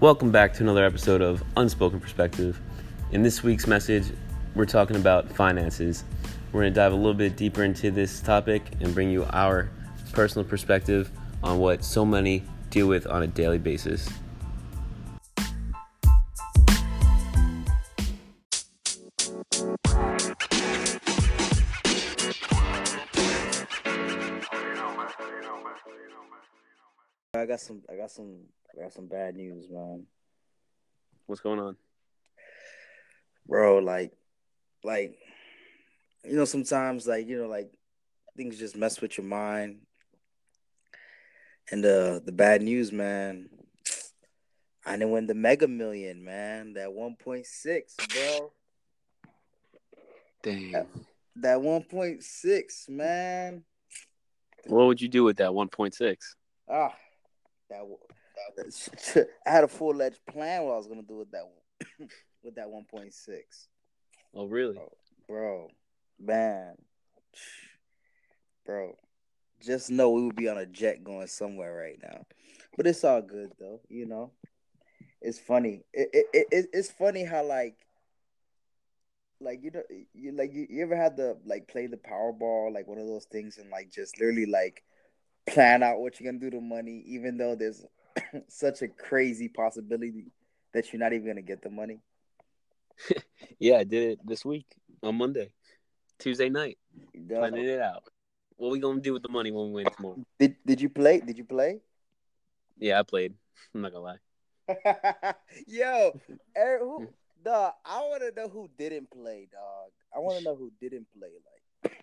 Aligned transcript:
Welcome 0.00 0.30
back 0.30 0.54
to 0.54 0.62
another 0.62 0.82
episode 0.82 1.20
of 1.20 1.44
Unspoken 1.58 2.00
Perspective. 2.00 2.58
In 3.12 3.22
this 3.22 3.42
week's 3.42 3.66
message, 3.66 4.06
we're 4.54 4.64
talking 4.64 4.96
about 4.96 5.30
finances. 5.30 6.04
We're 6.52 6.62
going 6.62 6.72
to 6.72 6.80
dive 6.80 6.94
a 6.94 6.96
little 6.96 7.12
bit 7.12 7.36
deeper 7.36 7.64
into 7.64 7.90
this 7.90 8.20
topic 8.20 8.62
and 8.80 8.94
bring 8.94 9.10
you 9.10 9.26
our 9.34 9.68
personal 10.12 10.48
perspective 10.48 11.10
on 11.42 11.58
what 11.58 11.84
so 11.84 12.06
many 12.06 12.42
deal 12.70 12.86
with 12.86 13.06
on 13.08 13.24
a 13.24 13.26
daily 13.26 13.58
basis. 13.58 14.08
Got 27.60 27.66
some. 27.66 27.82
I 27.90 27.96
got 27.96 28.10
some. 28.10 28.36
I 28.72 28.82
got 28.82 28.92
some 28.92 29.06
bad 29.06 29.36
news, 29.36 29.68
man. 29.70 30.06
What's 31.26 31.40
going 31.40 31.60
on? 31.60 31.76
Bro, 33.46 33.78
like, 33.78 34.12
like, 34.84 35.18
you 36.24 36.36
know, 36.36 36.44
sometimes, 36.44 37.06
like, 37.06 37.26
you 37.26 37.38
know, 37.38 37.48
like, 37.48 37.70
things 38.36 38.58
just 38.58 38.76
mess 38.76 39.00
with 39.00 39.18
your 39.18 39.26
mind. 39.26 39.80
And 41.70 41.84
uh, 41.84 42.20
the 42.24 42.32
bad 42.32 42.62
news, 42.62 42.92
man. 42.92 43.48
I 44.86 44.92
didn't 44.92 45.10
win 45.10 45.26
the 45.26 45.34
Mega 45.34 45.68
Million, 45.68 46.24
man. 46.24 46.74
That 46.74 46.92
one 46.92 47.16
point 47.16 47.46
six, 47.46 47.94
bro. 48.12 48.52
Damn. 50.42 50.72
That, 50.72 50.86
that 51.36 51.60
one 51.60 51.82
point 51.82 52.22
six, 52.22 52.86
man. 52.88 53.64
What 54.66 54.86
would 54.86 55.00
you 55.00 55.08
do 55.08 55.24
with 55.24 55.38
that 55.38 55.50
1.6? 55.50 56.16
Ah, 56.68 56.94
that, 57.70 57.84
that 58.56 59.26
I 59.46 59.50
had 59.50 59.64
a 59.64 59.68
full 59.68 59.94
fledged 59.94 60.24
plan 60.26 60.64
what 60.64 60.74
I 60.74 60.76
was 60.76 60.86
gonna 60.86 61.02
do 61.02 61.16
with 61.16 61.30
that 61.30 61.44
with 62.42 62.56
that 62.56 62.70
one 62.70 62.84
point 62.90 63.14
six. 63.14 63.68
Oh, 64.34 64.46
really? 64.46 64.74
Bro, 64.74 64.92
bro, 65.28 65.68
man, 66.20 66.74
bro. 68.64 68.96
Just 69.62 69.90
know 69.90 70.10
we 70.10 70.24
would 70.24 70.36
be 70.36 70.48
on 70.48 70.56
a 70.56 70.66
jet 70.66 71.04
going 71.04 71.26
somewhere 71.26 71.74
right 71.74 71.98
now, 72.02 72.24
but 72.76 72.86
it's 72.86 73.04
all 73.04 73.20
good 73.20 73.50
though. 73.58 73.80
You 73.88 74.06
know, 74.06 74.32
it's 75.20 75.38
funny. 75.38 75.84
It, 75.92 76.08
it, 76.12 76.46
it 76.50 76.66
it's 76.72 76.90
funny 76.90 77.24
how 77.24 77.44
like 77.44 77.76
like 79.40 79.62
you 79.62 79.70
know 79.70 79.82
you 80.14 80.32
like 80.32 80.52
you, 80.54 80.66
you 80.68 80.82
ever 80.82 80.96
had 80.96 81.16
the 81.16 81.36
like 81.44 81.68
play 81.68 81.86
the 81.86 81.96
Powerball 81.96 82.72
like 82.72 82.86
one 82.86 82.98
of 82.98 83.06
those 83.06 83.26
things 83.26 83.58
and 83.58 83.70
like 83.70 83.90
just 83.90 84.18
literally 84.18 84.46
like 84.46 84.82
plan 85.50 85.82
out 85.82 86.00
what 86.00 86.18
you're 86.18 86.30
gonna 86.30 86.40
do 86.40 86.50
to 86.50 86.60
money, 86.60 87.02
even 87.06 87.36
though 87.36 87.54
there's 87.54 87.84
such 88.48 88.82
a 88.82 88.88
crazy 88.88 89.48
possibility 89.48 90.26
that 90.72 90.92
you're 90.92 91.00
not 91.00 91.12
even 91.12 91.26
gonna 91.26 91.42
get 91.42 91.62
the 91.62 91.70
money. 91.70 92.00
yeah, 93.58 93.76
I 93.78 93.84
did 93.84 94.12
it 94.12 94.18
this 94.24 94.44
week 94.44 94.66
on 95.02 95.16
Monday, 95.16 95.52
Tuesday 96.18 96.48
night, 96.48 96.78
Duh. 97.26 97.38
planning 97.38 97.64
it 97.64 97.80
out. 97.80 98.04
What 98.56 98.72
we 98.72 98.78
gonna 98.78 99.00
do 99.00 99.12
with 99.12 99.22
the 99.22 99.28
money 99.28 99.50
when 99.50 99.66
we 99.66 99.82
win 99.82 99.92
tomorrow? 99.96 100.24
Did 100.38 100.56
Did 100.64 100.80
you 100.80 100.88
play? 100.88 101.20
Did 101.20 101.38
you 101.38 101.44
play? 101.44 101.80
Yeah, 102.78 103.00
I 103.00 103.02
played. 103.02 103.34
I'm 103.74 103.82
not 103.82 103.92
gonna 103.92 104.04
lie. 104.04 104.18
Yo, 105.66 106.12
Eric, 106.54 106.82
who, 106.82 106.98
hmm. 106.98 107.04
dog? 107.44 107.72
I 107.84 108.00
want 108.00 108.22
to 108.22 108.40
know 108.40 108.48
who 108.48 108.68
didn't 108.78 109.10
play, 109.10 109.48
dog. 109.50 109.90
I 110.14 110.20
want 110.20 110.38
to 110.38 110.44
know 110.44 110.54
who 110.54 110.70
didn't 110.80 111.06
play. 111.18 111.30
Like, 111.82 111.98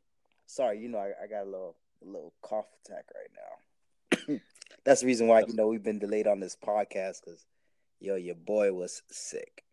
sorry, 0.46 0.80
you 0.80 0.88
know, 0.88 0.98
I, 0.98 1.12
I 1.24 1.26
got 1.28 1.44
a 1.44 1.50
little 1.50 1.76
a 2.02 2.06
little 2.06 2.32
cough 2.42 2.66
attack 2.84 3.04
right 3.14 3.30
now. 3.34 4.40
That's 4.84 5.00
the 5.00 5.06
reason 5.06 5.26
why 5.26 5.44
you 5.46 5.54
know 5.54 5.66
we've 5.68 5.82
been 5.82 5.98
delayed 5.98 6.26
on 6.26 6.40
this 6.40 6.56
podcast 6.56 7.20
because 7.24 7.44
yo, 8.00 8.14
your 8.16 8.34
boy 8.36 8.72
was 8.72 9.02
sick. 9.10 9.64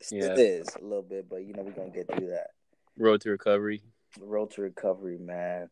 Still 0.00 0.36
Yeah. 0.38 0.44
is 0.44 0.68
a 0.76 0.82
little 0.82 1.02
bit, 1.02 1.28
but 1.28 1.44
you 1.44 1.52
know 1.54 1.62
we're 1.62 1.72
gonna 1.72 1.90
get 1.90 2.06
through 2.14 2.28
that. 2.30 2.48
Road 2.98 3.20
to 3.22 3.30
recovery. 3.30 3.82
Road 4.20 4.50
to 4.52 4.62
recovery, 4.62 5.18
man. 5.18 5.68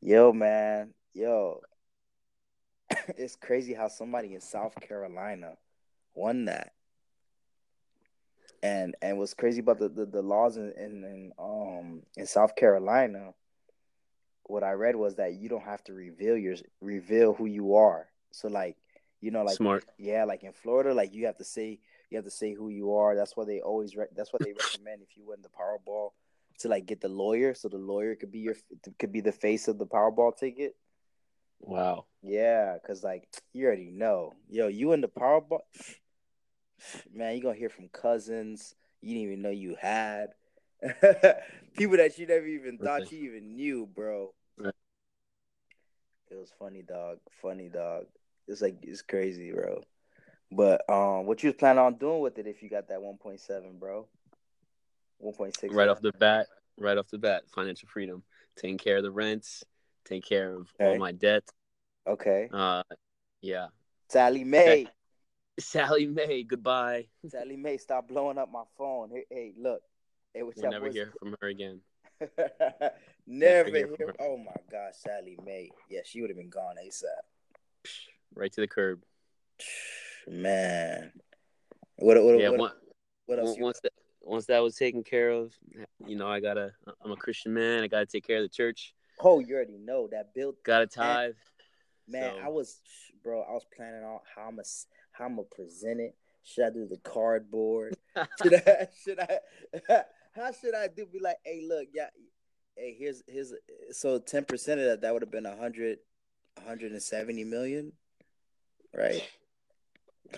Yo, 0.00 0.32
man, 0.32 0.94
yo, 1.14 1.60
it's 3.16 3.36
crazy 3.36 3.74
how 3.74 3.88
somebody 3.88 4.34
in 4.34 4.40
South 4.40 4.74
Carolina 4.80 5.54
won 6.14 6.46
that. 6.46 6.72
And 8.62 8.94
and 9.00 9.18
what's 9.18 9.34
crazy 9.34 9.60
about 9.60 9.78
the, 9.78 9.88
the, 9.88 10.04
the 10.06 10.22
laws 10.22 10.56
in, 10.56 10.72
in, 10.76 11.04
in 11.04 11.32
um 11.38 12.02
in 12.16 12.26
South 12.26 12.54
Carolina, 12.56 13.32
what 14.50 14.64
I 14.64 14.72
read 14.72 14.96
was 14.96 15.16
that 15.16 15.34
you 15.34 15.48
don't 15.48 15.64
have 15.64 15.82
to 15.84 15.92
reveal 15.92 16.36
your 16.36 16.56
reveal 16.80 17.32
who 17.34 17.46
you 17.46 17.76
are. 17.76 18.08
So 18.32 18.48
like 18.48 18.76
you 19.20 19.30
know 19.30 19.42
like 19.42 19.56
Smart. 19.56 19.84
yeah 19.98 20.24
like 20.24 20.42
in 20.42 20.52
Florida 20.52 20.94
like 20.94 21.14
you 21.14 21.26
have 21.26 21.36
to 21.38 21.44
say 21.44 21.78
you 22.10 22.16
have 22.16 22.24
to 22.24 22.30
say 22.30 22.54
who 22.54 22.68
you 22.68 22.94
are. 22.94 23.14
That's 23.14 23.36
why 23.36 23.44
they 23.44 23.60
always 23.60 23.96
re- 23.96 24.06
that's 24.14 24.32
what 24.32 24.42
they 24.42 24.52
recommend 24.52 25.02
if 25.02 25.16
you 25.16 25.24
win 25.26 25.42
the 25.42 25.48
Powerball 25.48 26.10
to 26.60 26.68
like 26.68 26.86
get 26.86 27.00
the 27.00 27.08
lawyer 27.08 27.54
so 27.54 27.68
the 27.68 27.78
lawyer 27.78 28.14
could 28.14 28.32
be 28.32 28.40
your 28.40 28.56
could 28.98 29.12
be 29.12 29.20
the 29.20 29.32
face 29.32 29.68
of 29.68 29.78
the 29.78 29.86
Powerball 29.86 30.36
ticket. 30.36 30.76
Wow. 31.60 32.06
Yeah, 32.22 32.76
cause 32.86 33.02
like 33.02 33.28
you 33.52 33.66
already 33.66 33.90
know, 33.90 34.34
yo, 34.48 34.68
you 34.68 34.92
in 34.92 35.00
the 35.00 35.08
Powerball, 35.08 35.60
man, 37.14 37.36
you 37.36 37.42
gonna 37.42 37.56
hear 37.56 37.70
from 37.70 37.88
cousins 37.88 38.74
you 39.02 39.14
didn't 39.14 39.22
even 39.22 39.42
know 39.42 39.50
you 39.50 39.76
had, 39.80 40.28
people 41.76 41.96
that 41.96 42.18
you 42.18 42.26
never 42.26 42.46
even 42.46 42.78
thought 42.78 43.10
you 43.10 43.30
even 43.30 43.56
knew, 43.56 43.86
bro. 43.86 44.32
It 46.30 46.36
was 46.36 46.52
funny, 46.58 46.82
dog. 46.82 47.18
Funny, 47.42 47.68
dog. 47.68 48.06
It's 48.46 48.62
like 48.62 48.76
it's 48.82 49.02
crazy, 49.02 49.52
bro. 49.52 49.82
But 50.52 50.82
um, 50.88 51.26
what 51.26 51.42
you 51.42 51.48
was 51.48 51.56
planning 51.56 51.80
on 51.80 51.94
doing 51.94 52.20
with 52.20 52.38
it 52.38 52.46
if 52.46 52.62
you 52.62 52.68
got 52.68 52.88
that 52.88 53.02
one 53.02 53.16
point 53.16 53.40
seven, 53.40 53.78
bro? 53.78 54.06
One 55.18 55.34
point 55.34 55.56
six. 55.56 55.74
Right 55.74 55.88
off 55.88 56.00
the 56.00 56.12
bat. 56.12 56.46
Right 56.78 56.96
off 56.96 57.08
the 57.08 57.18
bat. 57.18 57.44
Financial 57.54 57.88
freedom. 57.88 58.22
Taking 58.56 58.78
care 58.78 58.98
of 58.98 59.02
the 59.02 59.10
rents. 59.10 59.64
Take 60.04 60.24
care 60.24 60.54
of 60.56 60.72
all 60.80 60.98
my 60.98 61.12
debt. 61.12 61.44
Okay. 62.06 62.48
Uh, 62.52 62.82
yeah. 63.40 63.66
Sallie 64.08 64.44
Mae. 64.44 64.88
Sallie 65.58 66.06
Mae. 66.06 66.42
Goodbye. 66.42 67.06
Sallie 67.28 67.56
Mae, 67.56 67.76
stop 67.76 68.08
blowing 68.08 68.38
up 68.38 68.50
my 68.50 68.64
phone. 68.76 69.10
Hey, 69.10 69.24
hey 69.30 69.52
look. 69.56 69.82
Hey, 70.34 70.42
what's 70.42 70.56
We'll 70.56 70.66
up, 70.66 70.72
never 70.72 70.86
boys? 70.86 70.94
hear 70.94 71.12
from 71.18 71.36
her 71.40 71.48
again. 71.48 71.80
Never 73.26 73.68
hear 73.68 73.86
hear. 73.86 73.96
from 73.96 74.06
her. 74.08 74.14
Oh 74.20 74.36
my 74.36 74.52
God, 74.70 74.92
Sallie 74.94 75.38
Mae. 75.44 75.70
Yeah, 75.88 76.00
she 76.04 76.20
would 76.20 76.30
have 76.30 76.36
been 76.36 76.50
gone 76.50 76.76
ASAP. 76.84 77.04
Right 78.34 78.52
to 78.52 78.60
the 78.60 78.68
curb. 78.68 79.02
Man, 80.28 81.12
what 81.96 82.22
what 82.22 82.38
Yeah. 82.38 82.50
what, 82.50 82.58
one- 82.58 82.72
what 83.26 83.38
else? 83.38 83.56
Once 83.58 83.80
that 83.82 83.92
once 84.22 84.46
that 84.46 84.58
was 84.60 84.76
taken 84.76 85.02
care 85.02 85.30
of, 85.30 85.52
you 86.06 86.16
know, 86.16 86.28
I 86.28 86.40
gotta. 86.40 86.72
I'm 87.04 87.12
a 87.12 87.16
Christian 87.16 87.54
man. 87.54 87.82
I 87.82 87.88
gotta 87.88 88.06
take 88.06 88.26
care 88.26 88.38
of 88.38 88.42
the 88.42 88.48
church. 88.48 88.94
oh, 89.20 89.38
you 89.40 89.54
already 89.54 89.78
know 89.78 90.08
that 90.10 90.34
build. 90.34 90.56
Gotta 90.64 90.86
tithe. 90.86 91.34
Man, 92.08 92.34
So- 92.36 92.44
I 92.44 92.48
was, 92.48 92.80
bro. 93.22 93.42
I 93.42 93.52
was 93.52 93.64
planning 93.76 94.02
on 94.02 94.18
how 94.34 94.48
I'm 94.48 94.58
a, 94.58 94.62
how 95.12 95.26
I'm 95.26 95.36
gonna 95.36 95.46
present 95.54 96.00
it. 96.00 96.16
Should 96.42 96.64
I 96.66 96.70
do 96.70 96.86
the 96.88 96.96
cardboard? 96.98 97.96
should 98.42 98.54
I? 98.54 98.88
Should 99.04 99.20
I? 99.20 100.04
How 100.34 100.52
should 100.52 100.74
I 100.74 100.88
do? 100.88 101.06
Be 101.06 101.18
like, 101.18 101.36
hey, 101.44 101.62
look, 101.66 101.88
yeah, 101.92 102.08
hey, 102.76 102.96
here's 102.98 103.22
here's 103.26 103.52
so 103.92 104.18
ten 104.18 104.44
percent 104.44 104.80
of 104.80 104.86
that 104.86 105.00
that 105.02 105.12
would 105.12 105.22
have 105.22 105.30
been 105.30 105.46
a 105.46 105.56
hundred, 105.56 105.98
a 106.56 106.68
hundred 106.68 106.92
and 106.92 107.02
seventy 107.02 107.44
million, 107.44 107.92
right? 108.94 109.22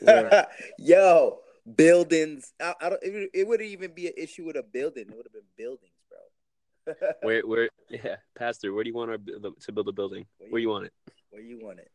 Yeah. 0.00 0.46
Yo, 0.78 1.40
buildings. 1.76 2.52
I, 2.60 2.74
I 2.80 2.88
don't. 2.90 3.02
It, 3.02 3.30
it 3.34 3.46
wouldn't 3.46 3.68
even 3.68 3.92
be 3.94 4.06
an 4.06 4.14
issue 4.16 4.46
with 4.46 4.56
a 4.56 4.62
building. 4.62 5.04
It 5.08 5.16
would 5.16 5.26
have 5.26 5.32
been 5.32 5.42
buildings, 5.56 5.92
bro. 6.08 7.10
where 7.22 7.46
where 7.46 7.68
yeah, 7.88 8.16
Pastor, 8.36 8.72
where 8.72 8.84
do 8.84 8.90
you 8.90 8.96
want 8.96 9.10
our, 9.10 9.18
to 9.18 9.72
build 9.72 9.88
a 9.88 9.92
building? 9.92 10.26
Where 10.50 10.60
you 10.60 10.70
want 10.70 10.86
it? 10.86 10.92
Where 11.30 11.42
you 11.42 11.60
want 11.62 11.78
it? 11.78 11.90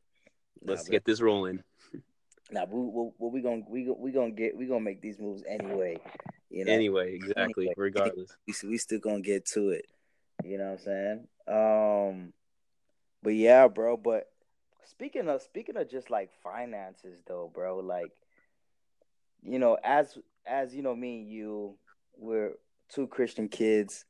Let's 0.63 0.87
Nah, 0.87 0.91
get 0.91 1.05
this 1.05 1.21
rolling. 1.21 1.63
Nah, 2.51 2.65
we 2.69 2.79
we 2.79 3.11
we, 3.17 3.29
we 3.29 3.41
gonna 3.41 3.61
we 3.67 3.89
we 3.89 4.11
gonna 4.11 4.31
get 4.31 4.55
we 4.55 4.65
gonna 4.65 4.79
make 4.79 5.01
these 5.01 5.19
moves 5.19 5.43
anyway. 5.47 5.97
You 6.49 6.65
know, 6.65 6.71
Anyway, 6.71 7.13
exactly. 7.13 7.65
Anyway. 7.65 7.73
Regardless. 7.77 8.35
we 8.47 8.69
we 8.69 8.77
still 8.77 8.99
gonna 8.99 9.21
get 9.21 9.45
to 9.47 9.69
it. 9.69 9.85
You 10.43 10.57
know 10.57 10.71
what 10.71 10.79
I'm 10.79 10.85
saying? 10.85 11.27
Um, 11.47 12.33
but 13.23 13.35
yeah, 13.35 13.67
bro. 13.67 13.97
But 13.97 14.29
speaking 14.85 15.27
of 15.27 15.41
speaking 15.41 15.77
of 15.77 15.89
just 15.89 16.09
like 16.09 16.29
finances, 16.43 17.21
though, 17.27 17.51
bro. 17.53 17.79
Like, 17.79 18.11
you 19.43 19.59
know, 19.59 19.77
as 19.83 20.17
as 20.45 20.73
you 20.73 20.81
know, 20.81 20.95
me 20.95 21.19
and 21.19 21.29
you, 21.29 21.77
we're 22.17 22.53
two 22.89 23.07
Christian 23.07 23.49
kids. 23.49 24.05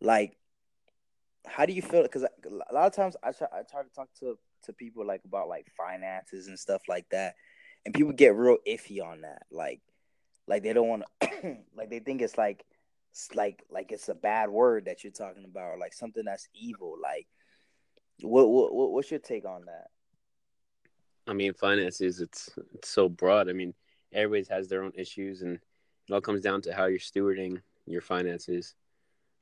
Like, 0.00 0.36
how 1.46 1.66
do 1.66 1.72
you 1.72 1.82
feel? 1.82 2.02
Because 2.02 2.24
a 2.24 2.74
lot 2.74 2.86
of 2.86 2.94
times 2.94 3.16
I 3.22 3.32
try 3.32 3.48
I 3.52 3.62
try 3.62 3.82
to 3.82 3.90
talk 3.94 4.08
to 4.20 4.38
to 4.64 4.72
people 4.72 5.06
like 5.06 5.22
about 5.24 5.48
like 5.48 5.66
finances 5.76 6.48
and 6.48 6.58
stuff 6.58 6.82
like 6.88 7.06
that, 7.10 7.34
and 7.84 7.94
people 7.94 8.12
get 8.12 8.34
real 8.34 8.58
iffy 8.68 9.02
on 9.02 9.22
that. 9.22 9.42
Like, 9.50 9.80
like 10.50 10.64
they 10.64 10.72
don't 10.72 10.88
want 10.88 11.04
to, 11.20 11.56
like 11.76 11.90
they 11.90 12.00
think 12.00 12.20
it's 12.20 12.36
like, 12.36 12.66
like 13.34 13.64
like 13.70 13.92
it's 13.92 14.08
a 14.08 14.14
bad 14.14 14.50
word 14.50 14.86
that 14.86 15.02
you're 15.04 15.12
talking 15.12 15.44
about, 15.44 15.74
or 15.74 15.78
like 15.78 15.92
something 15.94 16.24
that's 16.24 16.48
evil. 16.52 16.96
Like, 17.00 17.28
what 18.20 18.48
what 18.48 18.74
what- 18.74 18.90
what's 18.90 19.10
your 19.10 19.20
take 19.20 19.44
on 19.44 19.64
that? 19.66 19.86
I 21.26 21.32
mean, 21.32 21.54
finances 21.54 22.20
it's 22.20 22.50
it's 22.74 22.88
so 22.90 23.08
broad. 23.08 23.48
I 23.48 23.52
mean, 23.52 23.74
everybody 24.12 24.44
has 24.52 24.66
their 24.68 24.82
own 24.82 24.92
issues, 24.96 25.42
and 25.42 25.54
it 26.08 26.12
all 26.12 26.20
comes 26.20 26.40
down 26.40 26.62
to 26.62 26.74
how 26.74 26.86
you're 26.86 26.98
stewarding 26.98 27.62
your 27.86 28.00
finances, 28.00 28.74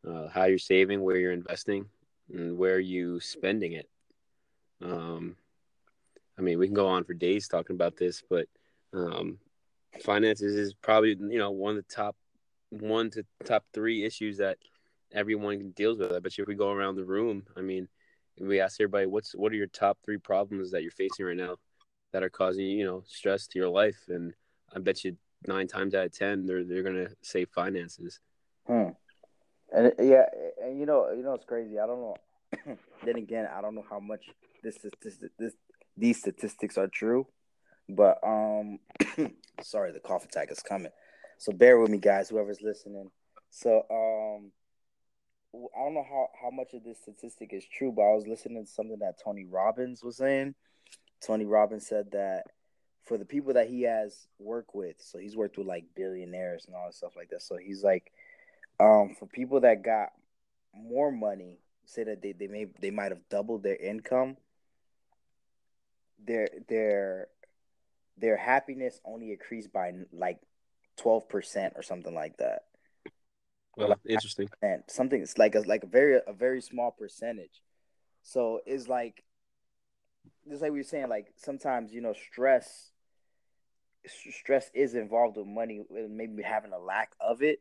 uh, 0.06 0.28
how 0.28 0.44
you're 0.44 0.58
saving, 0.58 1.00
where 1.02 1.16
you're 1.16 1.32
investing, 1.32 1.86
and 2.32 2.58
where 2.58 2.80
you 2.80 3.18
spending 3.20 3.72
it. 3.72 3.88
Um, 4.82 5.36
I 6.38 6.42
mean, 6.42 6.58
we 6.58 6.66
can 6.66 6.74
go 6.74 6.86
on 6.86 7.04
for 7.04 7.14
days 7.14 7.48
talking 7.48 7.76
about 7.76 7.96
this, 7.96 8.22
but 8.28 8.46
um, 8.92 9.38
finances 10.02 10.54
is 10.54 10.74
probably 10.74 11.10
you 11.10 11.38
know 11.38 11.50
one 11.50 11.76
of 11.76 11.84
the 11.86 11.94
top 11.94 12.16
one 12.70 13.10
to 13.10 13.24
top 13.44 13.64
three 13.72 14.04
issues 14.04 14.38
that 14.38 14.58
everyone 15.12 15.72
deals 15.74 15.98
with. 15.98 16.12
I 16.12 16.18
bet 16.18 16.36
you 16.36 16.42
if 16.42 16.48
we 16.48 16.54
go 16.54 16.70
around 16.70 16.96
the 16.96 17.04
room, 17.04 17.44
I 17.56 17.60
mean, 17.60 17.88
we 18.40 18.60
ask 18.60 18.80
everybody 18.80 19.06
what's 19.06 19.34
what 19.34 19.52
are 19.52 19.56
your 19.56 19.66
top 19.66 19.98
three 20.04 20.18
problems 20.18 20.70
that 20.70 20.82
you're 20.82 20.90
facing 20.90 21.26
right 21.26 21.36
now 21.36 21.56
that 22.12 22.22
are 22.22 22.30
causing 22.30 22.66
you 22.66 22.84
know 22.84 23.02
stress 23.06 23.46
to 23.48 23.58
your 23.58 23.68
life, 23.68 23.98
and 24.08 24.34
I 24.74 24.78
bet 24.78 25.04
you 25.04 25.16
nine 25.46 25.68
times 25.68 25.94
out 25.94 26.06
of 26.06 26.12
ten 26.12 26.46
they're 26.46 26.64
they're 26.64 26.82
gonna 26.82 27.08
say 27.22 27.44
finances. 27.44 28.20
Hmm. 28.66 28.90
And 29.70 29.92
yeah, 29.98 30.24
and 30.62 30.78
you 30.78 30.86
know, 30.86 31.10
you 31.10 31.22
know, 31.22 31.34
it's 31.34 31.44
crazy. 31.44 31.78
I 31.78 31.86
don't 31.86 32.00
know. 32.00 32.16
then 33.04 33.16
again, 33.16 33.46
I 33.54 33.60
don't 33.60 33.74
know 33.74 33.84
how 33.88 34.00
much 34.00 34.24
this 34.62 34.78
this 35.02 35.18
this 35.38 35.52
these 35.96 36.18
statistics 36.18 36.78
are 36.78 36.88
true, 36.88 37.26
but 37.88 38.18
um, 38.22 38.78
sorry, 39.62 39.92
the 39.92 40.00
cough 40.00 40.24
attack 40.24 40.50
is 40.50 40.60
coming. 40.60 40.92
So 41.38 41.52
bear 41.52 41.78
with 41.78 41.90
me, 41.90 41.98
guys. 41.98 42.28
Whoever's 42.28 42.62
listening. 42.62 43.10
So 43.50 43.82
um, 43.90 44.50
I 45.54 45.84
don't 45.84 45.94
know 45.94 46.04
how 46.08 46.28
how 46.40 46.50
much 46.50 46.74
of 46.74 46.84
this 46.84 46.98
statistic 47.00 47.52
is 47.52 47.64
true, 47.66 47.92
but 47.92 48.02
I 48.02 48.14
was 48.14 48.26
listening 48.26 48.64
to 48.64 48.70
something 48.70 48.98
that 49.00 49.20
Tony 49.22 49.44
Robbins 49.44 50.02
was 50.02 50.16
saying. 50.16 50.54
Tony 51.24 51.46
Robbins 51.46 51.86
said 51.86 52.10
that 52.12 52.44
for 53.04 53.18
the 53.18 53.24
people 53.24 53.54
that 53.54 53.68
he 53.68 53.82
has 53.82 54.28
worked 54.38 54.74
with, 54.74 54.96
so 54.98 55.18
he's 55.18 55.36
worked 55.36 55.56
with 55.56 55.66
like 55.66 55.84
billionaires 55.96 56.64
and 56.66 56.76
all 56.76 56.86
that 56.86 56.94
stuff 56.94 57.16
like 57.16 57.30
that. 57.30 57.42
So 57.42 57.56
he's 57.56 57.82
like, 57.82 58.12
um, 58.78 59.16
for 59.18 59.26
people 59.26 59.60
that 59.60 59.82
got 59.82 60.10
more 60.74 61.10
money, 61.10 61.58
say 61.86 62.04
that 62.04 62.20
they, 62.20 62.32
they 62.32 62.46
may 62.46 62.66
they 62.80 62.90
might 62.90 63.12
have 63.12 63.28
doubled 63.30 63.62
their 63.62 63.76
income, 63.76 64.36
their 66.24 66.48
their 66.68 67.28
their 68.20 68.36
happiness 68.36 69.00
only 69.04 69.32
increased 69.32 69.72
by 69.72 69.92
like 70.12 70.38
twelve 70.96 71.28
percent 71.28 71.74
or 71.76 71.82
something 71.82 72.14
like 72.14 72.36
that. 72.38 72.62
Well, 73.76 73.90
like 73.90 73.98
interesting. 74.08 74.48
Something 74.88 75.22
it's 75.22 75.38
like 75.38 75.54
a 75.54 75.60
like 75.60 75.84
a 75.84 75.86
very 75.86 76.20
a 76.26 76.32
very 76.32 76.60
small 76.60 76.90
percentage. 76.90 77.62
So 78.22 78.60
it's 78.66 78.88
like 78.88 79.22
just 80.48 80.62
like 80.62 80.72
we 80.72 80.78
were 80.78 80.84
saying, 80.84 81.08
like 81.08 81.28
sometimes 81.36 81.92
you 81.92 82.00
know 82.00 82.14
stress 82.14 82.90
stress 84.06 84.70
is 84.74 84.94
involved 84.94 85.36
with 85.36 85.46
money, 85.46 85.82
maybe 85.90 86.42
having 86.42 86.72
a 86.72 86.78
lack 86.78 87.10
of 87.20 87.42
it. 87.42 87.60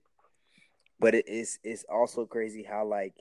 But 1.00 1.14
it 1.14 1.28
is 1.28 1.60
it's 1.64 1.86
also 1.90 2.26
crazy 2.26 2.64
how 2.64 2.86
like 2.86 3.14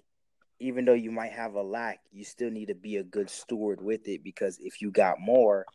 even 0.59 0.87
though 0.87 0.95
you 0.95 1.11
might 1.11 1.33
have 1.33 1.55
a 1.55 1.63
lack, 1.63 2.01
you 2.13 2.25
still 2.25 2.51
need 2.51 2.69
to 2.69 2.75
be 2.75 2.97
a 2.97 3.05
good 3.05 3.29
steward 3.29 3.83
with 3.83 4.09
it 4.09 4.25
because 4.25 4.59
if 4.61 4.81
you 4.81 4.91
got 4.91 5.21
more, 5.21 5.67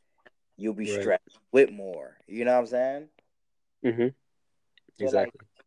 you'll 0.62 0.74
be 0.74 0.92
right. 0.92 1.02
stressed 1.02 1.40
with 1.52 1.72
more. 1.72 2.18
You 2.28 2.46
know 2.46 2.54
what 2.54 2.60
I'm 2.60 2.68
saying? 2.68 3.08
Mm-hmm. 3.86 4.08
So 5.00 5.06
exactly. 5.06 5.40
Like, 5.40 5.66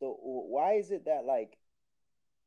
so 0.00 0.18
why 0.20 0.74
is 0.74 0.90
it 0.90 1.06
that 1.06 1.24
like, 1.24 1.56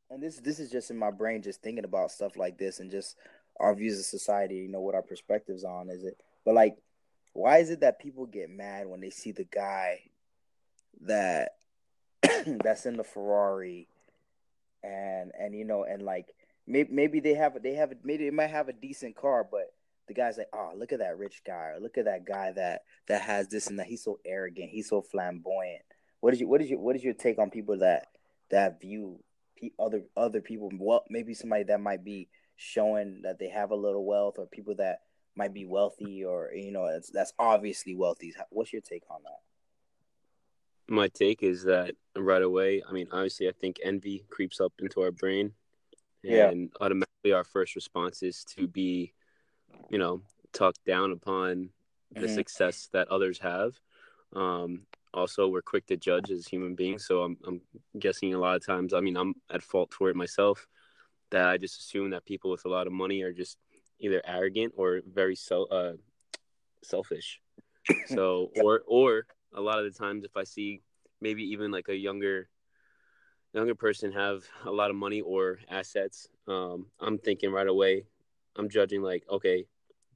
and 0.09 0.21
this 0.21 0.37
this 0.37 0.59
is 0.59 0.69
just 0.69 0.91
in 0.91 0.97
my 0.97 1.11
brain, 1.11 1.41
just 1.41 1.61
thinking 1.61 1.83
about 1.83 2.11
stuff 2.11 2.37
like 2.37 2.57
this 2.57 2.79
and 2.79 2.91
just 2.91 3.17
our 3.59 3.73
views 3.73 3.99
of 3.99 4.05
society. 4.05 4.55
You 4.55 4.69
know 4.69 4.81
what 4.81 4.95
our 4.95 5.01
perspectives 5.01 5.63
on 5.63 5.89
is 5.89 6.03
it? 6.03 6.21
But 6.45 6.55
like, 6.55 6.77
why 7.33 7.57
is 7.57 7.69
it 7.69 7.81
that 7.81 7.99
people 7.99 8.25
get 8.25 8.49
mad 8.49 8.87
when 8.87 9.01
they 9.01 9.09
see 9.09 9.31
the 9.31 9.43
guy 9.43 10.01
that 11.01 11.55
that's 12.63 12.85
in 12.85 12.97
the 12.97 13.03
Ferrari 13.03 13.87
and 14.83 15.31
and 15.37 15.55
you 15.55 15.65
know 15.65 15.83
and 15.83 16.01
like 16.01 16.33
maybe 16.65 16.93
maybe 16.93 17.19
they 17.19 17.33
have 17.33 17.61
they 17.61 17.73
have 17.73 17.93
maybe 18.03 18.25
they 18.25 18.31
might 18.31 18.47
have 18.47 18.69
a 18.69 18.73
decent 18.73 19.15
car, 19.15 19.47
but 19.49 19.73
the 20.07 20.13
guy's 20.13 20.37
like, 20.37 20.49
oh, 20.53 20.71
look 20.75 20.93
at 20.93 20.99
that 20.99 21.17
rich 21.17 21.41
guy, 21.45 21.73
or 21.75 21.79
look 21.79 21.97
at 21.97 22.05
that 22.05 22.25
guy 22.25 22.51
that 22.53 22.81
that 23.07 23.21
has 23.21 23.47
this 23.47 23.67
and 23.67 23.79
that. 23.79 23.87
He's 23.87 24.03
so 24.03 24.19
arrogant. 24.25 24.69
He's 24.69 24.89
so 24.89 25.01
flamboyant. 25.01 25.83
What 26.21 26.33
is 26.33 26.39
your 26.39 26.49
what 26.49 26.61
is 26.61 26.69
your 26.69 26.79
what 26.79 26.95
is 26.95 27.03
your 27.03 27.13
take 27.13 27.39
on 27.39 27.49
people 27.49 27.79
that 27.79 28.07
that 28.49 28.79
view 28.81 29.19
other 29.79 30.03
other 30.15 30.41
people? 30.41 30.69
Well, 30.77 31.03
maybe 31.09 31.33
somebody 31.33 31.63
that 31.63 31.81
might 31.81 32.03
be 32.03 32.29
showing 32.55 33.21
that 33.23 33.39
they 33.39 33.49
have 33.49 33.71
a 33.71 33.75
little 33.75 34.05
wealth, 34.05 34.35
or 34.37 34.47
people 34.47 34.75
that 34.75 34.99
might 35.35 35.53
be 35.53 35.65
wealthy, 35.65 36.23
or 36.25 36.51
you 36.53 36.71
know, 36.71 36.91
that's 36.91 37.09
that's 37.09 37.33
obviously 37.37 37.95
wealthy. 37.95 38.33
What's 38.49 38.73
your 38.73 38.81
take 38.81 39.03
on 39.09 39.21
that? 39.23 39.39
My 40.89 41.09
take 41.09 41.43
is 41.43 41.63
that 41.63 41.95
right 42.15 42.41
away. 42.41 42.81
I 42.87 42.93
mean, 42.93 43.07
obviously, 43.11 43.47
I 43.47 43.51
think 43.51 43.79
envy 43.83 44.23
creeps 44.29 44.59
up 44.61 44.73
into 44.79 45.01
our 45.01 45.11
brain, 45.11 45.51
and 46.23 46.31
yeah. 46.31 46.67
automatically 46.79 47.33
our 47.33 47.43
first 47.43 47.75
response 47.75 48.23
is 48.23 48.43
to 48.55 48.67
be, 48.67 49.13
you 49.89 49.97
know, 49.97 50.21
talk 50.53 50.75
down 50.85 51.11
upon 51.11 51.69
the 52.11 52.21
mm-hmm. 52.21 52.35
success 52.35 52.89
that 52.93 53.07
others 53.09 53.39
have. 53.39 53.79
Um, 54.33 54.87
also 55.17 55.47
we're 55.47 55.61
quick 55.61 55.85
to 55.87 55.97
judge 55.97 56.29
as 56.31 56.47
human 56.47 56.75
beings 56.75 57.05
so 57.05 57.23
I'm, 57.23 57.37
I'm 57.45 57.61
guessing 57.97 58.33
a 58.33 58.39
lot 58.39 58.55
of 58.55 58.65
times 58.65 58.93
i 58.93 58.99
mean 58.99 59.17
i'm 59.17 59.33
at 59.49 59.63
fault 59.63 59.93
for 59.93 60.09
it 60.09 60.15
myself 60.15 60.67
that 61.31 61.47
i 61.47 61.57
just 61.57 61.79
assume 61.79 62.11
that 62.11 62.25
people 62.25 62.51
with 62.51 62.65
a 62.65 62.69
lot 62.69 62.87
of 62.87 62.93
money 62.93 63.21
are 63.21 63.33
just 63.33 63.57
either 63.99 64.21
arrogant 64.25 64.73
or 64.77 65.01
very 65.11 65.35
so 65.35 65.65
uh, 65.65 65.93
selfish 66.83 67.41
so 68.07 68.51
or 68.61 68.83
or 68.85 69.25
a 69.53 69.61
lot 69.61 69.79
of 69.79 69.85
the 69.85 69.97
times 69.97 70.23
if 70.23 70.37
i 70.37 70.43
see 70.43 70.81
maybe 71.19 71.43
even 71.43 71.71
like 71.71 71.87
a 71.89 71.95
younger 71.95 72.47
younger 73.53 73.75
person 73.75 74.11
have 74.11 74.43
a 74.65 74.71
lot 74.71 74.91
of 74.91 74.95
money 74.95 75.21
or 75.21 75.59
assets 75.69 76.27
um, 76.47 76.85
i'm 76.99 77.17
thinking 77.17 77.51
right 77.51 77.67
away 77.67 78.05
i'm 78.57 78.69
judging 78.69 79.01
like 79.01 79.23
okay 79.29 79.65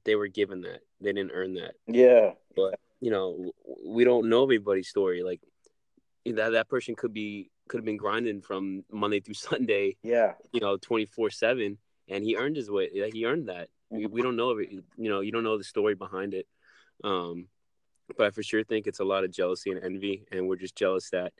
they 0.04 0.14
were 0.14 0.28
given 0.28 0.62
that. 0.62 0.80
They 1.00 1.12
didn't 1.12 1.32
earn 1.32 1.54
that. 1.54 1.74
Yeah. 1.86 2.32
But 2.54 2.78
you 3.00 3.10
know 3.10 3.52
we 3.84 4.04
don't 4.04 4.28
know 4.28 4.42
everybody's 4.42 4.88
story. 4.88 5.22
Like 5.22 5.40
that 6.26 6.50
that 6.50 6.68
person 6.68 6.94
could 6.94 7.12
be 7.12 7.50
could 7.68 7.78
have 7.78 7.84
been 7.84 7.96
grinding 7.96 8.40
from 8.40 8.84
monday 8.90 9.20
through 9.20 9.34
sunday 9.48 9.96
yeah. 10.02 10.32
you 10.52 10.60
know 10.60 10.76
24 10.76 11.30
7 11.30 11.78
and 12.08 12.24
he 12.24 12.36
earned 12.36 12.56
his 12.56 12.70
way 12.70 12.88
he 13.12 13.26
earned 13.26 13.48
that. 13.48 13.68
We, 13.90 14.06
we 14.06 14.22
don't 14.22 14.36
know 14.36 14.58
you 14.58 14.82
know 14.96 15.20
you 15.20 15.32
don't 15.32 15.44
know 15.44 15.58
the 15.58 15.64
story 15.64 15.94
behind 15.94 16.34
it. 16.34 16.46
Um 17.02 17.48
but 18.16 18.26
i 18.26 18.30
for 18.30 18.42
sure 18.42 18.62
think 18.62 18.86
it's 18.86 19.00
a 19.00 19.04
lot 19.04 19.24
of 19.24 19.32
jealousy 19.32 19.70
and 19.70 19.82
envy 19.82 20.24
and 20.30 20.48
we're 20.48 20.56
just 20.56 20.76
jealous 20.76 21.10
that 21.10 21.32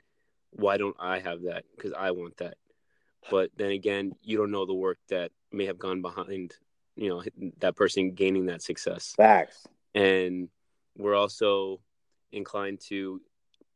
why 0.51 0.77
don't 0.77 0.95
i 0.99 1.19
have 1.19 1.43
that? 1.43 1.63
Because 1.75 1.93
i 1.93 2.11
want 2.11 2.37
that. 2.37 2.55
But 3.29 3.51
then 3.55 3.71
again 3.71 4.13
you 4.21 4.37
don't 4.37 4.51
know 4.51 4.65
the 4.65 4.73
work 4.73 4.97
that 5.09 5.31
may 5.51 5.65
have 5.65 5.79
gone 5.79 6.01
behind 6.01 6.53
you 6.95 7.09
know 7.09 7.23
that 7.59 7.75
person 7.75 8.13
gaining 8.13 8.47
that 8.47 8.61
success. 8.61 9.13
Facts. 9.15 9.65
And 9.95 10.49
we're 10.97 11.15
also 11.15 11.81
inclined 12.31 12.79
to 12.87 13.21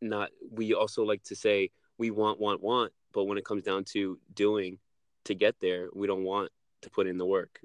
not 0.02 0.30
we 0.52 0.74
also 0.74 1.04
like 1.04 1.24
to 1.24 1.36
say 1.36 1.70
we 1.98 2.12
want 2.12 2.40
want 2.40 2.62
want 2.62 2.92
but 3.14 3.26
when 3.26 3.38
it 3.38 3.46
comes 3.46 3.64
down 3.64 3.84
to 3.84 4.20
doing 4.34 4.78
to 5.26 5.34
get 5.34 5.56
there 5.60 5.90
we 5.94 6.08
don't 6.08 6.24
want 6.24 6.52
to 6.82 6.90
put 6.90 7.08
in 7.08 7.18
the 7.18 7.26
work 7.26 7.60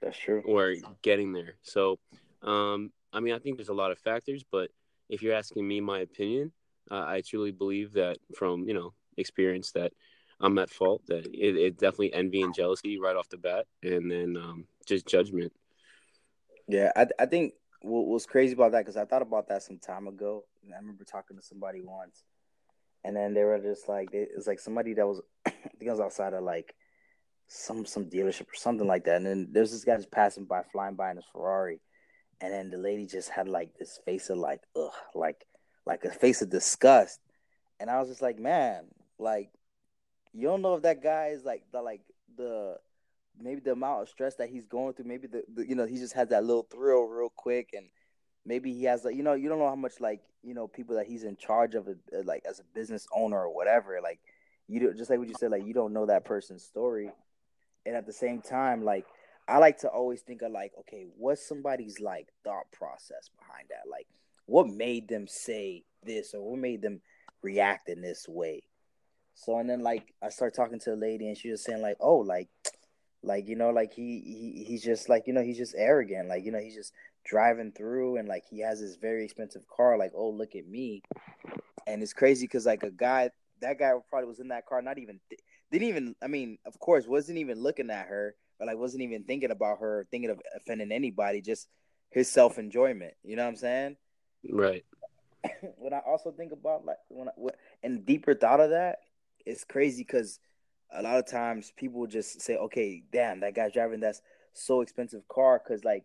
that's 0.00 0.18
true. 0.18 0.42
or 0.44 0.74
getting 1.02 1.32
there. 1.32 1.54
So 1.62 1.98
um 2.42 2.92
i 3.12 3.20
mean 3.20 3.34
i 3.34 3.38
think 3.38 3.56
there's 3.56 3.68
a 3.68 3.74
lot 3.74 3.90
of 3.90 3.98
factors 3.98 4.44
but 4.52 4.70
if 5.08 5.22
you're 5.22 5.34
asking 5.34 5.66
me 5.66 5.80
my 5.80 6.00
opinion 6.00 6.52
uh, 6.90 7.04
i 7.06 7.20
truly 7.20 7.50
believe 7.50 7.92
that 7.92 8.16
from 8.36 8.68
you 8.68 8.74
know 8.74 8.92
experience 9.16 9.72
that 9.72 9.92
i'm 10.40 10.56
at 10.58 10.70
fault 10.70 11.02
that 11.06 11.26
it, 11.26 11.56
it 11.56 11.78
definitely 11.78 12.12
envy 12.14 12.42
and 12.42 12.54
jealousy 12.54 12.98
right 12.98 13.16
off 13.16 13.28
the 13.28 13.36
bat. 13.36 13.66
And 13.82 14.10
then 14.10 14.36
um 14.36 14.66
just 14.88 15.06
judgment 15.06 15.52
yeah 16.66 16.90
i, 16.96 17.06
I 17.18 17.26
think 17.26 17.54
what 17.80 18.06
was 18.06 18.26
crazy 18.26 18.54
about 18.54 18.72
that 18.72 18.80
because 18.80 18.96
I 18.96 19.04
thought 19.04 19.22
about 19.22 19.48
that 19.48 19.62
some 19.62 19.78
time 19.78 20.06
ago. 20.08 20.44
I 20.72 20.76
remember 20.76 21.04
talking 21.04 21.36
to 21.36 21.42
somebody 21.42 21.80
once, 21.82 22.24
and 23.04 23.16
then 23.16 23.34
they 23.34 23.44
were 23.44 23.58
just 23.58 23.88
like, 23.88 24.12
it 24.12 24.30
was 24.34 24.46
like 24.46 24.60
somebody 24.60 24.94
that 24.94 25.06
was, 25.06 25.20
I 25.46 25.50
think 25.50 25.90
was 25.90 26.00
outside 26.00 26.34
of 26.34 26.42
like 26.42 26.74
some 27.46 27.86
some 27.86 28.06
dealership 28.06 28.42
or 28.42 28.56
something 28.56 28.86
like 28.86 29.04
that. 29.04 29.16
And 29.16 29.26
then 29.26 29.48
there's 29.52 29.70
this 29.70 29.84
guy 29.84 29.96
just 29.96 30.10
passing 30.10 30.44
by, 30.44 30.62
flying 30.72 30.96
by 30.96 31.10
in 31.10 31.16
his 31.16 31.24
Ferrari, 31.32 31.80
and 32.40 32.52
then 32.52 32.70
the 32.70 32.78
lady 32.78 33.06
just 33.06 33.30
had 33.30 33.48
like 33.48 33.74
this 33.78 34.00
face 34.04 34.30
of 34.30 34.38
like, 34.38 34.60
ugh, 34.76 34.92
like 35.14 35.44
like 35.86 36.04
a 36.04 36.10
face 36.10 36.42
of 36.42 36.50
disgust. 36.50 37.20
And 37.80 37.88
I 37.88 38.00
was 38.00 38.08
just 38.08 38.22
like, 38.22 38.38
man, 38.38 38.86
like 39.18 39.50
you 40.32 40.48
don't 40.48 40.62
know 40.62 40.74
if 40.74 40.82
that 40.82 41.02
guy 41.02 41.28
is 41.28 41.44
like 41.44 41.62
the 41.72 41.80
like 41.80 42.02
the 42.36 42.76
maybe 43.40 43.60
the 43.60 43.72
amount 43.72 44.02
of 44.02 44.08
stress 44.08 44.34
that 44.36 44.48
he's 44.48 44.66
going 44.66 44.94
through, 44.94 45.06
maybe 45.06 45.26
the, 45.26 45.44
the 45.54 45.68
you 45.68 45.74
know 45.74 45.86
he 45.86 45.96
just 45.96 46.14
has 46.14 46.28
that 46.28 46.44
little 46.44 46.66
thrill 46.70 47.04
real 47.04 47.32
quick, 47.34 47.70
and 47.74 47.86
maybe 48.44 48.72
he 48.72 48.84
has 48.84 49.04
like 49.04 49.16
you 49.16 49.22
know 49.22 49.34
you 49.34 49.48
don't 49.48 49.58
know 49.58 49.68
how 49.68 49.76
much 49.76 50.00
like 50.00 50.20
you 50.42 50.54
know 50.54 50.68
people 50.68 50.96
that 50.96 51.06
he's 51.06 51.24
in 51.24 51.36
charge 51.36 51.74
of 51.74 51.88
uh, 51.88 51.92
like 52.24 52.44
as 52.48 52.60
a 52.60 52.64
business 52.74 53.06
owner 53.14 53.38
or 53.38 53.54
whatever. 53.54 53.98
Like 54.02 54.20
you 54.66 54.80
do, 54.80 54.94
just 54.94 55.10
like 55.10 55.18
what 55.18 55.28
you 55.28 55.34
said, 55.38 55.50
like 55.50 55.66
you 55.66 55.74
don't 55.74 55.92
know 55.92 56.06
that 56.06 56.24
person's 56.24 56.64
story, 56.64 57.10
and 57.86 57.96
at 57.96 58.06
the 58.06 58.12
same 58.12 58.40
time, 58.40 58.84
like 58.84 59.06
I 59.48 59.58
like 59.58 59.78
to 59.78 59.88
always 59.88 60.20
think 60.20 60.42
of 60.42 60.52
like, 60.52 60.72
okay, 60.80 61.06
what's 61.16 61.46
somebody's 61.46 62.00
like 62.00 62.28
thought 62.44 62.70
process 62.70 63.30
behind 63.38 63.68
that? 63.70 63.90
Like, 63.90 64.06
what 64.44 64.68
made 64.68 65.08
them 65.08 65.26
say 65.26 65.84
this 66.04 66.34
or 66.34 66.50
what 66.50 66.58
made 66.58 66.82
them 66.82 67.00
react 67.42 67.88
in 67.88 68.02
this 68.02 68.26
way? 68.28 68.62
So 69.34 69.56
and 69.58 69.70
then 69.70 69.82
like 69.82 70.12
I 70.20 70.28
start 70.30 70.54
talking 70.54 70.80
to 70.80 70.94
a 70.94 70.96
lady 70.96 71.28
and 71.28 71.36
she 71.36 71.50
was 71.50 71.62
saying 71.62 71.80
like, 71.80 71.96
oh, 72.00 72.18
like, 72.18 72.48
like 73.22 73.48
you 73.48 73.56
know, 73.56 73.70
like 73.70 73.92
he 73.92 74.20
he 74.24 74.64
he's 74.64 74.82
just 74.82 75.08
like 75.08 75.24
you 75.26 75.32
know 75.32 75.42
he's 75.42 75.58
just 75.58 75.74
arrogant, 75.76 76.28
like 76.28 76.44
you 76.44 76.52
know 76.52 76.60
he's 76.60 76.74
just 76.74 76.92
driving 77.24 77.72
through 77.72 78.16
and 78.16 78.28
like 78.28 78.44
he 78.48 78.60
has 78.60 78.80
this 78.80 78.96
very 78.96 79.24
expensive 79.24 79.62
car, 79.68 79.98
like 79.98 80.12
oh 80.14 80.30
look 80.30 80.54
at 80.54 80.66
me, 80.66 81.02
and 81.86 82.02
it's 82.02 82.12
crazy 82.12 82.46
because 82.46 82.66
like 82.66 82.82
a 82.82 82.90
guy 82.90 83.30
that 83.60 83.78
guy 83.78 83.92
probably 84.08 84.28
was 84.28 84.40
in 84.40 84.48
that 84.48 84.66
car, 84.66 84.82
not 84.82 84.98
even 84.98 85.20
didn't 85.70 85.88
even 85.88 86.14
I 86.22 86.28
mean 86.28 86.58
of 86.66 86.78
course 86.78 87.06
wasn't 87.06 87.38
even 87.38 87.62
looking 87.62 87.90
at 87.90 88.06
her 88.06 88.34
but 88.58 88.66
like 88.66 88.76
wasn't 88.76 89.02
even 89.02 89.24
thinking 89.24 89.50
about 89.50 89.80
her, 89.80 90.06
thinking 90.10 90.30
of 90.30 90.40
offending 90.56 90.92
anybody, 90.92 91.40
just 91.40 91.68
his 92.10 92.30
self 92.30 92.58
enjoyment. 92.58 93.14
You 93.22 93.36
know 93.36 93.44
what 93.44 93.50
I'm 93.50 93.56
saying? 93.56 93.96
Right. 94.50 94.84
when 95.76 95.92
I 95.92 96.00
also 96.06 96.32
think 96.32 96.52
about 96.52 96.84
like 96.84 96.96
when 97.08 97.28
I, 97.28 97.32
what, 97.36 97.56
and 97.82 98.04
deeper 98.04 98.34
thought 98.34 98.60
of 98.60 98.70
that, 98.70 98.98
it's 99.46 99.64
crazy 99.64 100.02
because 100.02 100.40
a 100.92 101.02
lot 101.02 101.18
of 101.18 101.26
times 101.26 101.72
people 101.76 102.06
just 102.06 102.40
say, 102.40 102.56
"Okay, 102.56 103.02
damn, 103.12 103.40
that 103.40 103.54
guy's 103.54 103.72
driving 103.72 104.00
that's 104.00 104.22
so 104.52 104.80
expensive 104.80 105.26
car," 105.28 105.60
because 105.62 105.84
like 105.84 106.04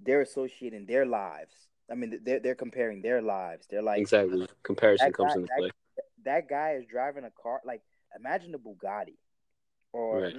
they're 0.00 0.22
associating 0.22 0.86
their 0.86 1.06
lives. 1.06 1.54
I 1.90 1.94
mean, 1.94 2.20
they're 2.24 2.40
they're 2.40 2.54
comparing 2.54 3.02
their 3.02 3.22
lives. 3.22 3.66
They're 3.70 3.82
like 3.82 4.00
exactly 4.00 4.46
comparison 4.62 5.12
comes 5.12 5.34
into 5.34 5.48
play. 5.56 5.70
That, 5.96 6.04
that 6.24 6.48
guy 6.48 6.72
is 6.72 6.84
driving 6.86 7.24
a 7.24 7.30
car 7.30 7.60
like 7.64 7.82
imagine 8.18 8.54
a 8.54 8.58
Bugatti, 8.58 9.16
or 9.92 10.20
right 10.20 10.36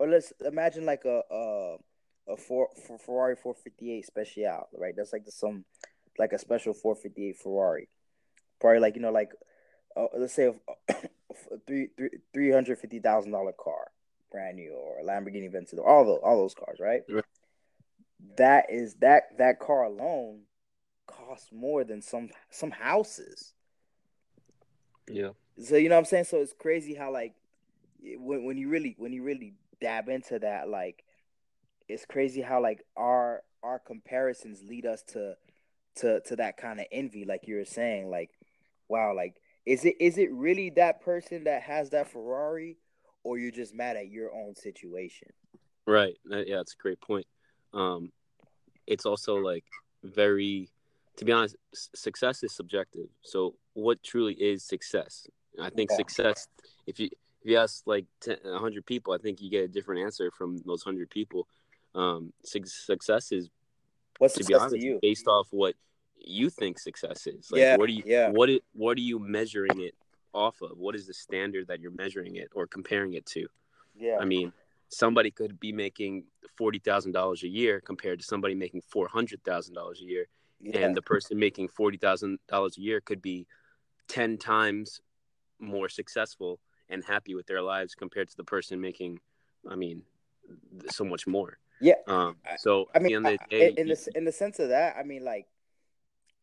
or 0.00 0.08
let's 0.08 0.32
imagine 0.44 0.86
like 0.86 1.04
a 1.04 1.22
a, 1.30 1.76
a 2.28 2.36
four, 2.36 2.70
for 2.86 2.98
Ferrari 2.98 3.36
458 3.36 4.06
Special, 4.06 4.68
right? 4.72 4.94
That's 4.96 5.12
like 5.12 5.26
the 5.26 5.30
some 5.30 5.64
like 6.18 6.32
a 6.32 6.38
special 6.38 6.72
458 6.72 7.36
Ferrari, 7.36 7.88
probably 8.60 8.80
like 8.80 8.96
you 8.96 9.02
know 9.02 9.12
like 9.12 9.30
uh, 9.94 10.06
let's 10.18 10.34
say 10.34 10.52
three 11.66 11.88
three 11.96 12.10
three 12.32 12.50
hundred 12.50 12.78
fifty 12.78 12.98
thousand 12.98 13.32
dollar 13.32 13.52
car, 13.52 13.90
brand 14.30 14.56
new, 14.56 14.72
or 14.72 15.00
a 15.00 15.04
Lamborghini 15.04 15.50
Aventador, 15.50 15.86
all 15.86 16.04
those 16.04 16.20
all 16.22 16.38
those 16.38 16.54
cars, 16.54 16.78
right? 16.80 17.02
right? 17.08 17.24
That 18.36 18.66
is 18.70 18.94
that 18.96 19.38
that 19.38 19.58
car 19.58 19.84
alone 19.84 20.42
costs 21.06 21.50
more 21.52 21.84
than 21.84 22.02
some 22.02 22.30
some 22.50 22.70
houses. 22.70 23.52
Yeah. 25.08 25.30
So 25.62 25.76
you 25.76 25.88
know 25.88 25.96
what 25.96 26.00
I'm 26.00 26.04
saying? 26.06 26.24
So 26.24 26.38
it's 26.38 26.52
crazy 26.52 26.94
how 26.94 27.12
like 27.12 27.34
when 28.02 28.44
when 28.44 28.56
you 28.56 28.68
really 28.68 28.94
when 28.98 29.12
you 29.12 29.22
really 29.22 29.54
dab 29.80 30.08
into 30.08 30.38
that, 30.38 30.68
like 30.68 31.04
it's 31.88 32.06
crazy 32.06 32.40
how 32.40 32.62
like 32.62 32.84
our 32.96 33.42
our 33.62 33.78
comparisons 33.78 34.62
lead 34.62 34.86
us 34.86 35.02
to 35.02 35.34
to 35.96 36.20
to 36.20 36.36
that 36.36 36.56
kind 36.56 36.80
of 36.80 36.86
envy, 36.92 37.24
like 37.24 37.46
you 37.46 37.56
were 37.56 37.64
saying, 37.64 38.10
like 38.10 38.30
wow, 38.88 39.14
like 39.14 39.39
is 39.66 39.84
it 39.84 39.96
is 40.00 40.18
it 40.18 40.32
really 40.32 40.70
that 40.70 41.02
person 41.02 41.44
that 41.44 41.62
has 41.62 41.90
that 41.90 42.08
Ferrari, 42.10 42.76
or 43.24 43.38
you're 43.38 43.50
just 43.50 43.74
mad 43.74 43.96
at 43.96 44.08
your 44.08 44.34
own 44.34 44.54
situation? 44.54 45.28
Right. 45.86 46.16
Yeah, 46.28 46.56
that's 46.56 46.74
a 46.74 46.82
great 46.82 47.00
point. 47.00 47.26
Um, 47.72 48.12
it's 48.86 49.06
also 49.06 49.36
like 49.36 49.64
very, 50.02 50.68
to 51.16 51.24
be 51.24 51.32
honest, 51.32 51.56
success 51.74 52.42
is 52.42 52.54
subjective. 52.54 53.08
So, 53.22 53.54
what 53.74 54.02
truly 54.02 54.34
is 54.34 54.64
success? 54.64 55.26
I 55.60 55.70
think 55.70 55.90
yeah. 55.90 55.96
success, 55.96 56.48
if 56.86 56.98
you 57.00 57.08
if 57.42 57.50
you 57.50 57.56
ask 57.56 57.82
like 57.86 58.06
10, 58.20 58.38
100 58.42 58.84
people, 58.84 59.14
I 59.14 59.18
think 59.18 59.40
you 59.40 59.50
get 59.50 59.64
a 59.64 59.68
different 59.68 60.02
answer 60.02 60.30
from 60.30 60.58
those 60.66 60.84
100 60.84 61.10
people. 61.10 61.46
Um, 61.94 62.32
su- 62.44 62.64
success 62.64 63.32
is, 63.32 63.48
What's 64.18 64.34
to 64.34 64.44
be 64.44 64.54
honest, 64.54 64.76
to 64.76 64.98
based 65.00 65.26
off 65.26 65.48
what 65.50 65.74
you 66.24 66.50
think 66.50 66.78
success 66.78 67.26
is. 67.26 67.50
Like, 67.50 67.60
yeah, 67.60 67.76
what 67.76 67.88
are 67.88 67.92
you, 67.92 68.02
yeah. 68.06 68.30
what 68.30 68.50
it, 68.50 68.62
what 68.72 68.96
are 68.98 69.02
you 69.02 69.18
measuring 69.18 69.80
it 69.80 69.94
off 70.32 70.62
of? 70.62 70.78
What 70.78 70.94
is 70.94 71.06
the 71.06 71.14
standard 71.14 71.68
that 71.68 71.80
you're 71.80 71.92
measuring 71.92 72.36
it 72.36 72.48
or 72.54 72.66
comparing 72.66 73.14
it 73.14 73.26
to? 73.26 73.46
Yeah. 73.96 74.18
I 74.20 74.24
mean, 74.24 74.52
somebody 74.88 75.30
could 75.30 75.58
be 75.58 75.72
making 75.72 76.24
forty 76.56 76.78
thousand 76.78 77.12
dollars 77.12 77.42
a 77.42 77.48
year 77.48 77.80
compared 77.80 78.20
to 78.20 78.24
somebody 78.24 78.54
making 78.54 78.82
four 78.88 79.08
hundred 79.08 79.42
thousand 79.44 79.74
dollars 79.74 80.00
a 80.00 80.04
year, 80.04 80.26
yeah. 80.60 80.78
and 80.78 80.96
the 80.96 81.02
person 81.02 81.38
making 81.38 81.68
forty 81.68 81.96
thousand 81.96 82.38
dollars 82.48 82.76
a 82.76 82.80
year 82.80 83.00
could 83.00 83.22
be 83.22 83.46
ten 84.08 84.36
times 84.38 85.00
more 85.58 85.88
successful 85.88 86.58
and 86.88 87.04
happy 87.04 87.34
with 87.34 87.46
their 87.46 87.62
lives 87.62 87.94
compared 87.94 88.28
to 88.28 88.36
the 88.36 88.44
person 88.44 88.80
making, 88.80 89.20
I 89.68 89.76
mean, 89.76 90.02
so 90.90 91.04
much 91.04 91.26
more. 91.26 91.58
Yeah. 91.80 91.94
Um. 92.06 92.36
So 92.58 92.88
I 92.94 92.98
mean, 92.98 93.22
the 93.22 93.38
day, 93.48 93.72
in 93.76 93.88
the 93.88 94.08
in 94.14 94.24
the 94.24 94.32
sense 94.32 94.58
of 94.58 94.68
that, 94.68 94.96
I 94.98 95.02
mean, 95.02 95.24
like, 95.24 95.46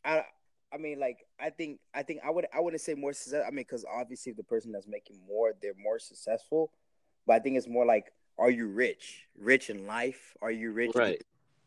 I. 0.07 0.23
I 0.69 0.75
mean, 0.75 0.99
like, 0.99 1.19
I 1.39 1.49
think, 1.49 1.79
I 1.95 2.03
think 2.03 2.19
I 2.25 2.29
would, 2.29 2.45
I 2.53 2.59
wouldn't 2.59 2.81
say 2.81 2.93
more 2.93 3.13
success. 3.13 3.45
I 3.47 3.51
mean, 3.51 3.59
because 3.59 3.85
obviously 3.89 4.33
the 4.33 4.43
person 4.43 4.73
that's 4.73 4.85
making 4.85 5.17
more, 5.25 5.53
they're 5.61 5.71
more 5.81 5.97
successful. 5.97 6.73
But 7.25 7.37
I 7.37 7.39
think 7.39 7.55
it's 7.55 7.69
more 7.69 7.85
like, 7.85 8.11
are 8.37 8.49
you 8.49 8.67
rich? 8.67 9.27
Rich 9.39 9.69
in 9.69 9.87
life? 9.87 10.35
Are 10.41 10.51
you 10.51 10.73
rich? 10.73 10.91
Right. 10.93 11.23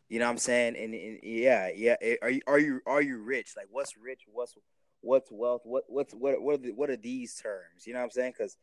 You 0.07 0.19
know 0.19 0.25
what 0.25 0.33
I'm 0.33 0.37
saying? 0.37 0.75
And, 0.77 0.93
and 0.93 1.19
yeah, 1.23 1.69
yeah. 1.75 1.95
Eh, 1.99 2.17
are 2.21 2.29
you, 2.29 2.41
are 2.45 2.59
you, 2.59 2.81
are 2.85 3.01
you 3.01 3.17
rich? 3.17 3.53
Like, 3.57 3.69
what's 3.71 3.97
rich? 3.97 4.21
What's, 4.31 4.53
what's 5.01 5.31
wealth? 5.31 5.61
What, 5.63 5.85
what's, 5.87 6.13
what, 6.13 6.39
what 6.39 6.53
are 6.53 6.57
the, 6.59 6.71
what 6.71 6.91
are 6.91 6.95
these 6.95 7.33
terms? 7.41 7.87
You 7.87 7.93
know 7.93 8.01
what 8.01 8.05
I'm 8.05 8.11
saying? 8.11 8.33
Because 8.37 8.55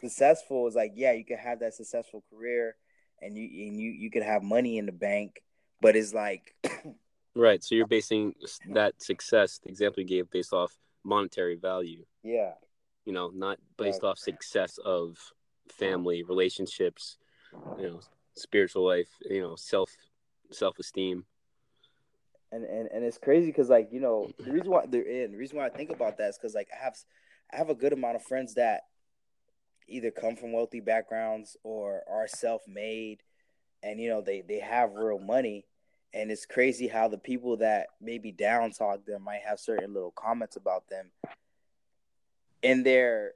successful 0.00 0.66
is 0.66 0.74
like 0.74 0.92
yeah 0.94 1.12
you 1.12 1.24
can 1.24 1.38
have 1.38 1.60
that 1.60 1.74
successful 1.74 2.24
career 2.30 2.76
and 3.20 3.36
you 3.36 3.68
and 3.68 3.80
you 3.80 3.90
you 3.90 4.10
could 4.10 4.22
have 4.22 4.42
money 4.42 4.78
in 4.78 4.86
the 4.86 4.92
bank 4.92 5.42
but 5.80 5.96
it's 5.96 6.14
like 6.14 6.54
right 7.34 7.62
so 7.64 7.74
you're 7.74 7.86
basing 7.86 8.34
that 8.70 9.00
success 9.02 9.58
the 9.58 9.68
example 9.68 10.02
you 10.02 10.08
gave 10.08 10.30
based 10.30 10.52
off 10.52 10.76
monetary 11.04 11.56
value. 11.56 12.04
Yeah. 12.22 12.52
You 13.04 13.12
know 13.12 13.30
not 13.34 13.58
based 13.76 14.04
off 14.04 14.18
success 14.18 14.78
of 14.84 15.18
family 15.68 16.22
relationships 16.22 17.18
you 17.78 17.88
know 17.88 18.00
spiritual 18.34 18.84
life 18.84 19.08
you 19.28 19.40
know 19.40 19.56
self 19.56 19.90
self-esteem. 20.50 21.24
And 22.52 22.64
and, 22.64 22.88
and 22.92 23.04
it's 23.04 23.18
crazy 23.18 23.46
because 23.46 23.68
like 23.68 23.88
you 23.90 24.00
know 24.00 24.30
the 24.38 24.52
reason 24.52 24.70
why 24.70 24.86
they're 24.88 25.02
in 25.02 25.32
the 25.32 25.38
reason 25.38 25.56
why 25.56 25.66
i 25.66 25.70
think 25.70 25.90
about 25.90 26.18
that 26.18 26.28
is 26.30 26.38
because 26.38 26.54
like 26.54 26.68
i 26.72 26.84
have 26.84 26.96
i 27.52 27.56
have 27.56 27.70
a 27.70 27.74
good 27.74 27.92
amount 27.92 28.16
of 28.16 28.22
friends 28.22 28.54
that 28.54 28.82
either 29.88 30.10
come 30.10 30.36
from 30.36 30.52
wealthy 30.52 30.80
backgrounds 30.80 31.56
or 31.64 32.02
are 32.08 32.28
self-made 32.28 33.22
and 33.82 34.00
you 34.00 34.08
know 34.08 34.20
they 34.20 34.42
they 34.42 34.60
have 34.60 34.92
real 34.92 35.18
money 35.18 35.64
and 36.14 36.30
it's 36.30 36.46
crazy 36.46 36.88
how 36.88 37.08
the 37.08 37.18
people 37.18 37.56
that 37.58 37.88
maybe 38.00 38.32
down 38.32 38.70
talk 38.70 39.04
them 39.04 39.22
might 39.22 39.42
have 39.46 39.58
certain 39.58 39.92
little 39.94 40.10
comments 40.10 40.56
about 40.56 40.88
them 40.88 41.10
in 42.62 42.82
their 42.82 43.32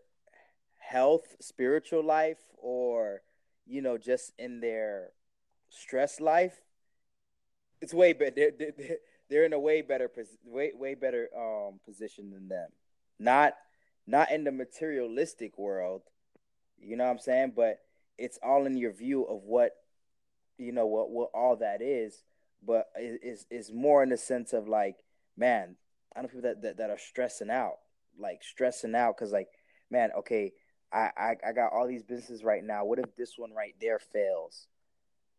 health 0.79 1.37
spiritual 1.41 2.05
life 2.05 2.39
or 2.59 3.23
you 3.67 3.83
know 3.83 3.99
just 3.99 4.33
in 4.39 4.61
their 4.61 5.09
stress 5.69 6.21
life 6.21 6.55
it's 7.81 7.93
way 7.93 8.13
better 8.13 8.33
they're, 8.37 8.53
they're, 8.59 8.97
they're 9.29 9.45
in 9.45 9.53
a 9.53 9.59
way 9.59 9.83
better 9.83 10.11
way 10.45 10.71
way 10.75 10.95
better 10.95 11.29
um 11.37 11.81
position 11.85 12.31
than 12.31 12.49
them 12.49 12.69
not 13.19 13.55
not 14.07 14.31
in 14.31 14.45
the 14.45 14.53
materialistic 14.53 15.59
world 15.59 16.03
you 16.81 16.97
know 16.97 17.05
what 17.05 17.11
I'm 17.11 17.19
saying? 17.19 17.53
But 17.57 17.81
it's 18.19 18.39
all 18.43 18.67
in 18.67 18.77
your 18.77 18.93
view 18.93 19.25
of 19.25 19.43
what 19.43 19.73
you 20.59 20.73
know 20.73 20.87
what 20.87 21.11
what 21.11 21.31
all 21.35 21.57
that 21.57 21.83
is. 21.83 22.23
But 22.67 22.87
it's 22.97 23.47
it's 23.51 23.71
more 23.73 24.03
in 24.03 24.09
the 24.09 24.17
sense 24.17 24.53
of 24.53 24.67
like, 24.67 24.97
man, 25.37 25.77
I 26.15 26.23
know 26.23 26.29
people 26.29 26.43
that, 26.43 26.63
that, 26.63 26.79
that 26.79 26.91
are 26.91 26.99
stressing 26.99 27.51
out, 27.51 27.77
like 28.19 28.43
stressing 28.43 28.95
out 28.95 29.17
because 29.17 29.33
like, 29.33 29.49
man, 29.91 30.11
okay, 30.19 30.53
I, 30.93 31.11
I 31.17 31.37
I 31.49 31.53
got 31.53 31.73
all 31.73 31.87
these 31.87 32.03
businesses 32.03 32.43
right 32.43 32.65
now. 32.65 32.85
What 32.85 32.99
if 32.99 33.15
this 33.17 33.35
one 33.37 33.53
right 33.53 33.75
there 33.81 33.99
fails? 33.99 34.67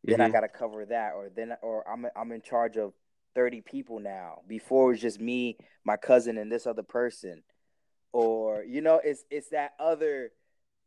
Then 0.04 0.20
mm-hmm. 0.20 0.24
I 0.24 0.30
gotta 0.30 0.48
cover 0.48 0.86
that, 0.86 1.14
or 1.16 1.30
then 1.36 1.54
or 1.62 1.88
I'm 1.90 2.06
I'm 2.16 2.32
in 2.32 2.42
charge 2.42 2.78
of 2.78 2.94
thirty 3.36 3.62
people 3.62 4.00
now. 4.00 4.40
Before 4.48 4.86
it 4.86 4.94
was 4.94 5.02
just 5.02 5.20
me, 5.20 5.58
my 5.84 5.98
cousin, 5.98 6.38
and 6.38 6.52
this 6.52 6.68
other 6.68 6.84
person, 6.84 7.44
or 8.14 8.64
you 8.64 8.82
know, 8.82 9.02
it's 9.04 9.26
it's 9.30 9.50
that 9.50 9.72
other 9.80 10.32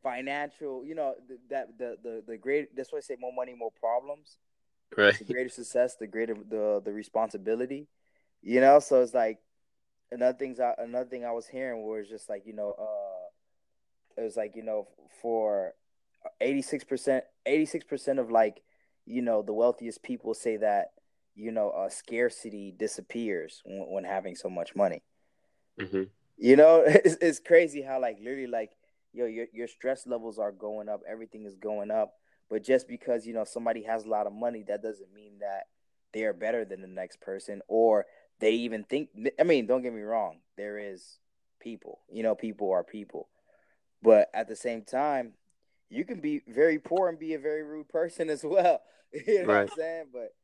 financial, 0.02 0.84
you 0.84 0.94
know, 0.94 1.14
that 1.50 1.76
the 1.78 1.96
the 2.02 2.22
the 2.26 2.36
great. 2.38 2.74
That's 2.76 2.92
why 2.92 2.98
I 2.98 3.02
say 3.02 3.16
more 3.18 3.32
money, 3.32 3.54
more 3.54 3.72
problems. 3.78 4.36
Right. 4.96 5.16
The 5.16 5.32
greater 5.32 5.48
success, 5.48 5.96
the 5.96 6.06
greater 6.06 6.34
the 6.34 6.82
the 6.84 6.92
responsibility. 6.92 7.88
You 8.42 8.60
know, 8.60 8.80
so 8.80 9.02
it's 9.02 9.14
like 9.14 9.38
another 10.10 10.36
things. 10.36 10.58
I, 10.58 10.74
another 10.78 11.08
thing 11.08 11.24
I 11.24 11.32
was 11.32 11.46
hearing 11.46 11.82
was 11.82 12.08
just 12.08 12.28
like 12.28 12.46
you 12.46 12.54
know, 12.54 12.74
uh, 12.78 14.20
it 14.20 14.24
was 14.24 14.36
like 14.36 14.56
you 14.56 14.64
know 14.64 14.88
for 15.22 15.74
eighty 16.40 16.62
six 16.62 16.84
percent, 16.84 17.24
eighty 17.46 17.66
six 17.66 17.84
percent 17.84 18.18
of 18.18 18.30
like 18.30 18.62
you 19.06 19.22
know 19.22 19.42
the 19.42 19.52
wealthiest 19.52 20.02
people 20.02 20.34
say 20.34 20.56
that 20.56 20.92
you 21.34 21.52
know 21.52 21.70
uh, 21.70 21.88
scarcity 21.88 22.74
disappears 22.76 23.62
when, 23.64 23.86
when 23.92 24.04
having 24.04 24.34
so 24.34 24.50
much 24.50 24.74
money. 24.74 25.02
Mm-hmm. 25.80 26.04
You 26.36 26.56
know, 26.56 26.82
it's, 26.86 27.16
it's 27.20 27.38
crazy 27.38 27.82
how 27.82 28.00
like 28.00 28.18
literally 28.18 28.48
like 28.48 28.70
yo, 29.12 29.26
your 29.26 29.46
your 29.52 29.68
stress 29.68 30.06
levels 30.06 30.38
are 30.38 30.52
going 30.52 30.88
up, 30.88 31.00
everything 31.08 31.44
is 31.44 31.56
going 31.56 31.90
up, 31.90 32.14
But 32.50 32.64
just 32.64 32.88
because 32.88 33.26
you 33.26 33.32
know 33.32 33.44
somebody 33.44 33.84
has 33.84 34.04
a 34.04 34.08
lot 34.08 34.26
of 34.26 34.32
money, 34.32 34.64
that 34.68 34.82
doesn't 34.82 35.14
mean 35.14 35.38
that 35.38 35.68
they 36.12 36.24
are 36.24 36.32
better 36.32 36.64
than 36.64 36.82
the 36.82 36.88
next 36.88 37.20
person, 37.20 37.62
or 37.68 38.06
they 38.40 38.52
even 38.52 38.84
think. 38.84 39.10
I 39.38 39.44
mean, 39.44 39.66
don't 39.66 39.82
get 39.82 39.94
me 39.94 40.02
wrong. 40.02 40.40
There 40.56 40.78
is 40.78 41.18
people. 41.60 42.00
You 42.10 42.24
know, 42.24 42.34
people 42.34 42.70
are 42.72 42.82
people. 42.82 43.28
But 44.02 44.30
at 44.34 44.48
the 44.48 44.56
same 44.56 44.82
time, 44.82 45.34
you 45.90 46.04
can 46.04 46.20
be 46.20 46.42
very 46.48 46.78
poor 46.78 47.08
and 47.08 47.18
be 47.18 47.34
a 47.34 47.38
very 47.38 47.62
rude 47.62 47.88
person 47.88 48.28
as 48.28 48.42
well. 48.42 48.80
you 49.12 49.42
know 49.42 49.46
right. 49.46 49.62
what 49.62 49.70
I'm 49.72 49.76
saying? 49.76 50.04
But 50.12 50.34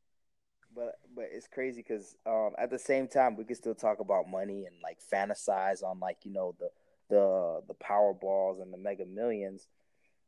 but 0.73 0.99
but 1.15 1.25
it's 1.31 1.47
crazy 1.47 1.81
because 1.81 2.15
um, 2.25 2.51
at 2.57 2.69
the 2.69 2.79
same 2.79 3.07
time 3.07 3.35
we 3.35 3.43
can 3.43 3.55
still 3.55 3.75
talk 3.75 3.99
about 3.99 4.29
money 4.29 4.65
and 4.65 4.75
like 4.81 4.99
fantasize 5.11 5.83
on 5.83 5.99
like 5.99 6.17
you 6.23 6.31
know 6.31 6.55
the 6.59 6.69
the 7.09 7.61
the 7.67 7.73
Powerballs 7.73 8.61
and 8.61 8.71
the 8.71 8.77
Mega 8.77 9.05
Millions 9.05 9.67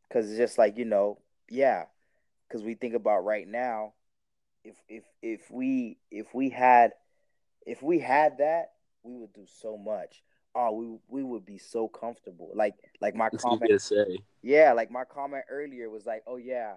because 0.08 0.28
it's 0.30 0.38
just 0.38 0.58
like 0.58 0.78
you 0.78 0.86
know 0.86 1.20
yeah 1.50 1.84
because 2.48 2.64
we 2.64 2.74
think 2.76 2.96
about 2.96 3.26
right 3.26 3.48
now 3.48 3.94
if 4.64 4.76
if 4.88 5.04
if 5.22 5.52
we 5.52 5.98
if 6.12 6.34
we 6.34 6.50
had 6.50 6.92
if 7.66 7.82
we 7.82 8.00
had 8.00 8.40
that 8.40 8.72
we 9.04 9.16
would 9.16 9.34
do 9.34 9.46
so 9.62 9.78
much. 9.78 10.24
Oh 10.56 10.72
we 10.72 10.98
we 11.08 11.24
would 11.24 11.46
be 11.46 11.58
so 11.58 11.88
comfortable. 11.88 12.52
Like 12.54 12.76
like 13.02 13.16
my 13.16 13.30
comment 13.30 13.82
say. 13.82 14.20
yeah 14.42 14.74
like 14.74 14.92
my 14.92 15.04
comment 15.04 15.46
earlier 15.50 15.90
was 15.90 16.06
like 16.06 16.24
oh 16.28 16.38
yeah 16.38 16.74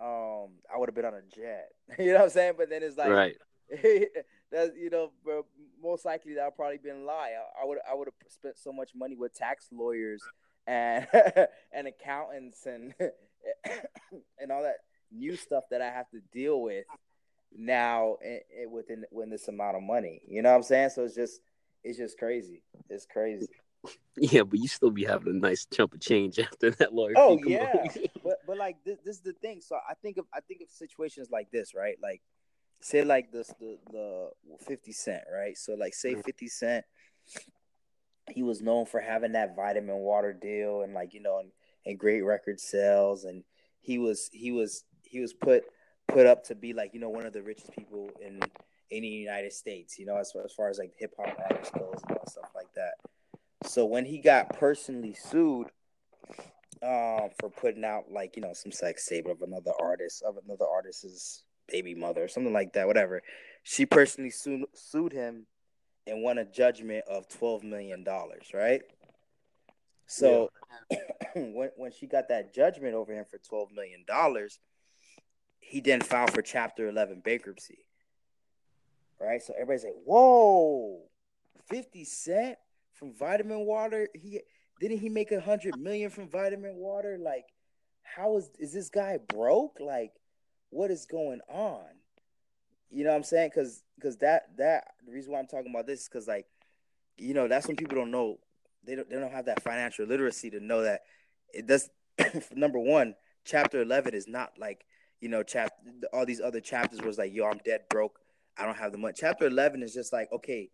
um 0.00 0.48
I 0.72 0.78
would 0.78 0.88
have 0.88 0.94
been 0.94 1.04
on 1.04 1.14
a 1.14 1.22
jet. 1.34 1.68
You 1.98 2.12
know 2.12 2.18
what 2.18 2.24
I'm 2.24 2.30
saying? 2.30 2.54
But 2.56 2.70
then 2.70 2.82
it's 2.82 2.96
like 2.96 3.10
right. 3.10 3.36
that's 4.50 4.76
you 4.76 4.90
know 4.90 5.10
most 5.82 6.04
likely 6.04 6.34
that 6.34 6.44
would 6.44 6.56
probably 6.56 6.78
been 6.78 7.02
a 7.02 7.04
lie. 7.04 7.32
I, 7.38 7.62
I 7.62 7.66
would 7.66 7.78
I 7.90 7.94
would 7.94 8.08
have 8.08 8.14
spent 8.30 8.58
so 8.58 8.72
much 8.72 8.90
money 8.94 9.16
with 9.16 9.34
tax 9.34 9.68
lawyers 9.72 10.22
and 10.66 11.06
and 11.72 11.86
accountants 11.86 12.66
and 12.66 12.94
and 14.38 14.52
all 14.52 14.62
that 14.62 14.76
new 15.12 15.36
stuff 15.36 15.64
that 15.70 15.80
I 15.82 15.90
have 15.90 16.08
to 16.10 16.20
deal 16.32 16.60
with 16.60 16.84
now 17.56 18.16
within 18.68 19.04
within 19.12 19.30
this 19.30 19.46
amount 19.46 19.76
of 19.76 19.82
money 19.82 20.20
you 20.26 20.42
know 20.42 20.50
what 20.50 20.56
I'm 20.56 20.62
saying 20.64 20.90
so 20.90 21.04
it's 21.04 21.14
just 21.14 21.40
it's 21.84 21.98
just 21.98 22.18
crazy. 22.18 22.62
It's 22.88 23.06
crazy. 23.06 23.46
Yeah, 24.16 24.44
but 24.44 24.60
you 24.60 24.68
still 24.68 24.90
be 24.90 25.04
having 25.04 25.28
a 25.28 25.38
nice 25.38 25.66
chunk 25.66 25.92
of 25.92 26.00
change 26.00 26.38
after 26.38 26.70
that 26.70 26.94
lawyer. 26.94 27.12
Oh 27.16 27.38
yeah, 27.44 27.84
but 28.24 28.38
but 28.46 28.56
like 28.56 28.76
this, 28.82 28.96
this 29.04 29.16
is 29.16 29.22
the 29.22 29.34
thing. 29.34 29.60
So 29.60 29.76
I 29.76 29.92
think 29.92 30.16
of 30.16 30.24
I 30.32 30.40
think 30.40 30.62
of 30.62 30.70
situations 30.70 31.28
like 31.30 31.50
this, 31.50 31.74
right? 31.74 31.96
Like 32.02 32.22
say 32.80 33.04
like 33.04 33.30
this 33.30 33.48
the 33.60 33.76
the 33.92 34.30
Fifty 34.66 34.92
Cent, 34.92 35.24
right? 35.30 35.58
So 35.58 35.74
like 35.74 35.92
say 35.92 36.12
mm-hmm. 36.12 36.22
Fifty 36.22 36.48
Cent, 36.48 36.86
he 38.30 38.42
was 38.42 38.62
known 38.62 38.86
for 38.86 39.00
having 39.00 39.32
that 39.32 39.54
vitamin 39.54 39.96
water 39.96 40.32
deal 40.32 40.80
and 40.80 40.94
like 40.94 41.12
you 41.12 41.20
know 41.20 41.40
and, 41.40 41.50
and 41.86 41.98
great 41.98 42.22
record 42.22 42.60
sales, 42.60 43.24
and 43.24 43.44
he 43.80 43.98
was 43.98 44.30
he 44.32 44.50
was 44.52 44.84
he 45.02 45.20
was 45.20 45.32
put 45.32 45.64
put 46.08 46.26
up 46.26 46.44
to 46.44 46.54
be 46.54 46.72
like 46.72 46.92
you 46.94 47.00
know 47.00 47.08
one 47.08 47.26
of 47.26 47.32
the 47.32 47.42
richest 47.42 47.72
people 47.72 48.10
in 48.20 48.40
in 48.90 49.02
the 49.02 49.08
United 49.08 49.52
States, 49.52 49.98
you 49.98 50.06
know, 50.06 50.16
as, 50.16 50.32
as 50.44 50.52
far 50.52 50.68
as 50.68 50.78
like 50.78 50.92
hip 50.96 51.14
hop 51.18 51.36
artists 51.50 51.72
goes 51.76 52.00
and 52.08 52.18
stuff 52.28 52.50
like 52.54 52.72
that. 52.74 52.94
So 53.64 53.86
when 53.86 54.04
he 54.04 54.18
got 54.18 54.58
personally 54.58 55.14
sued 55.14 55.68
um, 56.82 57.30
for 57.40 57.50
putting 57.56 57.84
out 57.84 58.04
like, 58.10 58.36
you 58.36 58.42
know, 58.42 58.52
some 58.52 58.72
sex 58.72 59.06
tape 59.06 59.26
of 59.26 59.42
another 59.42 59.72
artist, 59.80 60.22
of 60.22 60.36
another 60.44 60.66
artist's 60.66 61.44
baby 61.68 61.94
mother 61.94 62.24
or 62.24 62.28
something 62.28 62.52
like 62.52 62.74
that, 62.74 62.86
whatever, 62.86 63.22
she 63.62 63.86
personally 63.86 64.30
sued, 64.30 64.64
sued 64.74 65.12
him 65.12 65.46
and 66.06 66.22
won 66.22 66.38
a 66.38 66.44
judgment 66.44 67.04
of 67.08 67.28
$12 67.28 67.64
million, 67.64 68.04
right? 68.52 68.82
So 70.06 70.50
yeah. 70.90 70.98
when, 71.34 71.70
when 71.76 71.92
she 71.92 72.06
got 72.06 72.28
that 72.28 72.54
judgment 72.54 72.94
over 72.94 73.12
him 73.12 73.24
for 73.24 73.38
$12 73.38 73.72
million, 73.72 74.04
he 75.60 75.80
then 75.80 76.00
filed 76.00 76.32
for 76.32 76.42
Chapter 76.42 76.88
11 76.88 77.20
bankruptcy 77.24 77.84
right? 79.20 79.42
So 79.42 79.52
everybody's 79.54 79.84
like, 79.84 79.94
"Whoa, 80.04 81.02
Fifty 81.68 82.04
Cent 82.04 82.58
from 82.92 83.12
Vitamin 83.12 83.60
Water? 83.60 84.08
He 84.14 84.40
didn't 84.80 84.98
he 84.98 85.08
make 85.08 85.32
a 85.32 85.40
hundred 85.40 85.78
million 85.78 86.10
from 86.10 86.28
Vitamin 86.28 86.76
Water? 86.76 87.18
Like, 87.18 87.46
how 88.02 88.36
is 88.36 88.50
is 88.58 88.72
this 88.72 88.90
guy 88.90 89.18
broke? 89.28 89.78
Like, 89.80 90.12
what 90.70 90.90
is 90.90 91.06
going 91.06 91.40
on? 91.48 91.84
You 92.90 93.04
know 93.04 93.10
what 93.10 93.16
I'm 93.16 93.22
saying? 93.24 93.50
Because 93.54 93.82
because 93.96 94.18
that 94.18 94.56
that 94.58 94.94
the 95.06 95.12
reason 95.12 95.32
why 95.32 95.38
I'm 95.38 95.46
talking 95.46 95.70
about 95.70 95.86
this 95.86 96.02
is 96.02 96.08
because 96.08 96.28
like, 96.28 96.46
you 97.16 97.34
know, 97.34 97.48
that's 97.48 97.66
when 97.66 97.76
people 97.76 97.96
don't 97.96 98.10
know 98.10 98.38
they 98.86 98.94
don't 98.94 99.08
they 99.08 99.16
don't 99.16 99.32
have 99.32 99.46
that 99.46 99.62
financial 99.62 100.06
literacy 100.06 100.50
to 100.50 100.60
know 100.60 100.82
that 100.82 101.02
it 101.52 101.66
does. 101.66 101.90
number 102.54 102.78
one, 102.78 103.14
chapter 103.44 103.82
eleven 103.82 104.14
is 104.14 104.28
not 104.28 104.52
like 104.58 104.84
you 105.24 105.30
know, 105.30 105.42
chap 105.42 105.72
all 106.12 106.26
these 106.26 106.42
other 106.42 106.60
chapters 106.60 107.00
was 107.00 107.16
like, 107.16 107.32
yo, 107.32 107.46
I'm 107.46 107.58
dead 107.64 107.82
broke. 107.88 108.18
I 108.58 108.66
don't 108.66 108.76
have 108.76 108.92
the 108.92 108.98
money. 108.98 109.14
Chapter 109.16 109.46
11 109.46 109.82
is 109.82 109.94
just 109.94 110.12
like, 110.12 110.30
okay, 110.30 110.68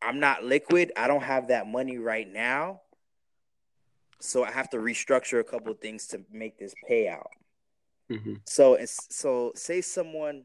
I'm 0.00 0.20
not 0.20 0.44
liquid. 0.44 0.92
I 0.96 1.08
don't 1.08 1.22
have 1.22 1.48
that 1.48 1.66
money 1.66 1.98
right 1.98 2.30
now. 2.30 2.82
So 4.20 4.44
I 4.44 4.52
have 4.52 4.70
to 4.70 4.76
restructure 4.76 5.40
a 5.40 5.44
couple 5.44 5.72
of 5.72 5.80
things 5.80 6.06
to 6.08 6.22
make 6.30 6.58
this 6.58 6.74
payout. 6.88 7.26
Mm-hmm. 8.10 8.34
So 8.44 8.74
it's 8.74 9.08
so 9.10 9.50
say 9.56 9.80
someone, 9.80 10.44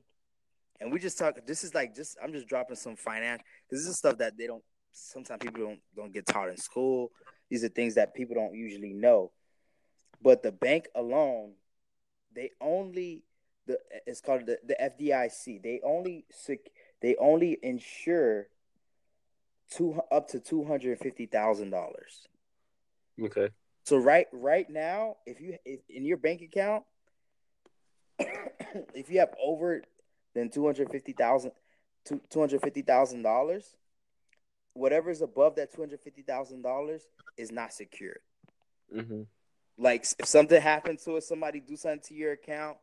and 0.80 0.92
we 0.92 1.00
just 1.00 1.20
talk. 1.20 1.36
This 1.46 1.64
is 1.64 1.76
like 1.76 1.96
just 1.96 2.18
I'm 2.22 2.34
just 2.34 2.48
dropping 2.48 2.76
some 2.76 2.96
finance. 2.96 3.44
This 3.70 3.82
is 3.82 3.98
stuff 3.98 4.18
that 4.18 4.36
they 4.36 4.48
don't. 4.48 4.64
Sometimes 4.92 5.42
people 5.42 5.66
don't 5.66 5.80
don't 5.96 6.14
get 6.14 6.26
taught 6.26 6.50
in 6.50 6.58
school. 6.58 7.12
These 7.50 7.64
are 7.64 7.70
things 7.70 7.96
that 7.96 8.14
people 8.14 8.36
don't 8.36 8.56
usually 8.56 8.94
know. 8.94 9.32
But 10.22 10.44
the 10.44 10.52
bank 10.52 10.88
alone, 10.96 11.54
they 12.34 12.52
only 12.62 13.24
the 13.68 13.78
it's 14.06 14.22
called 14.22 14.46
the, 14.46 14.58
the 14.66 14.76
FDIC. 14.82 15.62
They 15.62 15.82
only 15.84 16.26
they 17.02 17.16
only 17.18 17.58
insure 17.62 18.48
two 19.72 20.00
up 20.12 20.28
to 20.30 20.40
two 20.40 20.64
hundred 20.64 21.00
fifty 21.00 21.26
thousand 21.26 21.72
dollars. 21.72 22.28
Okay. 23.22 23.50
So 23.84 23.98
right 23.98 24.28
right 24.32 24.70
now, 24.70 25.18
if 25.26 25.42
you 25.42 25.58
if 25.66 25.80
in 25.90 26.06
your 26.06 26.18
bank 26.18 26.42
account, 26.42 26.84
if 28.94 29.10
you 29.10 29.20
have 29.20 29.34
over 29.42 29.82
than 30.36 30.50
two 30.50 30.66
hundred 30.66 30.92
fifty 30.92 31.14
thousand 31.14 31.52
two 32.06 32.22
two 32.30 32.40
hundred 32.40 32.62
fifty 32.62 32.82
thousand 32.82 33.24
dollars, 33.24 33.76
whatever 34.74 35.10
is 35.10 35.22
above 35.22 35.56
that 35.56 35.74
two 35.74 35.82
hundred 35.82 36.00
fifty 36.00 36.22
thousand 36.22 36.62
dollars 36.62 37.04
is 37.38 37.52
not 37.52 37.74
secured. 37.74 38.20
Mm-hmm. 38.96 39.24
Like 39.78 40.06
if 40.20 40.26
something 40.26 40.62
happens 40.62 41.04
to 41.04 41.16
it, 41.18 41.24
somebody 41.24 41.60
do 41.60 41.76
something 41.76 42.02
to 42.08 42.14
your 42.14 42.34
account, 42.34 42.78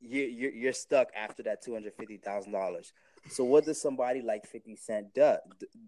you 0.00 0.22
you're, 0.24 0.52
you're 0.52 0.72
stuck 0.72 1.08
after 1.16 1.42
that 1.44 1.62
two 1.62 1.74
hundred 1.74 1.94
fifty 1.94 2.16
thousand 2.16 2.52
dollars. 2.52 2.92
So 3.28 3.44
what 3.44 3.64
does 3.64 3.80
somebody 3.80 4.22
like 4.22 4.46
Fifty 4.46 4.76
Cent 4.76 5.14
do? 5.14 5.36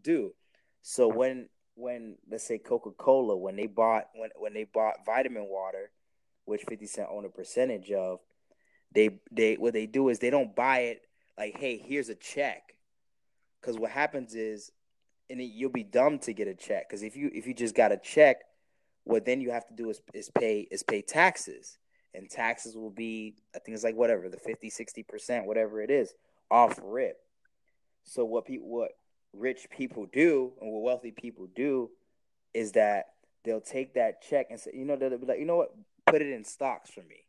Do 0.02 0.34
so 0.82 1.08
when 1.08 1.48
when 1.74 2.16
let's 2.30 2.44
say 2.44 2.58
Coca 2.58 2.90
Cola 2.90 3.36
when 3.36 3.56
they 3.56 3.66
bought 3.66 4.08
when 4.14 4.30
when 4.36 4.54
they 4.54 4.64
bought 4.64 5.04
Vitamin 5.06 5.46
Water, 5.48 5.90
which 6.44 6.62
Fifty 6.62 6.86
Cent 6.86 7.08
owned 7.10 7.26
a 7.26 7.28
percentage 7.28 7.92
of, 7.92 8.20
they 8.92 9.20
they 9.30 9.54
what 9.54 9.72
they 9.72 9.86
do 9.86 10.08
is 10.08 10.18
they 10.18 10.30
don't 10.30 10.56
buy 10.56 10.80
it 10.80 11.02
like 11.36 11.56
hey 11.56 11.78
here's 11.78 12.08
a 12.08 12.14
check, 12.14 12.74
because 13.60 13.78
what 13.78 13.90
happens 13.90 14.34
is, 14.34 14.72
and 15.30 15.40
it, 15.40 15.44
you'll 15.44 15.70
be 15.70 15.84
dumb 15.84 16.18
to 16.20 16.32
get 16.32 16.48
a 16.48 16.54
check 16.54 16.88
because 16.88 17.02
if 17.02 17.16
you 17.16 17.30
if 17.34 17.46
you 17.46 17.54
just 17.54 17.74
got 17.74 17.92
a 17.92 17.96
check, 17.96 18.42
what 19.04 19.24
then 19.24 19.40
you 19.40 19.50
have 19.50 19.66
to 19.68 19.74
do 19.74 19.90
is 19.90 20.00
is 20.14 20.30
pay 20.30 20.66
is 20.70 20.82
pay 20.82 21.02
taxes. 21.02 21.78
And 22.14 22.28
taxes 22.28 22.74
will 22.74 22.90
be 22.90 23.36
i 23.54 23.58
think 23.58 23.74
it's 23.74 23.84
like 23.84 23.94
whatever 23.94 24.30
the 24.30 24.38
50 24.38 24.70
60% 24.70 25.44
whatever 25.44 25.80
it 25.80 25.90
is 25.90 26.14
off 26.50 26.80
rip. 26.82 27.18
So 28.04 28.24
what 28.24 28.46
people 28.46 28.68
what 28.68 28.92
rich 29.34 29.68
people 29.70 30.06
do 30.10 30.52
and 30.60 30.72
what 30.72 30.82
wealthy 30.82 31.12
people 31.12 31.48
do 31.54 31.90
is 32.54 32.72
that 32.72 33.04
they'll 33.44 33.60
take 33.60 33.94
that 33.94 34.22
check 34.22 34.46
and 34.50 34.58
say 34.58 34.70
you 34.74 34.84
know 34.84 34.96
they'll 34.96 35.16
be 35.18 35.26
like 35.26 35.38
you 35.38 35.46
know 35.46 35.56
what? 35.56 35.74
Put 36.06 36.22
it 36.22 36.32
in 36.32 36.44
stocks 36.44 36.90
for 36.90 37.02
me 37.02 37.27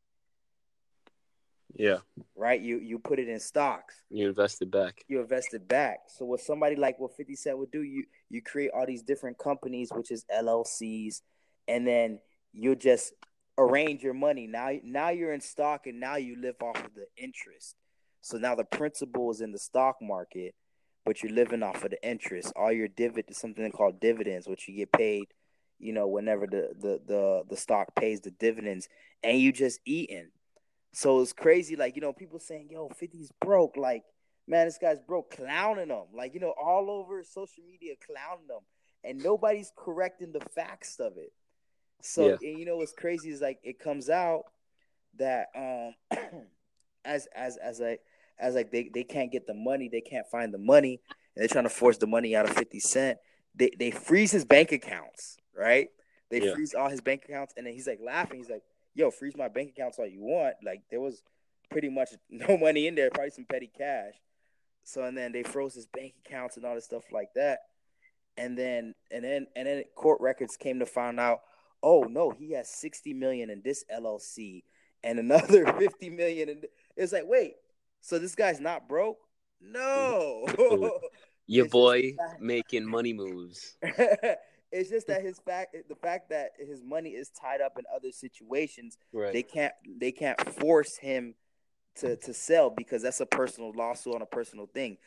yeah 1.75 1.97
right 2.36 2.62
you 2.62 2.79
you 2.79 2.97
put 2.97 3.19
it 3.19 3.29
in 3.29 3.39
stocks 3.39 4.01
you 4.10 4.27
invest 4.27 4.62
it 4.62 4.71
back 4.71 5.03
you 5.08 5.19
invest 5.21 5.53
it 5.53 5.67
back 5.67 5.99
so 6.08 6.25
what 6.25 6.39
somebody 6.39 6.75
like 6.75 6.99
what 6.99 7.15
50 7.15 7.36
cent 7.36 7.58
would 7.58 7.71
do 7.71 7.84
you 7.84 8.05
you 8.29 8.41
create 8.41 8.71
all 8.75 8.86
these 8.86 9.03
different 9.03 9.38
companies 9.38 9.89
which 9.93 10.10
is 10.10 10.25
llcs 10.34 11.21
and 11.67 11.88
then 11.88 12.19
you 12.51 12.75
just 12.75 13.13
arrange 13.60 14.01
your 14.03 14.13
money. 14.13 14.47
Now 14.47 14.71
now 14.84 15.10
you're 15.10 15.34
in 15.34 15.41
stock 15.41 15.86
and 15.86 15.99
now 15.99 16.15
you 16.15 16.39
live 16.41 16.55
off 16.62 16.84
of 16.84 16.93
the 16.95 17.05
interest. 17.17 17.75
So 18.21 18.38
now 18.38 18.55
the 18.55 18.63
principal 18.63 19.29
is 19.32 19.41
in 19.41 19.51
the 19.51 19.60
stock 19.60 19.97
market, 20.01 20.55
but 21.05 21.21
you're 21.21 21.32
living 21.32 21.63
off 21.63 21.84
of 21.84 21.91
the 21.91 22.08
interest. 22.08 22.51
All 22.55 22.71
your 22.71 22.88
dividend 22.88 23.36
something 23.36 23.71
called 23.71 23.99
dividends, 23.99 24.47
which 24.47 24.67
you 24.67 24.75
get 24.75 24.91
paid, 24.91 25.25
you 25.77 25.93
know, 25.93 26.08
whenever 26.08 26.47
the 26.47 26.69
the 26.79 26.99
the, 27.05 27.43
the 27.49 27.58
stock 27.58 27.93
pays 27.95 28.21
the 28.21 28.32
dividends, 28.32 28.88
and 29.23 29.39
you 29.39 29.51
just 29.51 29.79
eating. 29.86 30.29
So 30.91 31.21
it's 31.21 31.34
crazy, 31.34 31.75
like 31.75 31.95
you 31.95 32.02
know, 32.02 32.13
people 32.13 32.39
saying, 32.39 32.69
"Yo, 32.71 32.89
50's 32.89 33.32
broke." 33.39 33.78
Like, 33.78 34.04
man, 34.47 34.65
this 34.65 34.78
guy's 34.78 34.99
broke, 34.99 35.36
clowning 35.36 35.89
them, 35.89 36.06
like 36.13 36.34
you 36.34 36.39
know, 36.39 36.54
all 36.62 36.89
over 36.89 37.23
social 37.23 37.63
media, 37.63 37.93
clowning 38.06 38.47
them, 38.47 38.62
and 39.04 39.23
nobody's 39.23 39.71
correcting 39.75 40.32
the 40.32 40.41
facts 40.56 40.99
of 40.99 41.17
it. 41.17 41.32
So 42.02 42.30
yeah. 42.30 42.49
and 42.49 42.60
you 42.60 42.65
know 42.65 42.78
what's 42.78 42.93
crazy 42.93 43.30
is 43.30 43.41
like 43.41 43.60
it 43.63 43.80
comes 43.80 44.10
out 44.10 44.45
that 45.17 45.47
um 45.56 46.17
as 47.06 47.28
as 47.36 47.58
as 47.58 47.80
like 47.80 48.02
as 48.39 48.56
like 48.56 48.71
they, 48.71 48.89
they 48.93 49.04
can't 49.04 49.32
get 49.32 49.45
the 49.47 49.54
money, 49.54 49.89
they 49.89 50.02
can't 50.02 50.28
find 50.28 50.54
the 50.54 50.58
money, 50.60 51.02
and 51.36 51.41
they're 51.41 51.47
trying 51.47 51.65
to 51.65 51.69
force 51.69 51.97
the 51.97 52.08
money 52.08 52.36
out 52.36 52.49
of 52.49 52.56
50 52.56 52.80
Cent. 52.80 53.17
They 53.56 53.71
they 53.78 53.91
freeze 53.91 54.32
his 54.32 54.45
bank 54.45 54.71
accounts, 54.71 55.38
right? 55.56 55.89
They 56.30 56.41
yeah. 56.41 56.54
freeze 56.54 56.73
all 56.73 56.89
his 56.89 57.02
bank 57.02 57.25
accounts, 57.28 57.54
and 57.58 57.65
then 57.65 57.73
he's 57.73 57.88
like 57.88 57.99
laughing. 58.02 58.38
He's 58.38 58.49
like, 58.49 58.63
"Yo, 58.93 59.12
freeze 59.12 59.38
my 59.38 59.47
bank 59.47 59.71
accounts 59.71 59.99
all 59.99 60.08
you 60.08 60.21
want." 60.21 60.56
Like 60.63 60.82
there 60.89 61.02
was 61.02 61.23
pretty 61.69 61.89
much 61.89 62.10
no 62.30 62.58
money 62.58 62.88
in 62.88 62.95
there, 62.95 63.10
probably 63.10 63.32
some 63.32 63.45
petty 63.45 63.71
cash. 63.75 64.13
So 64.84 65.04
and 65.04 65.17
then 65.17 65.32
they 65.32 65.43
froze 65.43 65.75
his 65.75 65.86
bank 65.86 66.13
accounts 66.25 66.58
and 66.58 66.65
all 66.65 66.75
this 66.75 66.86
stuff 66.86 67.04
like 67.12 67.34
that. 67.36 67.60
And 68.38 68.58
then 68.58 68.95
and 69.12 69.23
then 69.23 69.47
and 69.56 69.67
then 69.67 69.84
court 69.95 70.21
records 70.21 70.58
came 70.58 70.80
to 70.80 70.86
find 70.86 71.19
out, 71.19 71.41
oh 71.84 72.04
no, 72.04 72.32
he 72.32 72.54
has 72.54 72.69
60 72.69 73.13
million 73.13 73.49
in 73.49 73.62
this 73.63 73.84
LLC 73.93 74.63
and 75.04 75.19
another 75.19 75.71
50 75.80 76.10
million 76.10 76.49
and 76.49 76.65
it's 76.95 77.13
like, 77.13 77.25
wait, 77.28 77.56
so 78.02 78.19
this 78.19 78.36
guy's 78.36 78.60
not 78.60 78.88
broke? 78.88 79.19
No. 79.62 80.45
Your 81.47 81.65
it's 81.65 81.71
boy 81.71 82.15
making 82.39 82.86
money 82.86 83.13
moves. 83.13 83.75
It's 84.71 84.89
just 84.89 85.08
that 85.08 85.21
his 85.21 85.39
fact 85.39 85.75
the 85.88 85.95
fact 85.95 86.29
that 86.29 86.51
his 86.58 86.84
money 86.84 87.12
is 87.12 87.29
tied 87.29 87.62
up 87.62 87.73
in 87.77 87.86
other 87.93 88.12
situations, 88.12 88.97
right. 89.12 89.34
they 89.34 89.43
can't 89.43 89.73
they 89.97 90.12
can't 90.12 90.39
force 90.55 90.97
him 90.97 91.36
to 91.97 92.15
to 92.17 92.34
sell 92.34 92.69
because 92.69 93.01
that's 93.01 93.19
a 93.19 93.25
personal 93.25 93.71
lawsuit 93.75 94.15
on 94.15 94.21
a 94.21 94.27
personal 94.27 94.67
thing. 94.67 94.97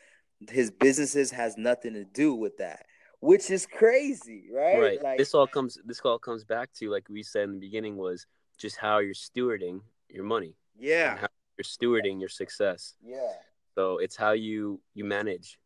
His 0.49 0.71
businesses 0.71 1.31
has 1.31 1.57
nothing 1.57 1.93
to 1.93 2.03
do 2.03 2.35
with 2.35 2.57
that, 2.57 2.85
which 3.19 3.49
is 3.49 3.65
crazy, 3.65 4.49
right? 4.53 4.79
Right. 4.79 5.03
Like, 5.03 5.17
this 5.17 5.33
all 5.33 5.47
comes 5.47 5.77
this 5.85 6.01
all 6.01 6.19
comes 6.19 6.43
back 6.43 6.71
to 6.79 6.89
like 6.89 7.07
we 7.09 7.23
said 7.23 7.43
in 7.43 7.53
the 7.53 7.59
beginning 7.59 7.95
was 7.97 8.25
just 8.57 8.77
how 8.77 8.99
you're 8.99 9.13
stewarding 9.13 9.81
your 10.09 10.25
money. 10.25 10.55
Yeah. 10.77 11.17
how 11.17 11.27
you're 11.57 11.63
stewarding 11.63 12.19
your 12.19 12.29
success. 12.29 12.95
Yeah. 13.03 13.31
So 13.75 13.99
it's 13.99 14.15
how 14.15 14.31
you 14.33 14.81
you 14.93 15.05
manage, 15.05 15.57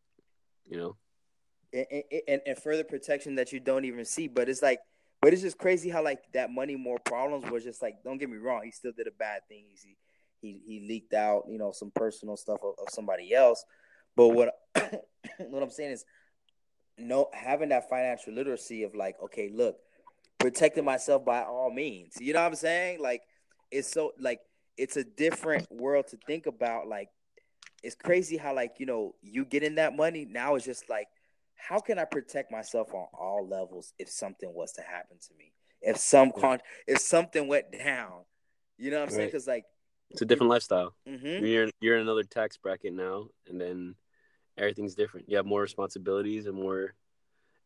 you 0.66 0.78
know. 0.78 0.96
And, 1.74 2.04
and, 2.28 2.42
and 2.46 2.58
further 2.58 2.84
protection 2.84 3.36
that 3.36 3.52
you 3.52 3.60
don't 3.60 3.86
even 3.86 4.06
see, 4.06 4.28
but 4.28 4.48
it's 4.48 4.62
like, 4.62 4.80
but 5.22 5.34
it's 5.34 5.42
just 5.42 5.58
crazy 5.58 5.90
how 5.90 6.04
like 6.04 6.20
that 6.34 6.52
money 6.52 6.76
more 6.76 7.00
problems 7.00 7.50
was 7.52 7.64
just 7.64 7.82
like. 7.82 8.04
Don't 8.04 8.18
get 8.18 8.30
me 8.30 8.38
wrong, 8.38 8.62
he 8.64 8.72
still 8.72 8.94
did 8.96 9.08
a 9.08 9.12
bad 9.12 9.42
thing. 9.50 9.66
He 9.84 9.98
he 10.42 10.62
he 10.66 10.88
leaked 10.88 11.14
out, 11.14 11.46
you 11.50 11.58
know, 11.58 11.72
some 11.72 11.92
personal 11.94 12.38
stuff 12.38 12.60
of, 12.64 12.76
of 12.80 12.88
somebody 12.92 13.34
else. 13.34 13.66
But 14.16 14.30
what 14.30 14.54
what 15.40 15.64
I'm 15.64 15.70
saying 15.70 15.92
is, 15.92 16.06
no, 16.98 17.30
having 17.34 17.70
that 17.70 17.90
financial 17.90 18.34
literacy 18.34 18.84
of 18.84 18.96
like, 18.96 19.16
okay, 19.24 19.50
look, 19.54 19.78
protecting 20.40 20.86
myself 20.86 21.26
by 21.26 21.44
all 21.44 21.72
means. 21.72 22.16
You 22.20 22.34
know 22.34 22.42
what 22.42 22.48
I'm 22.48 22.56
saying? 22.56 23.02
Like, 23.02 23.24
it's 23.72 23.92
so 23.92 24.14
like 24.20 24.40
it's 24.78 24.98
a 24.98 25.04
different 25.04 25.72
world 25.72 26.08
to 26.10 26.18
think 26.28 26.46
about. 26.46 26.88
Like, 26.88 27.10
it's 27.84 27.96
crazy 27.96 28.38
how 28.38 28.56
like 28.56 28.76
you 28.80 28.86
know 28.86 29.16
you 29.22 29.46
get 29.46 29.64
in 29.64 29.76
that 29.76 29.96
money 29.96 30.28
now. 30.30 30.56
It's 30.56 30.66
just 30.66 30.90
like, 30.90 31.08
how 31.58 31.80
can 31.80 32.00
I 32.00 32.06
protect 32.06 32.52
myself 32.52 32.94
on 32.94 33.08
all 33.14 33.48
levels 33.48 33.94
if 34.00 34.10
something 34.10 34.54
was 34.54 34.72
to 34.74 34.82
happen 34.82 35.18
to 35.28 35.34
me? 35.38 35.54
If 35.82 35.98
some 35.98 36.32
con, 36.32 36.60
if 36.88 37.00
something 37.00 37.48
went 37.48 37.72
down, 37.72 38.24
you 38.78 38.92
know 38.92 38.98
what 38.98 39.04
I'm 39.04 39.08
right. 39.10 39.16
saying? 39.16 39.28
Because 39.28 39.48
like 39.48 39.66
it's 40.10 40.22
a 40.22 40.26
different 40.26 40.50
lifestyle. 40.50 40.96
Mm-hmm. 41.08 41.46
You're 41.46 41.70
you're 41.82 41.96
in 41.96 42.02
another 42.02 42.24
tax 42.24 42.58
bracket 42.58 42.94
now, 42.94 43.28
and 43.48 43.60
then 43.60 43.96
everything's 44.58 44.96
different. 44.96 45.30
You 45.30 45.38
have 45.38 45.46
more 45.46 45.62
responsibilities 45.62 46.46
and 46.46 46.56
more 46.56 46.96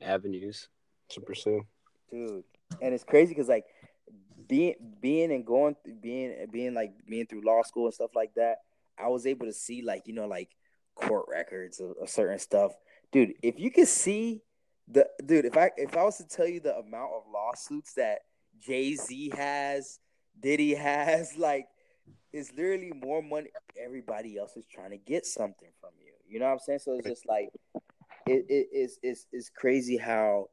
avenues 0.02 0.68
to 1.10 1.22
pursue. 1.22 1.62
Dude, 2.10 2.44
and 2.82 2.94
it's 2.94 3.04
crazy 3.04 3.34
because 3.34 3.48
like 3.48 3.66
being 4.48 4.76
being 5.00 5.32
and 5.32 5.46
going 5.46 5.76
being 6.02 6.48
being 6.52 6.74
like 6.74 6.94
being 7.08 7.26
through 7.26 7.42
law 7.42 7.62
school 7.64 7.86
and 7.86 7.94
stuff 7.94 8.12
like 8.16 8.34
that, 8.36 8.58
I 8.98 9.08
was 9.08 9.26
able 9.26 9.46
to 9.46 9.54
see 9.54 9.82
like 9.82 10.08
you 10.08 10.14
know 10.14 10.28
like 10.28 10.50
court 10.96 11.26
records 11.30 11.80
of, 11.80 11.92
of 12.02 12.10
certain 12.10 12.40
stuff. 12.40 12.74
Dude, 13.12 13.34
if 13.42 13.60
you 13.60 13.72
could 13.72 13.88
see 13.88 14.42
the 14.88 15.08
dude, 15.26 15.46
if 15.46 15.58
I 15.58 15.72
if 15.78 15.96
I 15.98 16.04
was 16.04 16.18
to 16.18 16.28
tell 16.28 16.48
you 16.48 16.60
the 16.60 16.78
amount 16.78 17.12
of 17.14 17.24
lawsuits 17.32 17.94
that 17.96 18.20
Jay 18.60 18.96
Z 18.96 19.32
has, 19.36 20.00
Diddy 20.40 20.76
has, 20.76 21.36
like 21.38 21.68
it's 22.34 22.52
literally 22.54 22.94
more 22.96 23.22
money. 23.22 23.50
Everybody 23.82 24.38
else 24.38 24.56
is 24.56 24.66
trying 24.66 24.92
to 24.92 24.98
get 24.98 25.26
something 25.26 25.70
from 25.80 25.92
you. 26.00 26.14
You 26.28 26.40
know 26.40 26.46
what 26.46 26.54
I'm 26.54 26.60
saying? 26.60 26.80
So 26.80 26.94
it's 26.94 27.08
just 27.08 27.28
like 27.28 27.50
it, 28.26 28.46
it 28.48 28.68
it's 28.72 28.98
it's 29.04 29.26
it's 29.32 29.50
crazy 29.50 29.98
how 29.98 30.48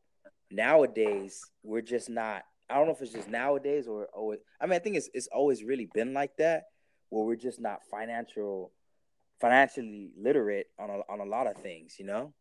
nowadays 0.50 1.40
we're 1.62 1.82
just 1.82 2.10
not. 2.10 2.42
I 2.70 2.74
don't 2.74 2.86
know 2.86 2.92
if 2.92 3.00
it's 3.00 3.12
just 3.12 3.28
nowadays 3.28 3.86
or 3.86 4.06
always. 4.06 4.40
I 4.60 4.66
mean, 4.66 4.74
I 4.74 4.80
think 4.80 4.96
it's 4.96 5.08
it's 5.14 5.28
always 5.28 5.62
really 5.62 5.88
been 5.94 6.12
like 6.12 6.36
that, 6.38 6.64
where 7.10 7.24
we're 7.24 7.36
just 7.36 7.60
not 7.60 7.80
financial, 7.88 8.72
financially 9.40 10.10
literate 10.18 10.66
on 10.78 10.90
a 10.90 11.00
on 11.08 11.20
a 11.20 11.24
lot 11.24 11.46
of 11.46 11.56
things. 11.56 11.94
You 11.98 12.06
know? 12.06 12.34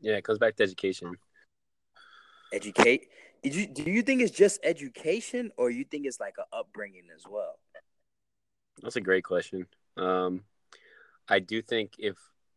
Yeah, 0.00 0.16
it 0.16 0.24
goes 0.24 0.38
back 0.38 0.56
to 0.56 0.62
education. 0.62 1.16
Educate. 2.52 3.08
Did 3.42 3.54
you 3.54 3.66
do 3.66 3.90
you 3.90 4.02
think 4.02 4.22
it's 4.22 4.36
just 4.36 4.60
education, 4.62 5.52
or 5.56 5.70
you 5.70 5.84
think 5.84 6.06
it's 6.06 6.20
like 6.20 6.36
an 6.38 6.44
upbringing 6.52 7.08
as 7.14 7.24
well? 7.28 7.58
That's 8.82 8.96
a 8.96 9.00
great 9.00 9.24
question. 9.24 9.66
Um, 9.96 10.42
I 11.28 11.38
do 11.38 11.62
think 11.62 11.92
if 11.98 12.16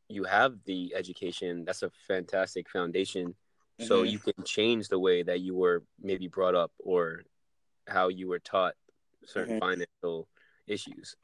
you 0.10 0.24
have 0.24 0.56
the 0.66 0.94
education, 0.96 1.66
that's 1.66 1.84
a 1.84 1.92
fantastic 2.08 2.70
foundation. 2.70 3.28
Mm-hmm. 3.28 3.86
So 3.86 4.04
you 4.04 4.20
can 4.20 4.44
change 4.46 4.88
the 4.88 5.00
way 5.00 5.24
that 5.24 5.42
you 5.42 5.56
were 5.56 5.84
maybe 6.02 6.28
brought 6.28 6.56
up 6.56 6.72
or 6.80 7.24
how 7.88 8.08
you 8.08 8.28
were 8.28 8.40
taught 8.40 8.74
certain 9.26 9.60
mm-hmm. 9.60 9.68
financial 9.70 10.28
issues. 10.68 11.16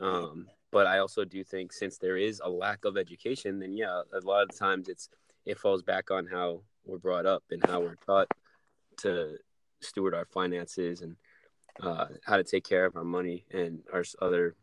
Um, 0.00 0.48
but 0.70 0.86
I 0.86 0.98
also 0.98 1.24
do 1.24 1.44
think 1.44 1.72
since 1.72 1.98
there 1.98 2.16
is 2.16 2.40
a 2.44 2.50
lack 2.50 2.84
of 2.84 2.96
education, 2.96 3.60
then 3.60 3.76
yeah, 3.76 4.02
a 4.12 4.20
lot 4.26 4.42
of 4.42 4.56
times 4.58 4.88
it's 4.88 5.08
it 5.46 5.58
falls 5.58 5.82
back 5.82 6.10
on 6.10 6.26
how 6.26 6.62
we're 6.84 6.98
brought 6.98 7.26
up 7.26 7.42
and 7.50 7.64
how 7.66 7.80
we're 7.80 7.96
taught 7.96 8.28
to 8.98 9.36
steward 9.80 10.14
our 10.14 10.26
finances 10.26 11.00
and 11.02 11.16
uh, 11.82 12.06
how 12.24 12.36
to 12.36 12.44
take 12.44 12.64
care 12.64 12.84
of 12.86 12.96
our 12.96 13.04
money 13.04 13.44
and 13.50 13.80
our 13.92 14.04
other 14.20 14.54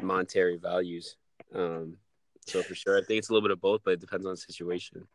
monetary 0.00 0.56
values. 0.56 1.16
Um, 1.54 1.98
so 2.46 2.62
for 2.62 2.74
sure, 2.74 2.98
I 2.98 3.02
think 3.02 3.18
it's 3.18 3.30
a 3.30 3.32
little 3.32 3.46
bit 3.46 3.52
of 3.52 3.60
both, 3.60 3.82
but 3.84 3.92
it 3.92 4.00
depends 4.00 4.26
on 4.26 4.32
the 4.32 4.36
situation. 4.36 5.06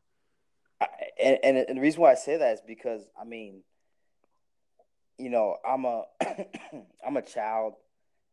And, 1.21 1.37
and, 1.43 1.57
and 1.57 1.77
the 1.77 1.81
reason 1.81 2.01
why 2.01 2.11
I 2.11 2.15
say 2.15 2.37
that 2.37 2.53
is 2.53 2.61
because 2.65 3.01
I 3.19 3.25
mean, 3.25 3.61
you 5.17 5.29
know, 5.29 5.57
I'm 5.67 5.85
a 5.85 6.03
I'm 7.05 7.17
a 7.17 7.21
child 7.21 7.73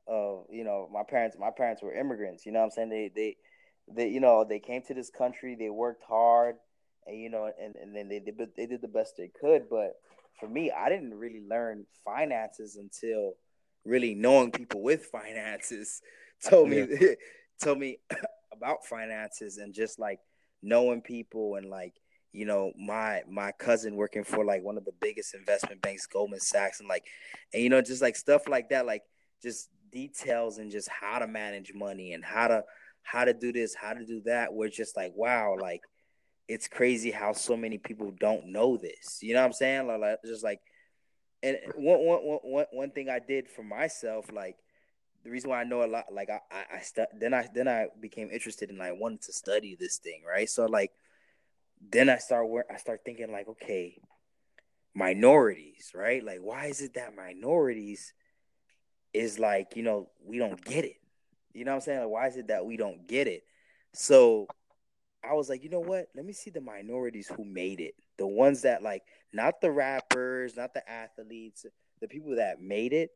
of 0.06 0.46
you 0.50 0.62
know 0.62 0.88
my 0.92 1.02
parents. 1.02 1.36
My 1.38 1.50
parents 1.50 1.82
were 1.82 1.92
immigrants. 1.92 2.46
You 2.46 2.52
know, 2.52 2.60
what 2.60 2.66
I'm 2.66 2.70
saying 2.70 2.88
they 2.90 3.10
they 3.14 3.36
they 3.88 4.08
you 4.08 4.20
know 4.20 4.44
they 4.44 4.58
came 4.58 4.82
to 4.82 4.94
this 4.94 5.10
country. 5.10 5.54
They 5.54 5.70
worked 5.70 6.04
hard, 6.04 6.56
and 7.06 7.20
you 7.20 7.30
know, 7.30 7.50
and 7.60 7.76
and 7.76 7.94
then 7.94 8.08
they 8.08 8.18
did 8.18 8.38
they 8.56 8.66
did 8.66 8.80
the 8.80 8.88
best 8.88 9.14
they 9.16 9.30
could. 9.40 9.68
But 9.68 9.94
for 10.38 10.48
me, 10.48 10.70
I 10.70 10.88
didn't 10.88 11.14
really 11.14 11.42
learn 11.48 11.86
finances 12.04 12.76
until 12.76 13.34
really 13.84 14.14
knowing 14.14 14.50
people 14.50 14.82
with 14.82 15.06
finances 15.06 16.02
told 16.44 16.68
me 16.68 16.86
yeah. 17.00 17.08
told 17.62 17.78
me 17.78 17.98
about 18.52 18.84
finances 18.84 19.58
and 19.58 19.72
just 19.72 19.98
like 19.98 20.18
knowing 20.62 21.00
people 21.00 21.54
and 21.54 21.70
like 21.70 21.94
you 22.32 22.44
know 22.44 22.72
my 22.78 23.22
my 23.28 23.52
cousin 23.52 23.94
working 23.94 24.24
for 24.24 24.44
like 24.44 24.62
one 24.62 24.76
of 24.76 24.84
the 24.84 24.92
biggest 25.00 25.34
investment 25.34 25.80
banks 25.80 26.06
Goldman 26.06 26.40
Sachs 26.40 26.80
and 26.80 26.88
like 26.88 27.04
and 27.54 27.62
you 27.62 27.70
know 27.70 27.80
just 27.80 28.02
like 28.02 28.16
stuff 28.16 28.48
like 28.48 28.70
that 28.70 28.86
like 28.86 29.02
just 29.42 29.68
details 29.92 30.58
and 30.58 30.70
just 30.70 30.88
how 30.88 31.18
to 31.18 31.26
manage 31.26 31.72
money 31.74 32.12
and 32.12 32.24
how 32.24 32.48
to 32.48 32.64
how 33.06 33.24
to 33.24 33.32
do 33.32 33.52
this 33.52 33.74
how 33.74 33.92
to 33.92 34.04
do 34.04 34.20
that 34.24 34.52
we're 34.52 34.68
just 34.68 34.96
like 34.96 35.12
wow 35.14 35.56
like 35.60 35.82
it's 36.48 36.68
crazy 36.68 37.10
how 37.10 37.32
so 37.32 37.56
many 37.56 37.78
people 37.78 38.12
don't 38.18 38.46
know 38.46 38.76
this. 38.76 39.18
You 39.22 39.34
know 39.34 39.40
what 39.40 39.46
I'm 39.46 39.52
saying? 39.52 39.86
Like, 39.86 40.22
just 40.24 40.44
like, 40.44 40.60
and 41.42 41.58
one, 41.74 41.98
one, 42.04 42.18
one, 42.42 42.66
one 42.72 42.90
thing 42.90 43.08
I 43.08 43.18
did 43.18 43.48
for 43.48 43.62
myself, 43.62 44.30
like 44.32 44.56
the 45.24 45.30
reason 45.30 45.50
why 45.50 45.60
I 45.60 45.64
know 45.64 45.84
a 45.84 45.86
lot, 45.86 46.04
like 46.12 46.30
I, 46.30 46.40
I, 46.50 46.76
I 46.76 46.80
stu- 46.80 47.06
then 47.18 47.34
I, 47.34 47.48
then 47.52 47.68
I 47.68 47.88
became 48.00 48.30
interested 48.30 48.70
in 48.70 48.78
like 48.78 48.94
wanting 48.96 49.18
to 49.18 49.32
study 49.32 49.76
this 49.78 49.98
thing, 49.98 50.22
right? 50.26 50.48
So 50.48 50.66
like, 50.66 50.92
then 51.90 52.08
I 52.08 52.18
start 52.18 52.48
where 52.48 52.64
I 52.72 52.76
start 52.76 53.00
thinking 53.04 53.30
like, 53.32 53.48
okay, 53.48 53.98
minorities, 54.94 55.92
right? 55.94 56.24
Like, 56.24 56.38
why 56.40 56.66
is 56.66 56.80
it 56.80 56.94
that 56.94 57.14
minorities 57.14 58.14
is 59.12 59.38
like, 59.38 59.76
you 59.76 59.82
know, 59.82 60.10
we 60.24 60.38
don't 60.38 60.64
get 60.64 60.84
it? 60.84 60.96
You 61.56 61.64
know 61.64 61.72
what 61.72 61.76
I'm 61.76 61.80
saying? 61.82 62.00
Like, 62.00 62.08
why 62.08 62.26
is 62.28 62.36
it 62.36 62.48
that 62.48 62.66
we 62.66 62.76
don't 62.76 63.08
get 63.08 63.26
it? 63.26 63.44
So 63.94 64.46
I 65.24 65.32
was 65.32 65.48
like, 65.48 65.64
you 65.64 65.70
know 65.70 65.80
what? 65.80 66.08
Let 66.14 66.24
me 66.24 66.32
see 66.32 66.50
the 66.50 66.60
minorities 66.60 67.30
who 67.34 67.44
made 67.44 67.80
it. 67.80 67.94
The 68.18 68.26
ones 68.26 68.62
that 68.62 68.82
like 68.82 69.02
not 69.32 69.60
the 69.60 69.70
rappers, 69.70 70.56
not 70.56 70.74
the 70.74 70.88
athletes, 70.88 71.64
the 72.00 72.08
people 72.08 72.36
that 72.36 72.60
made 72.60 72.92
it 72.92 73.10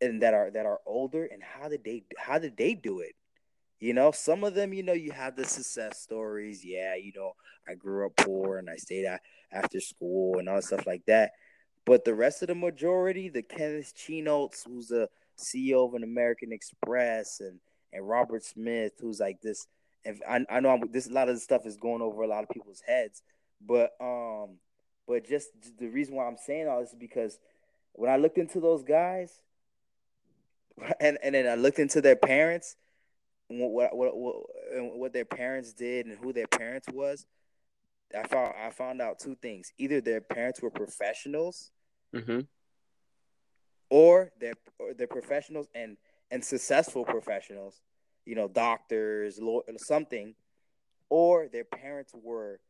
and 0.00 0.22
that 0.22 0.34
are 0.34 0.50
that 0.50 0.66
are 0.66 0.80
older 0.86 1.24
and 1.24 1.42
how 1.42 1.68
did 1.68 1.82
they 1.82 2.04
how 2.18 2.38
did 2.38 2.56
they 2.56 2.74
do 2.74 3.00
it? 3.00 3.14
You 3.80 3.94
know, 3.94 4.10
some 4.10 4.44
of 4.44 4.54
them, 4.54 4.72
you 4.72 4.82
know, 4.82 4.92
you 4.92 5.12
have 5.12 5.36
the 5.36 5.44
success 5.44 6.00
stories. 6.00 6.64
Yeah, 6.64 6.96
you 6.96 7.12
know, 7.14 7.32
I 7.66 7.74
grew 7.74 8.06
up 8.06 8.16
poor 8.16 8.58
and 8.58 8.68
I 8.68 8.76
stayed 8.76 9.06
at, 9.06 9.22
after 9.52 9.80
school 9.80 10.38
and 10.38 10.48
all 10.48 10.60
stuff 10.60 10.86
like 10.86 11.06
that. 11.06 11.32
But 11.86 12.04
the 12.04 12.14
rest 12.14 12.42
of 12.42 12.48
the 12.48 12.54
majority, 12.54 13.28
the 13.28 13.42
Kenneth 13.42 13.94
Chenaults, 13.96 14.64
who's 14.66 14.90
a 14.90 15.08
CEO 15.38 15.86
of 15.86 15.94
an 15.94 16.02
American 16.02 16.52
Express, 16.52 17.40
and 17.40 17.60
and 17.92 18.08
Robert 18.08 18.44
Smith, 18.44 18.92
who's 19.00 19.20
like 19.20 19.40
this. 19.40 19.66
And 20.04 20.20
I, 20.28 20.44
I 20.50 20.60
know 20.60 20.70
I'm, 20.70 20.92
this 20.92 21.08
a 21.08 21.12
lot 21.12 21.28
of 21.28 21.34
this 21.34 21.44
stuff 21.44 21.66
is 21.66 21.76
going 21.76 22.02
over 22.02 22.22
a 22.22 22.28
lot 22.28 22.44
of 22.44 22.50
people's 22.50 22.82
heads, 22.86 23.22
but 23.64 23.92
um, 24.00 24.58
but 25.06 25.26
just 25.26 25.48
the 25.78 25.88
reason 25.88 26.14
why 26.14 26.26
I'm 26.26 26.36
saying 26.36 26.68
all 26.68 26.80
this 26.80 26.90
is 26.90 26.98
because 26.98 27.38
when 27.92 28.10
I 28.10 28.16
looked 28.16 28.38
into 28.38 28.60
those 28.60 28.82
guys, 28.82 29.32
and 31.00 31.18
and 31.22 31.34
then 31.34 31.48
I 31.48 31.54
looked 31.54 31.78
into 31.78 32.00
their 32.00 32.16
parents, 32.16 32.76
what 33.48 33.94
what 33.94 34.16
what 34.16 34.36
what 34.96 35.12
their 35.12 35.24
parents 35.24 35.72
did 35.72 36.06
and 36.06 36.18
who 36.18 36.32
their 36.32 36.46
parents 36.46 36.88
was. 36.92 37.26
I 38.16 38.26
found 38.26 38.54
I 38.58 38.70
found 38.70 39.02
out 39.02 39.18
two 39.18 39.34
things. 39.34 39.72
Either 39.78 40.00
their 40.00 40.20
parents 40.20 40.62
were 40.62 40.70
professionals, 40.70 41.70
mm-hmm. 42.14 42.40
Or 43.90 44.32
they're 44.40 44.54
or 44.78 44.94
they're 44.94 45.06
professionals 45.06 45.68
and 45.74 45.96
and 46.30 46.44
successful 46.44 47.04
professionals, 47.04 47.80
you 48.24 48.34
know, 48.34 48.48
doctors, 48.48 49.38
law, 49.40 49.60
something, 49.76 50.34
or 51.08 51.48
their 51.48 51.64
parents 51.64 52.12
were 52.14 52.60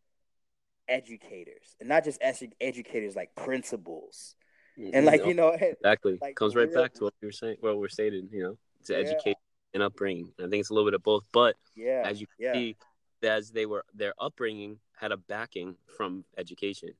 educators, 0.88 1.76
and 1.80 1.88
not 1.88 2.04
just 2.04 2.22
educators 2.60 3.16
like 3.16 3.34
principals, 3.34 4.36
mm-hmm. 4.78 4.90
and 4.94 5.06
like 5.06 5.26
you 5.26 5.34
know, 5.34 5.48
exactly 5.60 6.18
like, 6.20 6.36
comes 6.36 6.54
right 6.54 6.68
real, 6.68 6.82
back 6.82 6.94
to 6.94 7.04
what 7.04 7.14
we 7.20 7.26
were 7.26 7.32
saying, 7.32 7.56
what 7.60 7.78
we're 7.78 7.88
stating. 7.88 8.28
You 8.32 8.42
know, 8.42 8.58
to 8.84 8.92
yeah. 8.92 8.98
educate 8.98 9.36
and 9.74 9.82
upbringing. 9.82 10.32
I 10.38 10.42
think 10.42 10.60
it's 10.60 10.70
a 10.70 10.74
little 10.74 10.88
bit 10.88 10.94
of 10.94 11.02
both, 11.02 11.24
but 11.32 11.56
yeah, 11.76 12.02
as 12.04 12.20
you 12.20 12.26
yeah. 12.38 12.52
see, 12.52 12.76
as 13.22 13.50
they 13.50 13.66
were 13.66 13.84
their 13.94 14.14
upbringing 14.18 14.78
had 14.96 15.12
a 15.12 15.16
backing 15.16 15.76
from 15.96 16.24
education. 16.36 16.90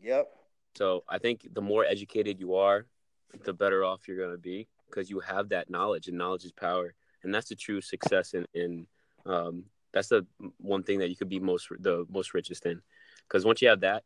Yep. 0.00 0.28
So 0.76 1.04
I 1.08 1.18
think 1.18 1.48
the 1.52 1.60
more 1.60 1.84
educated 1.84 2.40
you 2.40 2.54
are, 2.54 2.86
the 3.44 3.52
better 3.52 3.84
off 3.84 4.08
you're 4.08 4.16
going 4.16 4.32
to 4.32 4.38
be 4.38 4.68
because 4.88 5.10
you 5.10 5.20
have 5.20 5.48
that 5.50 5.70
knowledge, 5.70 6.08
and 6.08 6.18
knowledge 6.18 6.44
is 6.44 6.52
power, 6.52 6.94
and 7.22 7.34
that's 7.34 7.48
the 7.48 7.54
true 7.54 7.80
success 7.80 8.34
in 8.34 8.46
in 8.54 8.86
um, 9.26 9.64
that's 9.92 10.08
the 10.08 10.26
one 10.58 10.82
thing 10.82 10.98
that 11.00 11.10
you 11.10 11.16
could 11.16 11.28
be 11.28 11.40
most 11.40 11.68
the 11.80 12.06
most 12.08 12.34
richest 12.34 12.66
in. 12.66 12.80
Because 13.28 13.44
once 13.44 13.62
you 13.62 13.68
have 13.68 13.80
that 13.80 14.04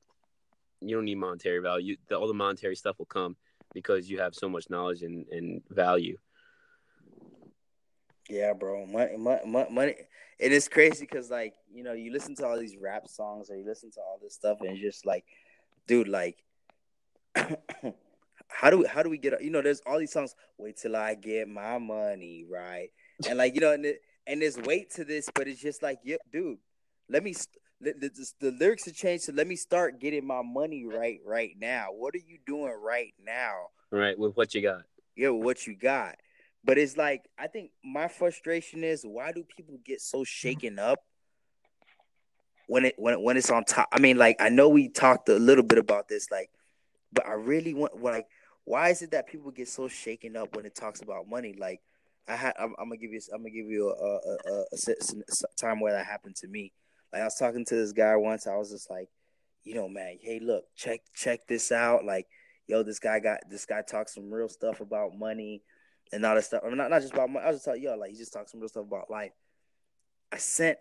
you 0.88 0.96
don't 0.96 1.04
need 1.04 1.16
monetary 1.16 1.60
value. 1.60 1.96
The, 2.08 2.16
all 2.16 2.28
the 2.28 2.34
monetary 2.34 2.76
stuff 2.76 2.98
will 2.98 3.06
come 3.06 3.36
because 3.72 4.10
you 4.10 4.18
have 4.20 4.34
so 4.34 4.48
much 4.48 4.68
knowledge 4.70 5.02
and, 5.02 5.26
and 5.28 5.62
value. 5.70 6.18
Yeah 8.28 8.52
bro. 8.54 8.86
Money, 8.86 9.16
money, 9.16 9.66
money 9.70 9.94
it 10.38 10.52
is 10.52 10.68
crazy 10.68 11.04
because 11.04 11.30
like 11.30 11.54
you 11.72 11.82
know 11.82 11.92
you 11.92 12.10
listen 12.10 12.34
to 12.36 12.46
all 12.46 12.58
these 12.58 12.76
rap 12.76 13.06
songs 13.08 13.50
or 13.50 13.56
you 13.56 13.66
listen 13.66 13.90
to 13.92 14.00
all 14.00 14.18
this 14.22 14.34
stuff 14.34 14.60
and 14.60 14.70
it's 14.70 14.80
just 14.80 15.04
like 15.04 15.24
dude 15.86 16.08
like 16.08 16.42
how 18.48 18.70
do 18.70 18.78
we 18.78 18.86
how 18.86 19.02
do 19.02 19.10
we 19.10 19.18
get 19.18 19.42
you 19.42 19.50
know 19.50 19.60
there's 19.60 19.82
all 19.86 19.98
these 19.98 20.12
songs 20.12 20.34
wait 20.58 20.76
till 20.76 20.94
i 20.94 21.14
get 21.14 21.48
my 21.48 21.78
money 21.78 22.44
right 22.48 22.90
and 23.28 23.38
like 23.38 23.54
you 23.54 23.60
know 23.60 23.72
and 23.72 23.84
it, 23.84 24.00
and 24.26 24.42
there's 24.42 24.56
weight 24.58 24.90
to 24.92 25.04
this, 25.04 25.28
but 25.34 25.48
it's 25.48 25.60
just 25.60 25.82
like, 25.82 25.98
yep, 26.04 26.20
dude, 26.32 26.58
let 27.08 27.22
me. 27.22 27.34
The, 27.80 27.92
the, 27.92 28.32
the 28.40 28.50
lyrics 28.52 28.86
have 28.86 28.94
changed, 28.94 29.24
so 29.24 29.32
let 29.32 29.46
me 29.46 29.56
start 29.56 30.00
getting 30.00 30.26
my 30.26 30.40
money 30.42 30.86
right 30.86 31.18
right 31.26 31.50
now. 31.58 31.88
What 31.90 32.14
are 32.14 32.22
you 32.24 32.38
doing 32.46 32.72
right 32.80 33.12
now? 33.22 33.66
Right 33.90 34.18
with 34.18 34.36
what 34.36 34.54
you 34.54 34.62
got. 34.62 34.82
Yeah, 35.16 35.30
what 35.30 35.66
you 35.66 35.76
got. 35.76 36.14
But 36.64 36.78
it's 36.78 36.96
like 36.96 37.28
I 37.36 37.48
think 37.48 37.72
my 37.84 38.08
frustration 38.08 38.84
is 38.84 39.02
why 39.02 39.32
do 39.32 39.44
people 39.44 39.78
get 39.84 40.00
so 40.00 40.24
shaken 40.24 40.78
up 40.78 41.00
when 42.68 42.86
it 42.86 42.94
when 42.96 43.20
when 43.22 43.36
it's 43.36 43.50
on 43.50 43.64
top? 43.64 43.88
I 43.92 43.98
mean, 43.98 44.16
like 44.16 44.36
I 44.40 44.48
know 44.48 44.70
we 44.70 44.88
talked 44.88 45.28
a 45.28 45.34
little 45.34 45.64
bit 45.64 45.78
about 45.78 46.08
this, 46.08 46.30
like, 46.30 46.48
but 47.14 47.26
I 47.26 47.32
really 47.32 47.74
want 47.74 48.02
like 48.02 48.26
why 48.64 48.88
is 48.88 49.02
it 49.02 49.10
that 49.10 49.26
people 49.26 49.50
get 49.50 49.68
so 49.68 49.88
shaken 49.88 50.36
up 50.36 50.56
when 50.56 50.66
it 50.66 50.74
talks 50.74 51.02
about 51.02 51.28
money? 51.28 51.54
Like 51.58 51.80
I 52.28 52.36
had. 52.36 52.54
I'm, 52.58 52.74
I'm, 52.78 52.88
gonna 52.88 52.96
give 52.96 53.12
you. 53.12 53.20
I'm 53.32 53.40
gonna 53.40 53.50
give 53.50 53.66
you 53.66 53.90
a, 53.90 53.92
a, 53.92 54.36
a, 54.54 54.64
a, 54.72 55.56
time 55.56 55.80
where 55.80 55.92
that 55.92 56.06
happened 56.06 56.36
to 56.36 56.48
me. 56.48 56.72
Like 57.12 57.22
I 57.22 57.24
was 57.24 57.36
talking 57.36 57.64
to 57.66 57.74
this 57.74 57.92
guy 57.92 58.16
once. 58.16 58.46
I 58.46 58.56
was 58.56 58.70
just 58.70 58.90
like, 58.90 59.08
you 59.62 59.74
know, 59.74 59.88
man. 59.88 60.18
Hey, 60.20 60.40
look, 60.40 60.64
check 60.74 61.00
check 61.14 61.46
this 61.46 61.70
out. 61.70 62.04
Like, 62.04 62.26
yo, 62.66 62.82
this 62.82 62.98
guy 62.98 63.20
got 63.20 63.40
this 63.50 63.66
guy 63.66 63.82
talks 63.82 64.14
some 64.14 64.32
real 64.32 64.48
stuff 64.48 64.80
about 64.80 65.16
money 65.16 65.62
and 66.12 66.24
all 66.24 66.34
that 66.34 66.44
stuff. 66.44 66.62
I 66.64 66.68
mean, 66.68 66.78
not 66.78 66.90
not 66.90 67.02
just 67.02 67.12
about 67.12 67.28
money. 67.28 67.44
I 67.44 67.48
was 67.48 67.56
just 67.56 67.66
talking, 67.66 67.82
yo, 67.82 67.96
like 67.96 68.12
he 68.12 68.16
just 68.16 68.32
talks 68.32 68.50
some 68.50 68.60
real 68.60 68.68
stuff 68.68 68.86
about 68.86 69.10
life. 69.10 69.32
I 70.32 70.38
sent 70.38 70.78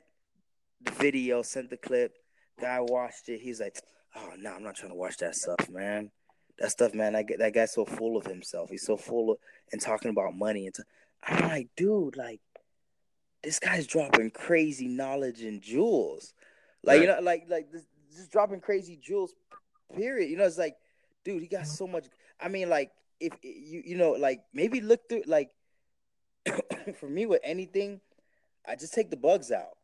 the 0.81 0.91
video, 0.93 1.41
sent 1.41 1.69
the 1.69 1.77
clip. 1.77 2.13
Guy 2.59 2.79
watched 2.79 3.27
it. 3.27 3.41
He's 3.41 3.59
like, 3.59 3.77
oh 4.15 4.31
no, 4.37 4.53
I'm 4.53 4.63
not 4.63 4.75
trying 4.75 4.91
to 4.91 4.97
watch 4.97 5.17
that 5.17 5.35
stuff, 5.35 5.69
man. 5.69 6.09
That 6.63 6.71
stuff, 6.71 6.93
man. 6.93 7.11
That 7.11 7.25
that 7.39 7.53
guy's 7.53 7.73
so 7.73 7.83
full 7.83 8.15
of 8.15 8.25
himself. 8.25 8.69
He's 8.69 8.85
so 8.85 8.95
full 8.95 9.31
of 9.31 9.37
and 9.73 9.81
talking 9.81 10.11
about 10.11 10.33
money 10.33 10.65
and. 10.65 10.73
T- 10.73 10.83
I'm 11.21 11.49
like, 11.49 11.67
dude, 11.75 12.15
like 12.15 12.39
this 13.43 13.59
guy's 13.59 13.85
dropping 13.85 14.31
crazy 14.31 14.87
knowledge 14.87 15.41
and 15.41 15.61
jewels. 15.61 16.33
Like, 16.81 16.99
right. 16.99 17.01
you 17.01 17.07
know, 17.07 17.19
like 17.19 17.47
like 17.49 17.69
this, 17.69 17.83
just 18.15 18.31
dropping 18.31 18.61
crazy 18.61 18.95
jewels, 18.95 19.35
period. 19.93 20.29
You 20.29 20.37
know, 20.37 20.45
it's 20.45 20.57
like, 20.57 20.77
dude, 21.25 21.41
he 21.41 21.49
got 21.49 21.67
so 21.67 21.85
much. 21.85 22.05
I 22.39 22.47
mean, 22.47 22.69
like, 22.69 22.91
if 23.19 23.33
you 23.43 23.83
you 23.83 23.97
know, 23.97 24.11
like 24.11 24.39
maybe 24.53 24.79
look 24.79 25.09
through 25.09 25.23
like 25.27 25.49
for 26.95 27.09
me 27.09 27.25
with 27.25 27.41
anything, 27.43 27.99
I 28.65 28.77
just 28.77 28.93
take 28.93 29.09
the 29.09 29.17
bugs 29.17 29.51
out. 29.51 29.75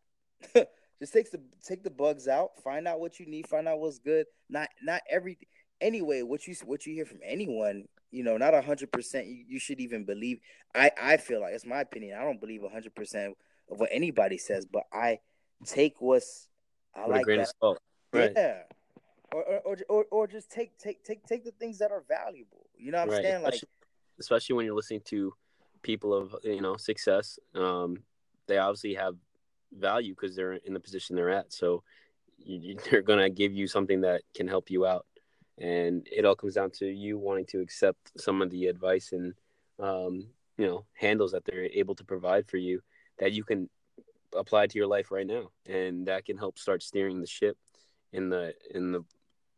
just 1.02 1.12
takes 1.12 1.30
the 1.30 1.42
take 1.62 1.84
the 1.84 1.90
bugs 1.90 2.30
out, 2.30 2.52
find 2.64 2.88
out 2.88 3.02
what 3.02 3.20
you 3.20 3.26
need, 3.26 3.50
find 3.50 3.68
out 3.68 3.82
what's 3.82 4.00
good. 4.00 4.28
Not 4.50 4.70
not 4.82 5.02
everything 5.10 5.50
anyway, 5.82 6.22
what 6.22 6.48
you 6.48 6.56
what 6.66 6.86
you 6.86 6.94
hear 6.94 7.06
from 7.06 7.20
anyone 7.24 7.88
you 8.12 8.24
know, 8.24 8.38
not 8.38 8.54
hundred 8.64 8.92
percent. 8.92 9.28
You 9.28 9.60
should 9.60 9.80
even 9.80 10.04
believe. 10.04 10.40
I 10.74 10.92
I 11.02 11.18
feel 11.18 11.42
like 11.42 11.54
it's 11.54 11.66
my 11.66 11.82
opinion. 11.82 12.18
I 12.20 12.24
don't 12.24 12.40
believe 12.40 12.62
hundred 12.72 12.96
percent 12.96 13.38
of 13.70 13.80
what 13.80 13.90
anybody 13.92 14.38
says, 14.38 14.66
but 14.66 14.84
I 14.92 15.20
take 15.66 16.02
what's 16.02 16.48
I 16.96 17.02
With 17.08 17.18
like 17.18 17.26
that. 17.26 17.54
of. 17.62 17.78
Right. 18.12 18.32
Yeah. 18.36 18.58
Or, 19.32 19.44
or, 19.64 19.78
or, 19.90 20.06
or 20.10 20.28
just 20.28 20.52
take 20.52 20.78
take 20.80 21.04
take 21.04 21.24
take 21.26 21.44
the 21.44 21.52
things 21.52 21.78
that 21.80 21.92
are 21.92 22.04
valuable. 22.08 22.66
You 22.78 22.92
know 22.92 22.98
what 22.98 23.10
I'm 23.10 23.10
right. 23.10 23.24
saying? 23.24 23.36
Especially, 23.36 23.60
like 23.60 24.20
especially 24.20 24.56
when 24.56 24.66
you're 24.66 24.76
listening 24.76 25.02
to 25.06 25.34
people 25.84 26.14
of 26.14 26.36
you 26.44 26.62
know 26.62 26.78
success, 26.78 27.38
um, 27.54 27.98
they 28.48 28.58
obviously 28.58 28.96
have 28.96 29.16
value 29.72 30.16
because 30.16 30.36
they're 30.36 30.54
in 30.54 30.74
the 30.74 30.80
position 30.80 31.16
they're 31.16 31.30
at. 31.30 31.54
So 31.54 31.84
you, 32.40 32.76
they're 32.90 33.04
gonna 33.04 33.30
give 33.30 33.54
you 33.54 33.68
something 33.68 34.02
that 34.02 34.24
can 34.34 34.48
help 34.48 34.72
you 34.72 34.88
out 34.88 35.06
and 35.60 36.08
it 36.12 36.26
all 36.26 36.36
comes 36.36 36.56
down 36.56 36.72
to 36.72 36.86
you 36.86 37.18
wanting 37.18 37.46
to 37.46 37.60
accept 37.60 38.12
some 38.18 38.42
of 38.42 38.50
the 38.50 38.68
advice 38.68 39.12
and 39.12 39.34
um, 39.80 40.26
you 40.58 40.68
know 40.68 40.86
handles 40.94 41.32
that 41.32 41.46
they're 41.46 41.66
able 41.74 41.96
to 41.96 42.04
provide 42.04 42.48
for 42.48 42.58
you 42.58 42.82
that 43.20 43.34
you 43.34 43.44
can 43.44 43.70
apply 44.36 44.68
to 44.68 44.78
your 44.78 44.88
life 44.88 45.12
right 45.12 45.28
now. 45.28 45.50
And 45.66 46.08
that 46.08 46.26
can 46.26 46.38
help 46.38 46.58
start 46.58 46.84
steering 46.84 47.22
the 47.22 47.28
ship 47.28 47.58
in 48.14 48.30
the 48.30 48.54
in 48.74 48.92
the 48.92 49.04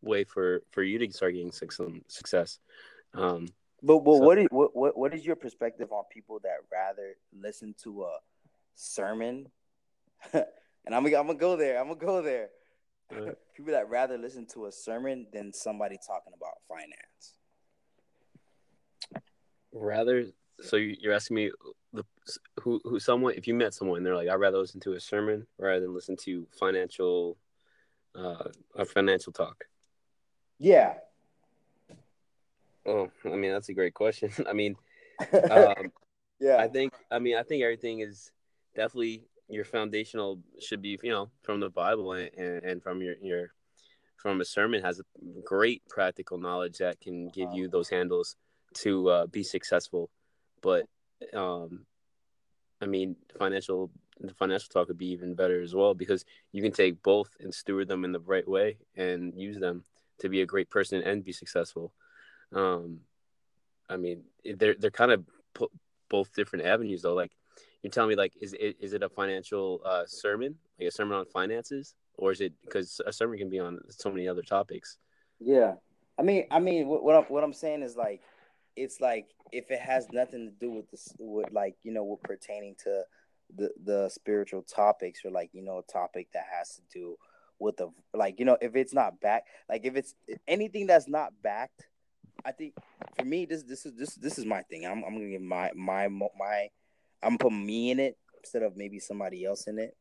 way 0.02 0.24
for 0.24 0.62
for 0.72 0.84
you 0.84 0.98
to 1.00 1.12
start 1.12 1.34
getting 1.34 1.52
some 1.52 2.02
success. 2.08 2.60
Um 3.14 3.48
but 3.84 4.00
but 4.00 4.18
so, 4.18 4.20
what, 4.20 4.38
is, 4.38 4.48
what 4.52 4.76
what 4.76 4.98
what 4.98 5.14
is 5.14 5.26
your 5.26 5.36
perspective 5.36 5.92
on 5.92 6.04
people 6.12 6.40
that 6.44 6.58
rather 6.72 7.16
listen 7.34 7.74
to 7.84 8.04
a 8.04 8.18
sermon? 8.76 9.48
And 10.84 10.96
i'm 10.96 11.06
I'm 11.06 11.12
gonna 11.12 11.36
go 11.36 11.56
there 11.56 11.80
i'm 11.80 11.90
gonna 11.90 12.00
go 12.00 12.24
there 12.24 12.50
People 13.56 13.74
that 13.74 13.89
rather 13.89 14.17
listen 14.17 14.45
to 14.54 14.65
a 14.65 14.71
sermon 14.71 15.28
than 15.34 15.54
somebody 15.54 15.97
talking 16.06 16.34
about 16.36 16.56
finance. 16.67 17.36
Rather, 19.74 20.26
so 20.62 20.76
you're 20.76 21.13
asking 21.13 21.36
me 21.36 21.52
the 21.93 22.04
who 22.62 22.80
who 22.84 23.00
someone 23.00 23.34
if 23.36 23.47
you 23.47 23.54
met 23.54 23.74
someone 23.74 24.04
they're 24.04 24.15
like 24.15 24.30
I'd 24.30 24.36
rather 24.36 24.58
listen 24.58 24.80
to 24.82 24.93
a 24.93 25.00
sermon 25.00 25.45
rather 25.58 25.82
than 25.82 25.93
listen 25.93 26.15
to 26.17 26.47
financial 26.58 27.38
uh 28.15 28.50
a 28.76 28.86
financial 28.86 29.34
talk. 29.34 29.65
Yeah. 30.60 30.95
Oh, 32.86 33.10
I 33.26 33.36
mean 33.36 33.52
that's 33.52 33.69
a 33.69 33.74
great 33.74 33.93
question. 33.93 34.32
I 34.50 34.54
mean, 34.54 34.76
um, 35.52 35.91
yeah, 36.39 36.58
I 36.58 36.67
think 36.67 36.93
I 37.10 37.19
mean 37.19 37.38
I 37.38 37.43
think 37.43 37.63
everything 37.63 38.00
is 38.00 38.32
definitely 38.76 39.26
your 39.52 39.66
foundational 39.66 40.40
should 40.60 40.82
be 40.82 40.98
you 41.04 41.12
know 41.12 41.30
from 41.44 41.60
the 41.60 41.70
bible 41.70 42.14
and, 42.14 42.30
and 42.38 42.82
from 42.82 43.02
your 43.02 43.16
your 43.22 43.52
from 44.22 44.40
a 44.40 44.46
sermon 44.46 44.84
has 44.84 45.00
a 45.00 45.04
great 45.44 45.82
practical 45.90 46.38
knowledge 46.38 46.78
that 46.78 47.02
can 47.02 47.28
give 47.30 47.50
you 47.54 47.68
those 47.68 47.90
handles 47.90 48.36
to 48.74 49.10
uh, 49.10 49.26
be 49.26 49.42
successful. 49.42 50.10
But 50.62 50.86
um 51.36 51.86
i 52.82 52.88
mean 52.88 53.16
financial 53.38 53.92
the 54.20 54.34
financial 54.34 54.68
talk 54.70 54.88
would 54.88 54.98
be 54.98 55.12
even 55.12 55.36
better 55.36 55.62
as 55.62 55.76
well 55.76 55.94
because 55.94 56.26
you 56.52 56.64
can 56.64 56.72
take 56.72 57.02
both 57.04 57.30
and 57.40 57.54
steward 57.54 57.88
them 57.88 58.04
in 58.04 58.12
the 58.12 58.20
right 58.20 58.48
way 58.48 58.78
and 58.96 59.34
use 59.36 59.60
them 59.60 59.84
to 60.18 60.30
be 60.30 60.42
a 60.42 60.48
great 60.48 60.70
person 60.70 61.02
and 61.04 61.24
be 61.24 61.32
successful. 61.32 61.94
Um 62.54 63.02
i 63.90 63.98
mean 63.98 64.24
they're 64.44 64.76
they're 64.76 64.92
kind 64.92 65.12
of 65.12 65.24
both 66.10 66.34
different 66.34 66.66
avenues 66.66 67.04
though. 67.04 67.14
Like 67.14 67.32
you're 67.84 67.91
telling 67.91 68.10
me 68.10 68.15
like 68.15 68.34
is 68.41 68.54
it 68.54 68.78
is 68.80 68.94
it 68.94 69.04
a 69.04 69.10
financial 69.10 69.82
uh, 69.86 70.04
sermon? 70.06 70.56
Like 70.80 70.89
a 70.89 70.91
sermon 70.91 71.17
on 71.17 71.26
finances? 71.26 71.96
Or 72.15 72.32
is 72.32 72.41
it 72.41 72.54
because 72.63 73.02
a 73.06 73.13
sermon 73.13 73.38
can 73.38 73.50
be 73.50 73.60
on 73.60 73.80
so 73.89 74.12
many 74.12 74.28
other 74.28 74.44
topics. 74.44 74.98
Yeah. 75.39 75.76
I 76.20 76.24
mean 76.24 76.46
i 76.52 76.60
mean 76.60 76.88
what, 76.88 77.04
what 77.04 77.15
i'm 77.15 77.24
what 77.24 77.44
i'm 77.44 77.54
saying 77.54 77.82
is 77.82 77.96
like 77.96 78.22
it's 78.76 79.02
like 79.02 79.28
if 79.52 79.70
it 79.72 79.80
has 79.80 80.08
nothing 80.12 80.46
to 80.46 80.52
do 80.52 80.72
with 80.72 80.89
this, 80.91 81.13
with 81.20 81.52
like 81.52 81.76
you 81.84 81.91
know, 81.91 82.04
with 82.04 82.22
pertaining 82.24 82.76
to 82.84 83.04
the 83.56 83.70
the 83.84 84.10
spiritual 84.10 84.63
topics 84.63 85.22
or 85.26 85.32
like 85.32 85.50
you 85.54 85.62
know, 85.62 85.80
a 85.80 85.91
topic 85.91 86.28
that 86.34 86.46
has 86.58 86.76
to 86.76 86.82
do 86.94 87.15
with 87.60 87.78
the 87.78 87.89
like 88.13 88.39
you 88.39 88.46
know, 88.46 88.58
if 88.62 88.76
it's 88.76 88.94
not 88.94 89.20
back, 89.20 89.44
like 89.70 89.86
if 89.86 89.96
it's 89.96 90.15
anything 90.48 90.88
that's 90.88 91.08
not 91.08 91.34
backed, 91.41 91.88
I 92.46 92.52
think 92.52 92.74
for 93.17 93.26
me 93.26 93.46
this 93.46 93.63
this 93.63 93.86
is 93.86 93.94
this 93.96 94.15
this 94.15 94.38
is 94.38 94.46
my 94.46 94.62
thing. 94.63 94.86
I'm 94.86 95.04
I'm 95.04 95.13
gonna 95.13 95.30
give 95.30 95.41
my 95.41 95.72
my 95.76 96.08
my 96.08 96.70
I'm 97.24 97.38
gonna 97.38 97.50
put 97.50 97.54
me 97.54 97.92
in 97.92 98.00
it 98.00 98.18
instead 98.40 98.64
of 98.64 98.76
maybe 98.76 99.00
somebody 99.00 99.46
else 99.46 99.68
in 99.68 99.80
it. 99.80 99.96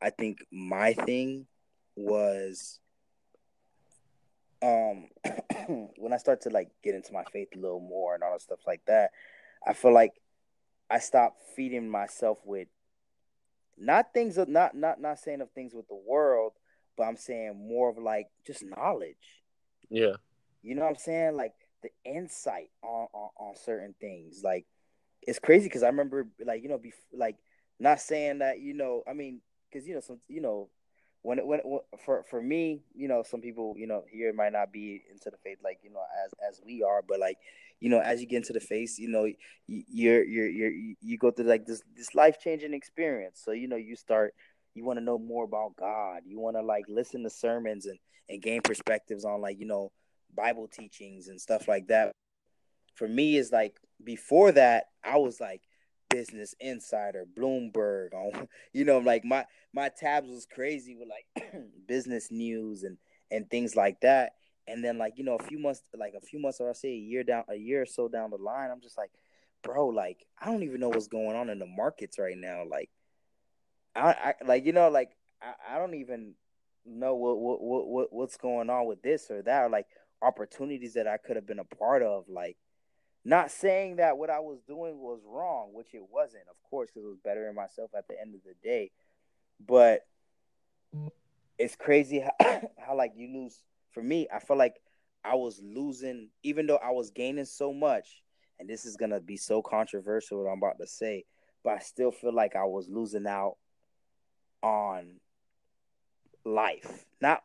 I 0.00 0.10
think 0.10 0.38
my 0.50 0.92
thing 0.92 1.46
was 1.96 2.78
um 4.62 5.08
when 5.96 6.12
I 6.12 6.18
start 6.18 6.42
to 6.42 6.50
like 6.50 6.70
get 6.82 6.94
into 6.94 7.12
my 7.12 7.24
faith 7.32 7.48
a 7.54 7.58
little 7.58 7.80
more 7.80 8.14
and 8.14 8.22
all 8.22 8.32
that 8.32 8.42
stuff 8.42 8.60
like 8.66 8.82
that, 8.86 9.10
I 9.66 9.72
feel 9.72 9.92
like 9.92 10.12
I 10.90 10.98
stopped 10.98 11.40
feeding 11.54 11.88
myself 11.88 12.38
with 12.44 12.68
not 13.76 14.14
things 14.14 14.38
of 14.38 14.48
not 14.48 14.74
not 14.74 15.00
not 15.00 15.18
saying 15.18 15.40
of 15.40 15.50
things 15.52 15.74
with 15.74 15.88
the 15.88 16.00
world, 16.06 16.52
but 16.96 17.04
I'm 17.04 17.16
saying 17.16 17.68
more 17.68 17.90
of 17.90 17.98
like 17.98 18.28
just 18.46 18.64
knowledge. 18.64 19.42
Yeah. 19.90 20.14
You 20.62 20.74
know 20.74 20.82
what 20.82 20.90
I'm 20.90 20.96
saying? 20.96 21.36
Like 21.36 21.54
the 21.82 21.90
insight 22.04 22.70
on 22.82 23.08
on, 23.12 23.30
on 23.38 23.56
certain 23.56 23.94
things. 24.00 24.42
Like 24.42 24.66
it's 25.26 25.38
crazy 25.38 25.66
because 25.66 25.82
I 25.82 25.88
remember 25.88 26.28
like 26.44 26.62
you 26.62 26.68
know 26.68 26.78
be 26.78 26.92
like 27.12 27.36
not 27.78 28.00
saying 28.00 28.38
that 28.38 28.60
you 28.60 28.74
know 28.74 29.02
I 29.08 29.12
mean 29.12 29.40
because 29.70 29.86
you 29.86 29.94
know 29.94 30.00
some 30.00 30.20
you 30.28 30.40
know 30.40 30.68
when 31.26 31.40
it, 31.40 31.46
when, 31.46 31.58
when 31.64 31.80
for 32.04 32.22
for 32.22 32.40
me, 32.40 32.82
you 32.94 33.08
know, 33.08 33.24
some 33.24 33.40
people, 33.40 33.74
you 33.76 33.88
know, 33.88 34.04
here 34.08 34.32
might 34.32 34.52
not 34.52 34.72
be 34.72 35.02
into 35.10 35.28
the 35.28 35.36
faith 35.38 35.58
like 35.64 35.80
you 35.82 35.90
know 35.90 36.02
as 36.24 36.32
as 36.48 36.60
we 36.64 36.84
are, 36.84 37.02
but 37.02 37.18
like 37.18 37.36
you 37.80 37.90
know, 37.90 37.98
as 37.98 38.20
you 38.20 38.28
get 38.28 38.36
into 38.36 38.52
the 38.52 38.60
faith, 38.60 38.96
you 38.96 39.08
know, 39.08 39.28
you're 39.66 40.22
you're 40.22 40.46
you're 40.46 40.94
you 41.00 41.18
go 41.18 41.32
through 41.32 41.46
like 41.46 41.66
this 41.66 41.82
this 41.96 42.14
life 42.14 42.38
changing 42.38 42.74
experience. 42.74 43.42
So 43.44 43.50
you 43.50 43.66
know, 43.66 43.74
you 43.74 43.96
start 43.96 44.34
you 44.74 44.84
want 44.84 45.00
to 45.00 45.04
know 45.04 45.18
more 45.18 45.42
about 45.42 45.74
God. 45.76 46.20
You 46.24 46.38
want 46.38 46.56
to 46.56 46.62
like 46.62 46.84
listen 46.86 47.24
to 47.24 47.30
sermons 47.30 47.86
and 47.86 47.98
and 48.28 48.40
gain 48.40 48.62
perspectives 48.62 49.24
on 49.24 49.40
like 49.40 49.58
you 49.58 49.66
know 49.66 49.90
Bible 50.32 50.68
teachings 50.68 51.26
and 51.26 51.40
stuff 51.40 51.66
like 51.66 51.88
that. 51.88 52.12
For 52.94 53.08
me, 53.08 53.36
is 53.36 53.50
like 53.50 53.74
before 54.04 54.52
that, 54.52 54.84
I 55.06 55.18
was 55.18 55.40
like 55.40 55.62
Business 56.10 56.54
Insider, 56.60 57.26
Bloomberg, 57.36 58.14
on 58.14 58.48
you 58.72 58.84
know, 58.84 58.98
like 58.98 59.24
my 59.24 59.44
my 59.72 59.88
tabs 59.88 60.28
was 60.28 60.46
crazy 60.46 60.96
with 60.96 61.08
like 61.08 61.52
business 61.86 62.30
news 62.30 62.82
and 62.82 62.98
and 63.30 63.48
things 63.50 63.76
like 63.76 64.00
that. 64.00 64.32
And 64.68 64.84
then 64.84 64.98
like 64.98 65.14
you 65.16 65.24
know, 65.24 65.36
a 65.36 65.42
few 65.42 65.58
months, 65.58 65.82
like 65.96 66.14
a 66.14 66.20
few 66.20 66.40
months, 66.40 66.60
or 66.60 66.70
I 66.70 66.72
say 66.72 66.88
a 66.88 66.96
year 66.96 67.22
down, 67.22 67.44
a 67.48 67.54
year 67.54 67.82
or 67.82 67.86
so 67.86 68.08
down 68.08 68.30
the 68.30 68.36
line, 68.36 68.70
I'm 68.70 68.80
just 68.80 68.98
like, 68.98 69.10
bro, 69.62 69.88
like 69.88 70.26
I 70.40 70.46
don't 70.46 70.62
even 70.62 70.80
know 70.80 70.88
what's 70.88 71.08
going 71.08 71.36
on 71.36 71.50
in 71.50 71.58
the 71.58 71.66
markets 71.66 72.18
right 72.18 72.36
now. 72.36 72.64
Like, 72.68 72.90
I, 73.94 74.10
I 74.12 74.34
like 74.44 74.64
you 74.64 74.72
know, 74.72 74.88
like 74.88 75.10
I, 75.40 75.76
I 75.76 75.78
don't 75.78 75.94
even 75.94 76.34
know 76.84 77.14
what, 77.14 77.38
what 77.38 77.60
what 77.62 77.86
what 77.88 78.12
what's 78.12 78.36
going 78.36 78.70
on 78.70 78.86
with 78.86 79.02
this 79.02 79.30
or 79.30 79.42
that, 79.42 79.64
or 79.64 79.68
like 79.68 79.86
opportunities 80.22 80.94
that 80.94 81.06
I 81.06 81.16
could 81.16 81.36
have 81.36 81.46
been 81.46 81.58
a 81.58 81.64
part 81.64 82.02
of, 82.02 82.24
like 82.28 82.56
not 83.26 83.50
saying 83.50 83.96
that 83.96 84.18
what 84.18 84.30
I 84.30 84.38
was 84.38 84.60
doing 84.68 85.00
was 85.00 85.18
wrong, 85.26 85.70
which 85.72 85.94
it 85.94 86.02
wasn't, 86.08 86.44
of 86.48 86.54
course, 86.70 86.90
because 86.90 87.04
it 87.04 87.08
was 87.08 87.18
bettering 87.24 87.56
myself 87.56 87.90
at 87.98 88.06
the 88.06 88.14
end 88.18 88.36
of 88.36 88.40
the 88.44 88.54
day. 88.62 88.92
But 89.66 90.06
it's 91.58 91.74
crazy 91.74 92.20
how, 92.20 92.60
how 92.78 92.96
like 92.96 93.14
you 93.16 93.28
lose. 93.28 93.64
For 93.90 94.02
me, 94.02 94.28
I 94.32 94.38
feel 94.38 94.56
like 94.56 94.76
I 95.24 95.34
was 95.34 95.60
losing, 95.60 96.28
even 96.44 96.68
though 96.68 96.76
I 96.76 96.90
was 96.90 97.10
gaining 97.10 97.46
so 97.46 97.72
much. 97.72 98.22
And 98.60 98.68
this 98.68 98.84
is 98.84 98.96
gonna 98.96 99.20
be 99.20 99.36
so 99.36 99.60
controversial 99.60 100.44
what 100.44 100.48
I'm 100.50 100.58
about 100.58 100.78
to 100.78 100.86
say, 100.86 101.24
but 101.64 101.74
I 101.74 101.78
still 101.80 102.12
feel 102.12 102.32
like 102.32 102.54
I 102.54 102.64
was 102.64 102.88
losing 102.88 103.26
out 103.26 103.56
on 104.62 105.16
life, 106.44 107.04
not 107.20 107.42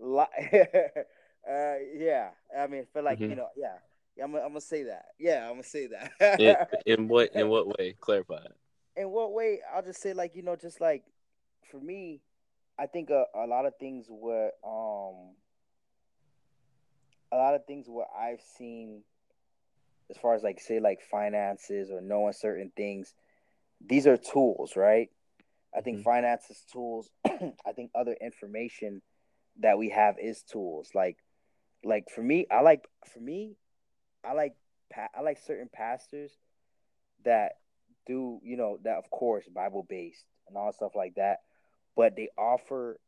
li- 0.00 0.24
uh, 0.52 1.74
yeah. 1.96 2.30
I 2.58 2.66
mean, 2.66 2.86
feel 2.94 3.04
like 3.04 3.18
mm-hmm. 3.18 3.30
you 3.30 3.36
know, 3.36 3.48
yeah 3.56 3.76
yeah, 4.16 4.24
I'm, 4.24 4.34
I'm 4.34 4.48
gonna 4.48 4.60
say 4.60 4.84
that. 4.84 5.06
Yeah, 5.18 5.44
I'm 5.44 5.54
gonna 5.54 5.62
say 5.64 5.88
that. 5.88 6.40
in, 6.40 6.56
in 6.86 7.08
what 7.08 7.34
in 7.34 7.48
what 7.48 7.66
way? 7.66 7.94
Clarify. 8.00 8.44
In 8.96 9.10
what 9.10 9.32
way? 9.32 9.60
I'll 9.74 9.82
just 9.82 10.02
say 10.02 10.12
like 10.12 10.36
you 10.36 10.42
know, 10.42 10.56
just 10.56 10.80
like 10.80 11.04
for 11.70 11.80
me, 11.80 12.20
I 12.78 12.86
think 12.86 13.10
a, 13.10 13.24
a 13.34 13.46
lot 13.46 13.66
of 13.66 13.74
things 13.78 14.06
were 14.08 14.50
um 14.64 15.34
a 17.32 17.36
lot 17.36 17.54
of 17.54 17.64
things 17.64 17.86
what 17.88 18.08
I've 18.18 18.42
seen 18.58 19.02
as 20.10 20.18
far 20.18 20.34
as 20.34 20.42
like 20.42 20.60
say 20.60 20.78
like 20.78 21.00
finances 21.00 21.90
or 21.90 22.02
knowing 22.02 22.34
certain 22.34 22.70
things, 22.76 23.14
these 23.84 24.06
are 24.06 24.18
tools, 24.18 24.76
right? 24.76 25.08
I 25.74 25.80
think 25.80 25.98
mm-hmm. 25.98 26.04
finances 26.04 26.62
tools. 26.70 27.08
I 27.26 27.72
think 27.74 27.90
other 27.94 28.14
information 28.20 29.00
that 29.60 29.78
we 29.78 29.88
have 29.88 30.16
is 30.18 30.42
tools. 30.42 30.90
Like 30.94 31.16
like 31.82 32.10
for 32.14 32.22
me, 32.22 32.46
I 32.50 32.60
like 32.60 32.86
for 33.12 33.20
me, 33.20 33.56
I 34.24 34.32
like 34.32 34.54
I 35.14 35.20
like 35.22 35.38
certain 35.38 35.70
pastors 35.72 36.30
that 37.24 37.52
do 38.06 38.40
you 38.42 38.56
know 38.56 38.78
that 38.84 38.96
of 38.96 39.10
course 39.10 39.44
Bible 39.48 39.86
based 39.88 40.24
and 40.48 40.56
all 40.56 40.72
stuff 40.72 40.92
like 40.94 41.14
that, 41.16 41.38
but 41.96 42.16
they 42.16 42.28
offer 42.36 42.98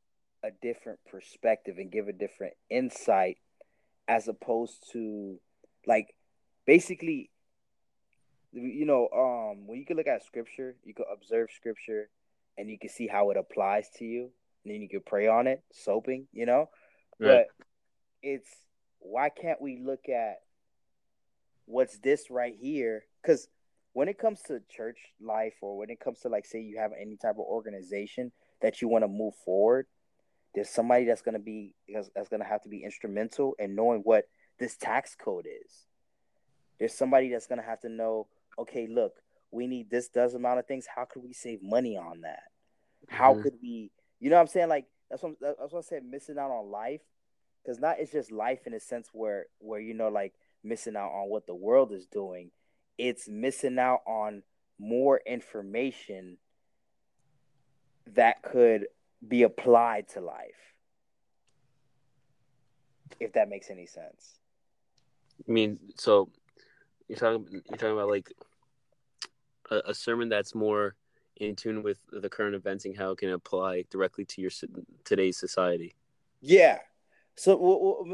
a 0.42 0.50
different 0.62 0.98
perspective 1.10 1.78
and 1.78 1.90
give 1.90 2.08
a 2.08 2.12
different 2.12 2.54
insight 2.68 3.38
as 4.06 4.28
opposed 4.28 4.90
to 4.92 5.38
like 5.86 6.14
basically 6.66 7.30
you 8.52 8.84
know 8.84 9.08
um 9.08 9.66
when 9.66 9.78
you 9.78 9.86
can 9.86 9.96
look 9.96 10.06
at 10.06 10.24
scripture 10.24 10.76
you 10.84 10.94
can 10.94 11.06
observe 11.12 11.48
scripture 11.50 12.08
and 12.56 12.70
you 12.70 12.78
can 12.78 12.90
see 12.90 13.06
how 13.06 13.30
it 13.30 13.36
applies 13.36 13.88
to 13.96 14.04
you 14.04 14.30
and 14.64 14.74
then 14.74 14.82
you 14.82 14.88
can 14.88 15.00
pray 15.00 15.26
on 15.26 15.46
it 15.46 15.62
soaping 15.72 16.26
you 16.32 16.46
know 16.46 16.68
right. 17.18 17.46
but 17.48 17.66
it's 18.22 18.48
why 19.00 19.28
can't 19.28 19.60
we 19.60 19.82
look 19.84 20.08
at 20.08 20.36
what's 21.66 21.98
this 21.98 22.30
right 22.30 22.54
here? 22.58 23.04
Because 23.22 23.48
when 23.92 24.08
it 24.08 24.18
comes 24.18 24.40
to 24.42 24.60
church 24.68 24.98
life 25.20 25.54
or 25.62 25.78
when 25.78 25.90
it 25.90 26.00
comes 26.00 26.20
to 26.20 26.28
like 26.28 26.46
say 26.46 26.60
you 26.60 26.78
have 26.78 26.92
any 27.00 27.16
type 27.16 27.36
of 27.36 27.46
organization 27.46 28.32
that 28.60 28.82
you 28.82 28.88
want 28.88 29.04
to 29.04 29.08
move 29.08 29.34
forward 29.44 29.86
there's 30.54 30.70
somebody 30.70 31.04
that's 31.04 31.22
going 31.22 31.34
to 31.34 31.40
be 31.40 31.74
that's 31.88 32.28
going 32.28 32.40
to 32.40 32.46
have 32.46 32.62
to 32.62 32.68
be 32.68 32.84
instrumental 32.84 33.54
in 33.58 33.74
knowing 33.74 34.00
what 34.00 34.24
this 34.58 34.76
tax 34.76 35.16
code 35.16 35.46
is. 35.46 35.72
There's 36.78 36.94
somebody 36.94 37.28
that's 37.28 37.46
going 37.46 37.60
to 37.60 37.66
have 37.66 37.80
to 37.80 37.88
know 37.88 38.28
okay 38.56 38.86
look 38.88 39.14
we 39.50 39.66
need 39.66 39.90
this 39.90 40.08
does 40.08 40.34
amount 40.34 40.60
of 40.60 40.66
things. 40.66 40.86
How 40.92 41.04
could 41.04 41.22
we 41.22 41.32
save 41.32 41.62
money 41.62 41.96
on 41.96 42.22
that? 42.22 42.42
How 43.08 43.32
mm-hmm. 43.32 43.42
could 43.42 43.54
we 43.60 43.90
you 44.20 44.30
know 44.30 44.36
what 44.36 44.42
i'm 44.42 44.48
saying? 44.48 44.68
Like 44.68 44.86
that's 45.10 45.22
what, 45.22 45.34
that's 45.40 45.72
what 45.72 45.84
i 45.84 45.88
said 45.88 46.04
missing 46.04 46.38
out 46.38 46.50
on 46.50 46.70
life. 46.70 47.00
Because 47.62 47.80
not 47.80 47.98
it's 47.98 48.12
just 48.12 48.30
life 48.30 48.66
in 48.66 48.74
a 48.74 48.80
sense 48.80 49.08
where 49.12 49.46
where 49.58 49.80
you 49.80 49.94
know 49.94 50.08
like 50.08 50.34
missing 50.64 50.96
out 50.96 51.10
on 51.10 51.28
what 51.28 51.46
the 51.46 51.54
world 51.54 51.92
is 51.92 52.06
doing. 52.06 52.50
It's 52.98 53.28
missing 53.28 53.78
out 53.78 54.00
on 54.06 54.42
more 54.78 55.20
information 55.26 56.38
that 58.14 58.42
could 58.42 58.86
be 59.26 59.42
applied 59.42 60.08
to 60.10 60.20
life. 60.20 60.50
If 63.20 63.32
that 63.34 63.48
makes 63.48 63.70
any 63.70 63.86
sense. 63.86 64.38
I 65.48 65.52
mean, 65.52 65.78
so 65.96 66.30
you're 67.08 67.18
talking 67.18 67.46
you're 67.50 67.78
talking 67.78 67.92
about 67.92 68.08
like 68.08 68.32
a, 69.70 69.90
a 69.90 69.94
sermon 69.94 70.28
that's 70.28 70.54
more 70.54 70.96
in 71.36 71.56
tune 71.56 71.82
with 71.82 71.98
the 72.12 72.28
current 72.28 72.54
events 72.54 72.84
and 72.84 72.96
how 72.96 73.10
it 73.10 73.18
can 73.18 73.30
apply 73.30 73.84
directly 73.90 74.24
to 74.24 74.40
your 74.40 74.50
today's 75.04 75.36
society. 75.36 75.94
Yeah. 76.40 76.78
So, 77.36 77.56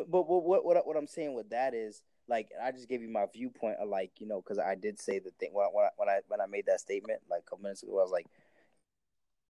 but 0.09 0.29
what, 0.29 0.45
what 0.45 0.65
what 0.65 0.87
what 0.87 0.97
I'm 0.97 1.07
saying 1.07 1.35
with 1.35 1.51
that 1.51 1.75
is 1.75 2.03
like 2.31 2.49
I 2.63 2.73
just 2.73 2.89
gave 2.89 3.03
you 3.03 3.11
my 3.11 3.27
viewpoint 3.33 3.77
of 3.81 3.89
like 3.89 4.13
you 4.19 4.27
know 4.27 4.41
because 4.41 4.59
I 4.59 4.75
did 4.75 5.01
say 5.01 5.19
the 5.19 5.31
thing 5.39 5.51
when 5.53 5.67
I, 5.67 5.89
when 5.97 6.09
I 6.09 6.21
when 6.29 6.41
I 6.41 6.47
made 6.47 6.67
that 6.67 6.81
statement 6.81 7.21
like 7.29 7.41
a 7.41 7.51
couple 7.51 7.65
minutes 7.65 7.83
ago 7.83 7.99
I 7.99 8.03
was 8.03 8.13
like 8.13 8.27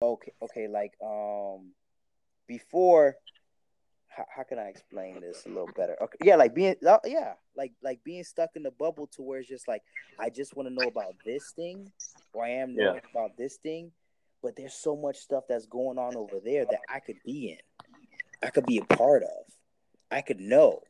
okay 0.01 0.31
okay 0.41 0.67
like 0.67 0.93
um 1.03 1.71
before 2.47 3.15
how, 4.07 4.25
how 4.35 4.43
can 4.43 4.59
I 4.59 4.67
explain 4.67 5.19
this 5.19 5.45
a 5.45 5.49
little 5.49 5.69
better? 5.75 5.97
Okay 6.01 6.17
yeah 6.23 6.35
like 6.35 6.53
being 6.53 6.75
uh, 6.87 6.99
yeah 7.03 7.33
like 7.55 7.73
like 7.81 8.03
being 8.03 8.23
stuck 8.23 8.51
in 8.55 8.63
the 8.63 8.71
bubble 8.71 9.07
to 9.15 9.21
where 9.21 9.39
it's 9.39 9.49
just 9.49 9.67
like 9.67 9.81
I 10.19 10.29
just 10.29 10.55
want 10.55 10.69
to 10.69 10.73
know 10.73 10.87
about 10.87 11.15
this 11.25 11.51
thing 11.55 11.91
or 12.33 12.45
I 12.45 12.49
am 12.49 12.75
knowing 12.75 13.01
yeah. 13.03 13.11
about 13.11 13.35
this 13.37 13.57
thing 13.57 13.91
but 14.41 14.55
there's 14.55 14.73
so 14.73 14.95
much 14.95 15.17
stuff 15.17 15.45
that's 15.49 15.65
going 15.65 15.97
on 15.97 16.15
over 16.15 16.39
there 16.43 16.65
that 16.65 16.79
I 16.87 16.99
could 16.99 17.17
be 17.25 17.51
in. 17.51 17.57
I 18.41 18.49
could 18.49 18.65
be 18.65 18.77
a 18.77 18.85
part 18.85 19.23
of. 19.23 19.53
I 20.11 20.21
could 20.21 20.39
know 20.39 20.81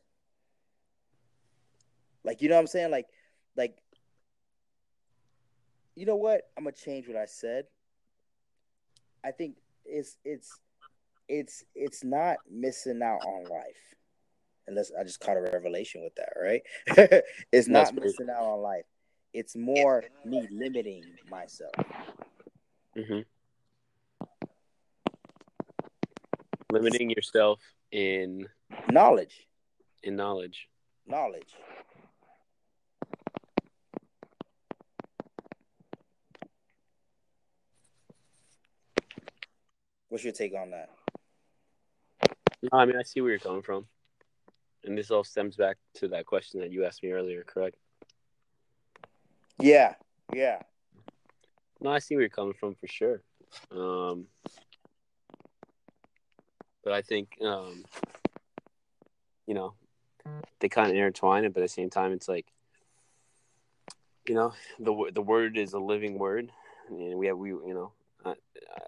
like 2.24 2.42
you 2.42 2.48
know 2.48 2.56
what 2.56 2.62
I'm 2.62 2.66
saying? 2.66 2.90
Like 2.90 3.06
like 3.56 3.76
you 5.94 6.06
know 6.06 6.16
what? 6.16 6.42
I'm 6.56 6.64
gonna 6.64 6.76
change 6.76 7.08
what 7.08 7.16
I 7.16 7.26
said. 7.26 7.64
I 9.24 9.32
think 9.32 9.56
it's 9.84 10.16
it's 10.24 10.60
it's 11.28 11.64
it's 11.74 12.04
not 12.04 12.36
missing 12.50 13.02
out 13.02 13.20
on 13.26 13.44
life. 13.44 13.94
unless 14.66 14.92
I 14.98 15.02
just 15.02 15.20
caught 15.20 15.36
a 15.36 15.40
revelation 15.40 16.02
with 16.02 16.14
that, 16.16 16.32
right? 16.40 16.62
it's 17.52 17.68
not 17.68 17.94
missing 17.94 18.28
out 18.30 18.44
on 18.44 18.60
life. 18.60 18.84
It's 19.32 19.56
more 19.56 20.04
me 20.24 20.46
limiting 20.50 21.04
myself. 21.30 21.72
Mm-hmm. 22.96 23.20
Limiting 26.70 27.10
yourself 27.10 27.60
in 27.92 28.46
knowledge. 28.90 29.46
In 30.02 30.16
knowledge. 30.16 30.68
Knowledge. 31.06 31.54
What's 40.08 40.24
your 40.24 40.32
take 40.32 40.54
on 40.54 40.70
that? 40.70 40.90
No, 42.62 42.78
I 42.78 42.84
mean 42.86 42.96
I 42.96 43.02
see 43.02 43.20
where 43.20 43.30
you're 43.30 43.38
coming 43.38 43.62
from, 43.62 43.86
and 44.84 44.96
this 44.96 45.10
all 45.10 45.24
stems 45.24 45.56
back 45.56 45.76
to 45.94 46.08
that 46.08 46.26
question 46.26 46.60
that 46.60 46.72
you 46.72 46.84
asked 46.84 47.02
me 47.02 47.12
earlier, 47.12 47.44
correct? 47.44 47.76
Yeah, 49.58 49.94
yeah. 50.32 50.62
No, 51.80 51.90
I 51.90 51.98
see 51.98 52.14
where 52.14 52.22
you're 52.22 52.30
coming 52.30 52.54
from 52.54 52.74
for 52.74 52.86
sure. 52.88 53.22
Um, 53.70 54.26
but 56.82 56.92
I 56.92 57.02
think, 57.02 57.36
um, 57.42 57.84
you 59.46 59.54
know, 59.54 59.74
they 60.60 60.68
kind 60.68 60.90
of 60.90 60.96
intertwine 60.96 61.44
it, 61.44 61.54
but 61.54 61.60
at 61.60 61.64
the 61.64 61.72
same 61.72 61.90
time, 61.90 62.12
it's 62.12 62.28
like, 62.28 62.46
you 64.26 64.34
know, 64.34 64.52
the 64.78 65.10
the 65.12 65.22
word 65.22 65.56
is 65.56 65.72
a 65.72 65.78
living 65.78 66.18
word, 66.18 66.50
and 66.88 67.18
we 67.18 67.26
have 67.26 67.38
we 67.38 67.50
you 67.50 67.74
know, 67.74 67.92
I, 68.24 68.34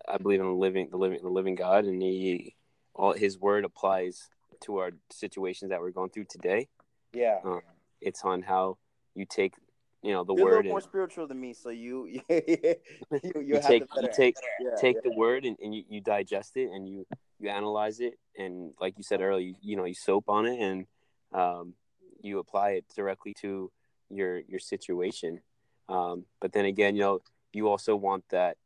I 0.09 0.19
believe 0.19 0.41
in 0.41 0.47
the 0.47 0.53
living 0.53 0.89
the 0.91 0.97
living 0.97 1.21
the 1.23 1.29
living 1.29 1.55
God, 1.55 1.85
and 1.85 2.03
he 2.03 2.55
all 2.95 3.13
his 3.13 3.39
word 3.39 3.65
applies 3.65 4.29
to 4.63 4.79
our 4.79 4.91
situations 5.11 5.71
that 5.71 5.81
we're 5.81 5.91
going 5.91 6.11
through 6.11 6.27
today. 6.29 6.69
Yeah, 7.13 7.39
um, 7.45 7.61
it's 8.01 8.25
on 8.25 8.43
how 8.43 8.79
you 9.15 9.27
take 9.27 9.55
you 10.03 10.13
know 10.13 10.25
the 10.25 10.35
You're 10.35 10.45
word. 10.45 10.53
a 10.53 10.57
little 10.57 10.71
more 10.71 10.81
spiritual 10.81 11.27
than 11.27 11.41
me, 11.41 11.53
so 11.53 11.71
you 11.71 12.07
you, 12.07 12.23
you, 12.29 12.77
you, 13.23 13.43
you 13.47 13.61
take 13.63 13.85
you 14.01 14.09
take 14.15 14.37
yeah, 14.61 14.71
take 14.81 14.97
yeah. 14.97 15.01
the 15.05 15.13
word 15.13 15.45
and, 15.45 15.57
and 15.63 15.75
you, 15.75 15.85
you 15.89 16.01
digest 16.01 16.57
it 16.57 16.71
and 16.71 16.89
you 16.89 17.07
you 17.39 17.49
analyze 17.49 18.01
it 18.01 18.15
and 18.39 18.73
like 18.81 18.95
you 18.97 19.05
said 19.05 19.21
earlier, 19.21 19.47
you, 19.47 19.55
you 19.61 19.77
know 19.77 19.85
you 19.85 19.95
soap 19.95 20.29
on 20.29 20.47
it 20.47 20.59
and 20.61 20.87
um, 21.33 21.75
you 22.23 22.39
apply 22.39 22.71
it 22.71 22.85
directly 22.95 23.35
to 23.41 23.71
your 24.09 24.41
your 24.41 24.61
situation. 24.61 25.41
Um, 25.89 26.25
but 26.41 26.53
then 26.53 26.65
again, 26.65 26.95
you 26.97 27.03
know 27.03 27.21
you 27.53 27.69
also 27.69 27.97
want 27.97 28.25
that 28.31 28.57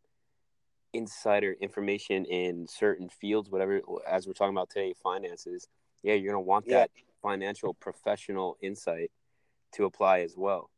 insider 0.95 1.57
information 1.61 2.25
in 2.25 2.67
certain 2.69 3.09
fields, 3.09 3.51
whatever. 3.51 3.81
As 4.09 4.27
we're 4.27 4.33
talking 4.33 4.55
about 4.55 4.71
today, 4.71 4.95
finances. 5.03 5.69
Yeah, 6.03 6.15
you're 6.15 6.33
gonna 6.33 6.41
want 6.41 6.67
yeah. 6.67 6.79
that 6.79 6.91
financial 7.23 7.75
professional 7.75 8.57
insight 8.61 9.11
to 9.73 9.85
apply 9.85 10.21
as 10.21 10.35
well. 10.37 10.71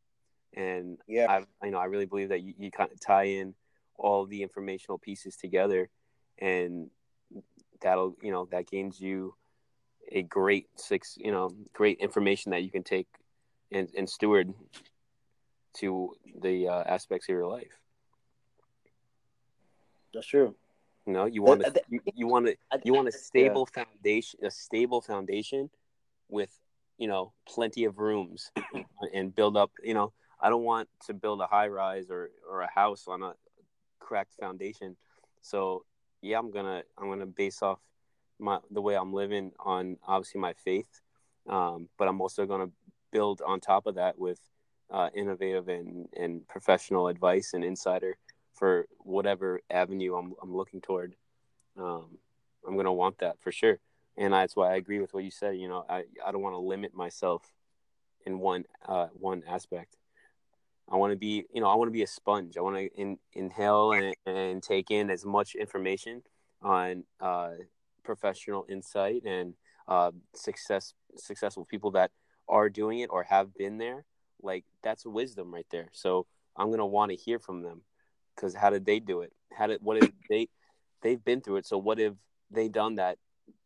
And 0.55 0.99
yeah, 1.07 1.27
I, 1.29 1.67
you 1.67 1.73
know, 1.73 1.79
I 1.79 1.85
really 1.85 2.07
believe 2.07 2.31
that 2.31 2.43
you, 2.43 2.55
you 2.59 2.71
kind 2.71 2.91
of 2.91 3.01
tie 3.01 3.25
in 3.25 3.55
all 3.97 4.27
the 4.27 4.43
informational 4.43 4.99
pieces 4.99 5.37
together, 5.37 5.89
and 6.39 6.91
that'll, 7.81 8.17
you 8.23 8.33
know, 8.33 8.47
that 8.51 8.71
gains 8.71 9.01
you 9.01 9.35
a 10.11 10.23
great 10.23 10.69
six, 10.77 11.17
you 11.21 11.33
know, 11.33 11.51
great 11.73 11.99
information 11.99 12.53
that 12.53 12.63
you 12.63 12.71
can 12.71 12.83
take 12.83 13.09
and, 13.73 13.89
and 13.97 14.09
steward 14.09 14.55
to 15.75 16.15
the 16.41 16.69
uh, 16.69 16.85
aspects 16.87 17.29
of 17.29 17.33
your 17.33 17.47
life. 17.47 17.81
That's 20.17 20.27
true. 20.27 20.55
You 21.07 21.13
know, 21.13 21.27
you 21.27 21.43
want 21.43 21.63
to, 21.63 21.75
you, 21.91 22.01
you 22.15 22.27
want 22.27 22.47
to, 22.47 22.57
you 22.85 22.95
want 22.95 23.07
a 23.07 23.13
stable 23.13 23.69
yeah. 23.77 23.85
foundation, 23.85 24.41
a 24.43 24.51
stable 24.51 25.03
foundation 25.03 25.69
with, 26.31 26.51
you 26.97 27.07
know, 27.07 27.35
plenty 27.47 27.85
of 27.85 27.99
rooms 27.99 28.51
and 29.15 29.35
build 29.35 29.59
up, 29.59 29.71
you 29.85 29.93
know, 29.93 30.15
I 30.41 30.49
don't 30.49 30.65
want 30.65 30.89
to 31.07 31.13
build 31.13 31.43
a 31.43 31.47
high 31.47 31.69
rise 31.69 32.11
or, 32.11 32.31
or 32.51 32.63
a 32.63 32.71
house 32.75 33.05
on 33.09 33.23
a 33.23 33.35
cracked 34.01 34.33
foundation. 34.41 34.97
So 35.43 35.85
yeah, 36.23 36.39
I'm 36.39 36.51
gonna 36.51 36.83
I'm 36.97 37.11
gonna 37.11 37.27
base 37.27 37.61
off 37.61 37.79
my 38.39 38.59
the 38.71 38.81
way 38.81 38.97
I'm 38.97 39.13
living 39.13 39.53
on 39.61 39.99
obviously 40.09 40.41
my 40.41 40.55
faith, 40.55 40.89
um, 41.47 41.91
but 41.99 42.09
I'm 42.09 42.23
also 42.23 42.47
gonna 42.47 42.71
build 43.13 43.43
on 43.47 43.61
top 43.61 43.87
of 43.87 43.97
that 43.97 44.19
with 44.19 44.41
uh, 44.91 45.11
innovative 45.15 45.69
and, 45.69 46.09
and 46.17 46.49
professional 46.49 47.09
advice 47.09 47.53
and 47.53 47.63
insider 47.63 48.17
for 48.57 48.87
whatever 48.99 49.61
avenue 49.71 50.15
I'm 50.17 50.35
I'm 50.43 50.57
looking 50.57 50.81
toward. 50.81 51.15
Um, 51.79 52.19
I'm 52.67 52.77
gonna 52.77 52.93
want 52.93 53.19
that 53.19 53.37
for 53.41 53.53
sure, 53.53 53.79
and 54.17 54.33
that's 54.33 54.57
why 54.57 54.73
I 54.73 54.77
agree 54.77 54.99
with 55.01 55.15
what 55.15 55.25
you 55.25 55.31
said. 55.31 55.57
You 55.57 55.69
know, 55.69 55.85
I 55.89 56.05
I 56.25 56.33
don't 56.33 56.43
want 56.43 56.55
to 56.55 56.59
limit 56.59 56.95
myself 56.95 57.43
in 58.25 58.39
one 58.39 58.65
uh, 58.87 59.09
one 59.13 59.43
aspect. 59.49 59.97
I 60.89 60.97
want 60.97 61.13
to 61.13 61.17
be, 61.17 61.45
you 61.53 61.61
know, 61.61 61.69
I 61.69 61.75
want 61.75 61.89
to 61.89 61.93
be 61.93 62.03
a 62.03 62.07
sponge. 62.07 62.57
I 62.57 62.61
want 62.61 62.77
to 62.77 62.87
in, 62.95 63.19
inhale 63.33 63.93
and, 63.93 64.15
and 64.25 64.63
take 64.63 64.91
in 64.91 65.11
as 65.11 65.25
much 65.25 65.57
information 65.57 66.23
on 66.63 67.05
uh, 67.21 67.55
professional 68.05 68.67
insight 68.69 69.25
and 69.25 69.55
uh, 69.89 70.13
success, 70.35 70.95
successful 71.17 71.65
people 71.65 71.91
that 71.93 72.13
are 72.49 72.69
doing 72.69 73.01
it 73.01 73.11
or 73.11 73.25
have 73.25 73.53
been 73.55 73.79
there. 73.79 74.05
Like 74.41 74.65
that's 74.83 75.05
wisdom 75.05 75.53
right 75.53 75.67
there. 75.71 75.89
So 75.93 76.27
I'm 76.57 76.71
gonna 76.71 76.87
want 76.87 77.11
to 77.11 77.17
hear 77.17 77.39
from 77.41 77.63
them 77.63 77.83
because 78.37 78.55
how 78.55 78.71
did 78.71 78.85
they 78.85 79.01
do 79.01 79.23
it? 79.23 79.33
How 79.57 79.67
did 79.67 79.81
what 79.83 79.97
if 79.99 80.11
they? 80.29 80.49
They've 81.03 81.23
been 81.23 81.41
through 81.41 81.57
it. 81.57 81.67
So 81.67 81.79
what 81.79 81.99
if 81.99 82.15
they 82.51 82.69
done 82.69 82.97
that 82.97 83.19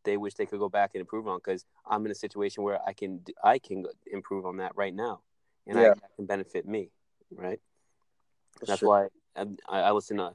they 0.05 0.16
wish 0.16 0.35
they 0.35 0.47
could 0.47 0.59
go 0.59 0.68
back 0.68 0.93
and 0.95 1.01
improve 1.01 1.29
on? 1.29 1.39
Because 1.39 1.64
I'm 1.89 2.05
in 2.07 2.12
a 2.12 2.14
situation 2.14 2.62
where 2.62 2.81
I 2.87 2.93
can 2.93 3.21
I 3.43 3.59
can 3.59 3.87
improve 4.11 4.47
on 4.47 4.59
that 4.59 4.73
right 4.77 4.95
now, 4.95 5.21
and 5.66 5.79
yeah. 5.79 5.93
I, 5.93 6.07
can 6.16 6.27
benefit 6.27 6.66
me 6.66 6.91
right? 7.33 7.61
That's, 8.66 8.83
why 8.83 9.09
I, 9.37 9.47
I, 9.68 9.91
listen 9.93 10.18
to. 10.18 10.33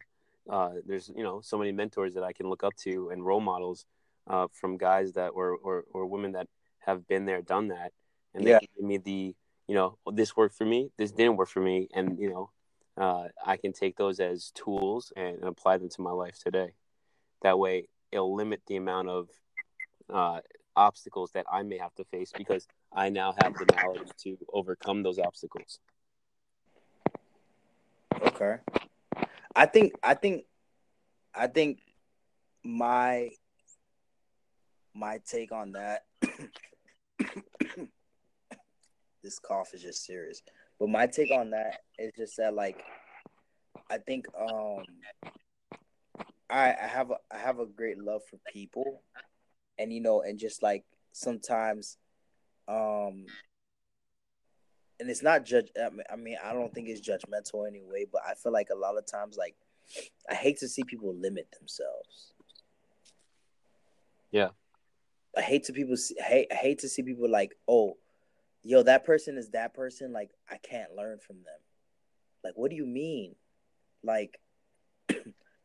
Uh, 0.50 0.72
there's 0.86 1.12
you 1.16 1.24
know 1.24 1.42
so 1.42 1.58
many 1.58 1.72
mentors 1.72 2.14
that 2.14 2.24
I 2.24 2.34
can 2.34 2.50
look 2.50 2.64
up 2.64 2.76
to 2.84 3.10
and 3.12 3.26
role 3.26 3.42
models 3.42 3.86
uh, 4.28 4.48
from 4.54 4.78
guys 4.78 5.14
that 5.14 5.34
were 5.34 5.56
or 5.56 5.86
or 5.92 6.06
women 6.06 6.34
that 6.34 6.48
have 6.80 7.08
been 7.08 7.26
there, 7.26 7.42
done 7.42 7.70
that, 7.70 7.92
and 8.34 8.46
yeah. 8.46 8.60
they 8.60 8.70
give 8.76 8.86
me 8.86 8.98
the 8.98 9.36
you 9.68 9.76
know 9.76 9.98
this 10.12 10.36
worked 10.36 10.56
for 10.56 10.66
me, 10.66 10.92
this 10.98 11.12
didn't 11.12 11.38
work 11.38 11.50
for 11.50 11.62
me, 11.62 11.88
and 11.94 12.20
you 12.20 12.30
know 12.30 12.52
uh, 12.98 13.26
I 13.46 13.58
can 13.58 13.74
take 13.74 13.98
those 13.98 14.20
as 14.20 14.52
tools 14.52 15.12
and, 15.16 15.44
apply 15.44 15.78
them 15.78 15.90
to 15.90 16.02
my 16.02 16.12
life 16.12 16.38
today. 16.42 16.74
That 17.42 17.60
way, 17.60 17.88
it'll 18.12 18.36
limit 18.36 18.62
the 18.68 18.78
amount 18.78 19.10
of 19.10 19.30
uh, 20.12 20.40
obstacles 20.76 21.32
that 21.34 21.46
I 21.52 21.64
may 21.64 21.78
have 21.78 21.94
to 21.96 22.06
face 22.06 22.32
because 22.36 22.68
I 22.94 23.10
now 23.10 23.34
have 23.42 23.54
the 23.54 23.66
knowledge 23.76 24.10
to 24.24 24.38
overcome 24.54 25.04
those 25.04 25.20
obstacles. 25.20 25.80
Okay. 28.22 28.58
I 29.56 29.66
think 29.66 29.94
I 30.04 30.14
think 30.14 30.46
I 31.34 31.48
think 31.48 31.80
my 32.64 33.30
my 34.94 35.20
take 35.26 35.52
on 35.52 35.74
that 35.74 36.04
this 39.24 39.40
cough 39.40 39.74
is 39.74 39.82
just 39.82 40.06
serious. 40.06 40.42
But 40.80 40.90
my 40.90 41.08
take 41.08 41.32
on 41.32 41.52
that 41.52 41.82
is 41.98 42.12
just 42.18 42.38
that 42.38 42.54
like 42.54 42.84
I 43.90 43.98
think 43.98 44.28
um 44.40 44.84
I 46.50 46.74
I 46.74 46.88
have 46.88 47.12
a 47.12 47.18
I 47.32 47.38
have 47.38 47.60
a 47.60 47.66
great 47.66 47.98
love 47.98 48.22
for 48.30 48.38
people 48.52 49.02
and 49.78 49.92
you 49.92 50.02
know 50.02 50.22
and 50.22 50.40
just 50.40 50.64
like 50.64 50.84
sometimes 51.12 51.98
um 52.68 53.26
and 55.00 55.10
it's 55.10 55.24
not 55.24 55.46
judge. 55.46 55.68
I 56.12 56.16
mean, 56.16 56.38
I 56.44 56.54
don't 56.54 56.74
think 56.74 56.88
it's 56.88 57.02
judgmental 57.08 57.68
anyway, 57.68 58.06
but 58.12 58.22
I 58.28 58.34
feel 58.34 58.52
like 58.52 58.70
a 58.72 58.78
lot 58.78 58.98
of 58.98 59.06
times, 59.06 59.38
like, 59.38 59.56
I 60.30 60.36
hate 60.36 60.58
to 60.60 60.68
see 60.68 60.84
people 60.84 61.14
limit 61.14 61.48
themselves. 61.60 62.34
Yeah, 64.32 64.50
I 65.36 65.42
hate 65.42 65.66
to 65.66 65.74
people. 65.74 65.98
See, 65.98 66.16
hate 66.20 66.48
I 66.52 66.56
hate 66.56 66.80
to 66.80 66.90
see 66.90 67.04
people 67.04 67.30
like, 67.30 67.56
oh, 67.68 67.98
yo, 68.64 68.84
that 68.84 69.06
person 69.06 69.38
is 69.38 69.50
that 69.50 69.74
person. 69.74 70.14
Like, 70.14 70.32
I 70.50 70.58
can't 70.58 70.96
learn 70.96 71.20
from 71.20 71.38
them. 71.38 71.60
Like, 72.46 72.54
what 72.56 72.70
do 72.70 72.78
you 72.78 72.86
mean? 72.86 73.34
Like, 74.04 74.40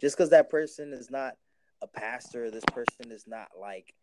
just 0.01 0.17
because 0.17 0.31
that 0.31 0.49
person 0.49 0.95
is 0.95 1.11
not 1.11 1.35
a 1.83 1.87
pastor, 1.87 2.51
this 2.51 2.65
person 2.73 3.13
is 3.13 3.27
not 3.27 3.49
like 3.61 3.95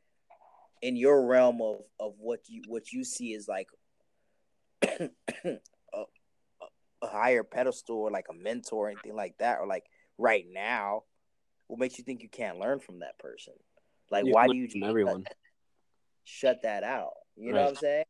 in 0.84 0.95
your 0.95 1.25
realm 1.25 1.59
of 1.59 1.82
of 1.99 2.13
what 2.19 2.41
you 2.47 2.61
what 2.67 2.93
you 2.93 3.03
see 3.03 3.34
is 3.34 3.47
like 3.47 3.67
a, 4.84 5.09
a 7.01 7.07
higher 7.07 7.43
pedestal 7.43 7.97
or 7.97 8.11
like 8.11 8.28
a 8.30 8.34
mentor 8.34 8.86
or 8.86 8.89
anything 8.89 9.15
like 9.15 9.36
that, 9.39 9.57
or 9.59 9.65
like 9.65 9.86
right 10.19 10.45
now, 10.47 11.01
what 11.65 11.80
makes 11.80 11.97
you 11.97 12.03
think 12.03 12.21
you 12.21 12.30
can't 12.30 12.59
learn 12.59 12.80
from 12.80 12.99
that 12.99 13.17
person? 13.17 13.53
Like, 14.11 14.25
you 14.25 14.34
why 14.34 14.47
do 14.47 14.55
you 14.55 14.69
everyone 14.86 15.23
shut, 15.23 15.38
shut, 16.23 16.61
that 16.61 16.84
out? 16.84 17.13
You 17.36 17.47
right. 17.47 17.55
know 17.55 17.63
what 17.63 17.69
I'm 17.69 17.75
saying? 17.75 18.05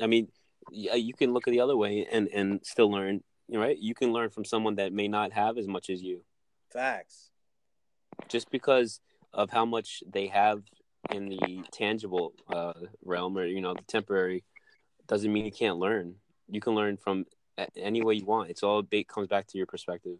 I 0.00 0.06
mean, 0.08 0.28
you 0.70 1.14
can 1.14 1.32
look 1.32 1.48
at 1.48 1.50
the 1.52 1.60
other 1.60 1.76
way 1.76 2.06
and 2.10 2.28
and 2.28 2.60
still 2.64 2.90
learn. 2.90 3.22
Right? 3.50 3.78
You 3.78 3.94
can 3.94 4.12
learn 4.12 4.30
from 4.30 4.44
someone 4.44 4.74
that 4.76 4.92
may 4.92 5.08
not 5.08 5.32
have 5.32 5.56
as 5.56 5.66
much 5.66 5.88
as 5.88 6.02
you. 6.02 6.22
Facts. 6.70 7.30
Just 8.28 8.50
because 8.50 9.00
of 9.32 9.50
how 9.50 9.64
much 9.64 10.02
they 10.10 10.26
have 10.26 10.62
in 11.10 11.28
the 11.28 11.64
tangible 11.72 12.34
uh, 12.52 12.74
realm 13.04 13.38
or 13.38 13.46
you 13.46 13.60
know 13.60 13.74
the 13.74 13.82
temporary 13.82 14.44
doesn't 15.06 15.32
mean 15.32 15.44
you 15.44 15.52
can't 15.52 15.78
learn. 15.78 16.14
You 16.50 16.60
can 16.60 16.74
learn 16.74 16.96
from 16.96 17.24
any 17.76 18.02
way 18.02 18.14
you 18.14 18.24
want. 18.24 18.50
It's 18.50 18.62
all 18.62 18.84
it 18.90 19.08
comes 19.08 19.28
back 19.28 19.46
to 19.48 19.58
your 19.58 19.66
perspective 19.66 20.18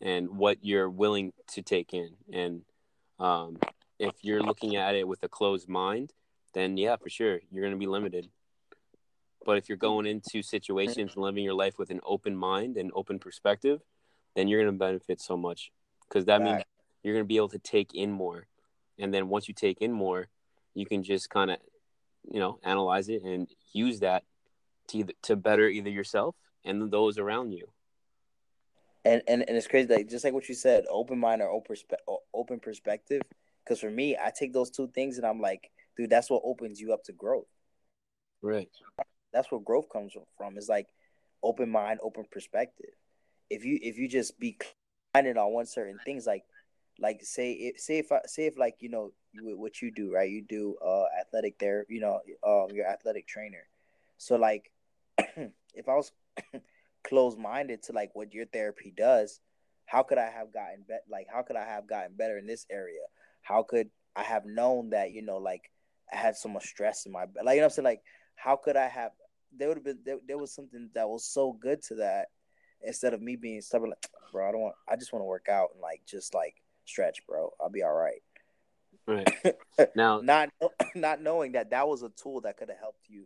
and 0.00 0.30
what 0.30 0.58
you're 0.62 0.90
willing 0.90 1.32
to 1.48 1.62
take 1.62 1.94
in. 1.94 2.10
And 2.32 2.62
um, 3.18 3.58
if 3.98 4.14
you're 4.22 4.42
looking 4.42 4.76
at 4.76 4.94
it 4.94 5.06
with 5.06 5.22
a 5.22 5.28
closed 5.28 5.68
mind, 5.68 6.12
then 6.54 6.76
yeah, 6.76 6.96
for 6.96 7.08
sure, 7.08 7.40
you're 7.50 7.62
going 7.62 7.72
to 7.72 7.78
be 7.78 7.86
limited. 7.86 8.28
But 9.44 9.58
if 9.58 9.68
you're 9.68 9.78
mm. 9.78 9.82
going 9.82 10.06
into 10.06 10.42
situations 10.42 11.14
and 11.14 11.22
living 11.22 11.44
your 11.44 11.54
life 11.54 11.78
with 11.78 11.90
an 11.90 12.00
open 12.04 12.36
mind 12.36 12.76
and 12.76 12.90
open 12.94 13.18
perspective, 13.18 13.80
then 14.34 14.48
you're 14.48 14.62
going 14.62 14.72
to 14.72 14.78
benefit 14.78 15.20
so 15.20 15.36
much 15.36 15.70
because 16.08 16.26
that 16.26 16.42
means 16.42 16.62
you're 17.02 17.14
going 17.14 17.24
to 17.24 17.28
be 17.28 17.36
able 17.36 17.48
to 17.48 17.58
take 17.58 17.94
in 17.94 18.10
more. 18.10 18.46
And 18.98 19.12
then 19.12 19.28
once 19.28 19.48
you 19.48 19.54
take 19.54 19.78
in 19.78 19.92
more, 19.92 20.28
you 20.74 20.86
can 20.86 21.02
just 21.02 21.30
kind 21.30 21.50
of, 21.50 21.58
you 22.30 22.40
know, 22.40 22.58
analyze 22.62 23.08
it 23.08 23.22
and 23.22 23.48
use 23.72 24.00
that 24.00 24.24
to 24.88 25.06
to 25.22 25.36
better 25.36 25.68
either 25.68 25.90
yourself 25.90 26.34
and 26.64 26.90
those 26.90 27.18
around 27.18 27.52
you. 27.52 27.66
And 29.04 29.22
and, 29.26 29.44
and 29.48 29.56
it's 29.56 29.66
crazy, 29.66 29.92
like 29.92 30.08
just 30.08 30.24
like 30.24 30.34
what 30.34 30.48
you 30.48 30.54
said, 30.54 30.84
open 30.88 31.18
mind 31.18 31.42
or 31.42 31.48
open 31.48 31.76
open 32.32 32.60
perspective. 32.60 33.22
Because 33.64 33.80
for 33.80 33.90
me, 33.90 34.16
I 34.16 34.32
take 34.36 34.52
those 34.52 34.70
two 34.70 34.88
things 34.88 35.18
and 35.18 35.26
I'm 35.26 35.40
like, 35.40 35.70
dude, 35.96 36.10
that's 36.10 36.30
what 36.30 36.42
opens 36.44 36.80
you 36.80 36.92
up 36.92 37.04
to 37.04 37.12
growth. 37.12 37.46
Right. 38.40 38.68
That's 39.32 39.50
where 39.50 39.60
growth 39.60 39.88
comes 39.88 40.14
from. 40.36 40.56
Is 40.56 40.68
like 40.68 40.88
open 41.42 41.70
mind, 41.70 42.00
open 42.02 42.24
perspective. 42.30 42.90
If 43.50 43.64
you 43.64 43.78
if 43.82 43.98
you 43.98 44.08
just 44.08 44.38
be 44.38 44.56
minded 45.14 45.36
on 45.36 45.52
one 45.52 45.66
certain 45.66 45.98
things, 46.04 46.26
like 46.26 46.44
like 46.98 47.22
say 47.22 47.52
if 47.52 47.80
say 47.80 47.98
if 47.98 48.12
I, 48.12 48.20
say 48.26 48.46
if 48.46 48.58
like 48.58 48.76
you 48.80 48.88
know 48.88 49.12
what 49.34 49.80
you 49.80 49.90
do 49.90 50.12
right, 50.12 50.30
you 50.30 50.42
do 50.42 50.76
uh 50.84 51.04
athletic 51.20 51.58
there, 51.58 51.86
you 51.88 52.00
know, 52.00 52.20
um, 52.46 52.74
your 52.74 52.86
athletic 52.86 53.26
trainer. 53.26 53.66
So 54.18 54.36
like, 54.36 54.70
if 55.18 55.88
I 55.88 55.94
was 55.94 56.12
closed 57.04 57.38
minded 57.38 57.82
to 57.84 57.92
like 57.92 58.10
what 58.14 58.34
your 58.34 58.46
therapy 58.46 58.92
does, 58.96 59.40
how 59.86 60.02
could 60.02 60.18
I 60.18 60.30
have 60.30 60.52
gotten 60.52 60.84
better? 60.86 61.02
Like, 61.10 61.26
how 61.32 61.42
could 61.42 61.56
I 61.56 61.64
have 61.64 61.86
gotten 61.86 62.14
better 62.16 62.38
in 62.38 62.46
this 62.46 62.66
area? 62.70 63.00
How 63.42 63.62
could 63.62 63.90
I 64.14 64.22
have 64.22 64.44
known 64.44 64.90
that 64.90 65.12
you 65.12 65.22
know 65.22 65.38
like 65.38 65.70
I 66.12 66.16
had 66.16 66.36
so 66.36 66.48
much 66.48 66.66
stress 66.66 67.06
in 67.06 67.12
my 67.12 67.24
like 67.42 67.54
you 67.54 67.60
know 67.60 67.66
I'm 67.66 67.70
saying 67.70 67.84
like 67.84 68.02
how 68.36 68.56
could 68.56 68.76
I 68.76 68.88
have 68.88 69.12
there 69.56 69.68
would 69.68 69.76
have 69.78 69.84
been 69.84 69.98
there, 70.04 70.18
there 70.26 70.38
was 70.38 70.54
something 70.54 70.90
that 70.94 71.08
was 71.08 71.24
so 71.24 71.52
good 71.52 71.82
to 71.82 71.96
that 71.96 72.28
instead 72.82 73.14
of 73.14 73.22
me 73.22 73.36
being 73.36 73.60
stubborn 73.60 73.90
like 73.90 74.06
bro 74.32 74.48
I 74.48 74.52
don't 74.52 74.60
want 74.60 74.74
I 74.88 74.96
just 74.96 75.12
want 75.12 75.22
to 75.22 75.26
work 75.26 75.48
out 75.48 75.70
and 75.72 75.80
like 75.80 76.02
just 76.06 76.34
like 76.34 76.56
stretch 76.84 77.26
bro. 77.26 77.52
I'll 77.60 77.70
be 77.70 77.82
all 77.82 77.92
right. 77.92 78.22
Right. 79.06 79.28
Now 79.96 80.20
not 80.20 80.50
not 80.94 81.22
knowing 81.22 81.52
that 81.52 81.70
that 81.70 81.88
was 81.88 82.02
a 82.02 82.10
tool 82.10 82.40
that 82.42 82.56
could 82.56 82.68
have 82.68 82.78
helped 82.78 83.08
you 83.08 83.24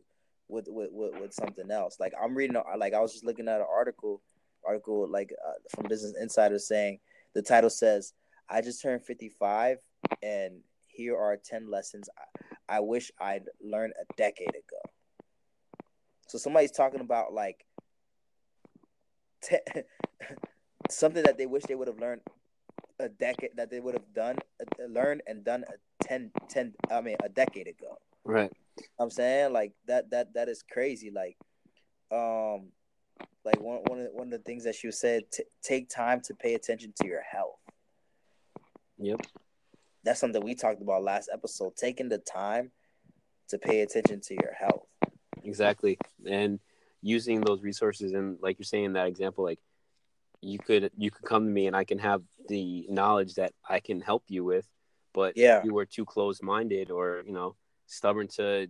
with, 0.49 0.69
with 0.69 0.91
with 0.93 1.21
with 1.21 1.35
something 1.35 1.71
else. 1.71 1.99
Like 1.99 2.13
I'm 2.21 2.35
reading 2.35 2.61
like 2.79 2.95
I 2.95 3.01
was 3.01 3.13
just 3.13 3.25
looking 3.25 3.49
at 3.49 3.61
an 3.61 3.67
article 3.71 4.23
article 4.67 5.09
like 5.09 5.33
uh, 5.47 5.53
from 5.75 5.89
Business 5.89 6.15
Insider 6.21 6.59
saying 6.59 6.99
the 7.35 7.43
title 7.43 7.71
says 7.71 8.13
I 8.49 8.61
just 8.61 8.81
turned 8.81 9.05
55 9.05 9.79
and 10.23 10.61
here 10.87 11.17
are 11.17 11.37
10 11.37 11.71
lessons 11.71 12.09
I, 12.69 12.77
I 12.77 12.81
wish 12.81 13.11
I'd 13.21 13.45
learned 13.63 13.95
a 14.01 14.13
decade 14.17 14.51
ago. 14.51 14.86
So 16.27 16.39
somebody's 16.39 16.73
talking 16.73 17.01
about 17.01 17.33
like 17.33 17.65
te- 19.43 19.59
something 20.91 21.23
that 21.23 21.39
they 21.39 21.47
wish 21.47 21.65
they 21.65 21.75
would 21.75 21.89
have 21.89 21.99
learned 22.01 22.23
a 22.99 23.09
decade 23.09 23.51
that 23.57 23.71
they 23.71 23.81
would 23.81 23.95
have 23.95 24.15
done 24.15 24.39
uh, 24.61 24.85
learned 24.87 25.23
and 25.27 25.45
done 25.45 25.65
a 25.69 26.05
10 26.05 26.31
10 26.49 26.75
I 26.91 27.01
mean 27.01 27.17
a 27.23 27.29
decade 27.29 27.69
ago. 27.69 27.99
Right. 28.25 28.51
I'm 28.99 29.11
saying 29.11 29.53
like 29.53 29.73
that 29.87 30.11
that 30.11 30.35
that 30.35 30.49
is 30.49 30.65
crazy 30.71 31.11
like 31.11 31.37
um 32.11 32.69
like 33.45 33.61
one 33.61 33.81
one 33.87 33.99
of 34.01 34.05
the, 34.07 34.11
one 34.13 34.27
of 34.27 34.33
the 34.33 34.39
things 34.39 34.65
that 34.65 34.75
she 34.75 34.91
said 34.91 35.25
t- 35.33 35.45
take 35.63 35.89
time 35.89 36.21
to 36.23 36.35
pay 36.35 36.55
attention 36.55 36.93
to 37.01 37.07
your 37.07 37.23
health. 37.23 37.59
Yep 38.99 39.21
that's 40.07 40.21
something 40.21 40.43
we 40.43 40.55
talked 40.55 40.81
about 40.81 41.03
last 41.03 41.29
episode 41.33 41.77
taking 41.77 42.09
the 42.09 42.19
time 42.19 42.71
to 43.49 43.59
pay 43.59 43.81
attention 43.81 44.21
to 44.21 44.35
your 44.35 44.55
health 44.59 44.86
exactly. 45.47 45.99
And 46.29 46.61
using 47.03 47.41
those 47.41 47.63
resources 47.63 48.13
and 48.13 48.39
like 48.41 48.59
you're 48.59 48.65
saying 48.65 48.95
that 48.95 49.07
example 49.07 49.45
like 49.45 49.61
you 50.41 50.59
could 50.59 50.91
you 50.97 51.11
could 51.11 51.25
come 51.25 51.45
to 51.45 51.51
me 51.51 51.67
and 51.67 51.77
i 51.77 51.85
can 51.85 51.99
have 51.99 52.23
the 52.49 52.87
knowledge 52.89 53.35
that 53.35 53.53
i 53.69 53.79
can 53.79 54.01
help 54.01 54.25
you 54.29 54.43
with 54.43 54.67
but 55.13 55.37
yeah. 55.37 55.61
you 55.63 55.73
were 55.73 55.85
too 55.85 56.05
close 56.05 56.43
minded 56.43 56.91
or 56.91 57.23
you 57.25 57.33
know 57.33 57.55
stubborn 57.87 58.27
to 58.27 58.67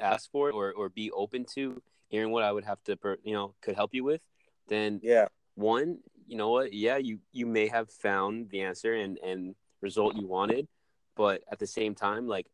ask 0.00 0.30
for 0.32 0.48
it 0.48 0.54
or, 0.54 0.72
or 0.72 0.88
be 0.88 1.10
open 1.12 1.44
to 1.44 1.80
hearing 2.08 2.32
what 2.32 2.42
i 2.42 2.50
would 2.50 2.64
have 2.64 2.82
to 2.82 2.96
you 3.22 3.34
know 3.34 3.54
could 3.60 3.76
help 3.76 3.94
you 3.94 4.02
with 4.02 4.22
then 4.68 4.98
yeah. 5.02 5.26
one 5.54 5.98
you 6.28 6.36
know 6.36 6.50
what? 6.50 6.72
Yeah 6.72 6.98
you 6.98 7.18
you 7.32 7.46
may 7.46 7.66
have 7.68 7.90
found 7.90 8.50
the 8.50 8.60
answer 8.60 8.94
and 8.94 9.18
and 9.18 9.54
result 9.80 10.14
you 10.16 10.26
wanted, 10.26 10.68
but 11.16 11.42
at 11.50 11.58
the 11.58 11.66
same 11.66 11.94
time, 11.94 12.28
like 12.28 12.46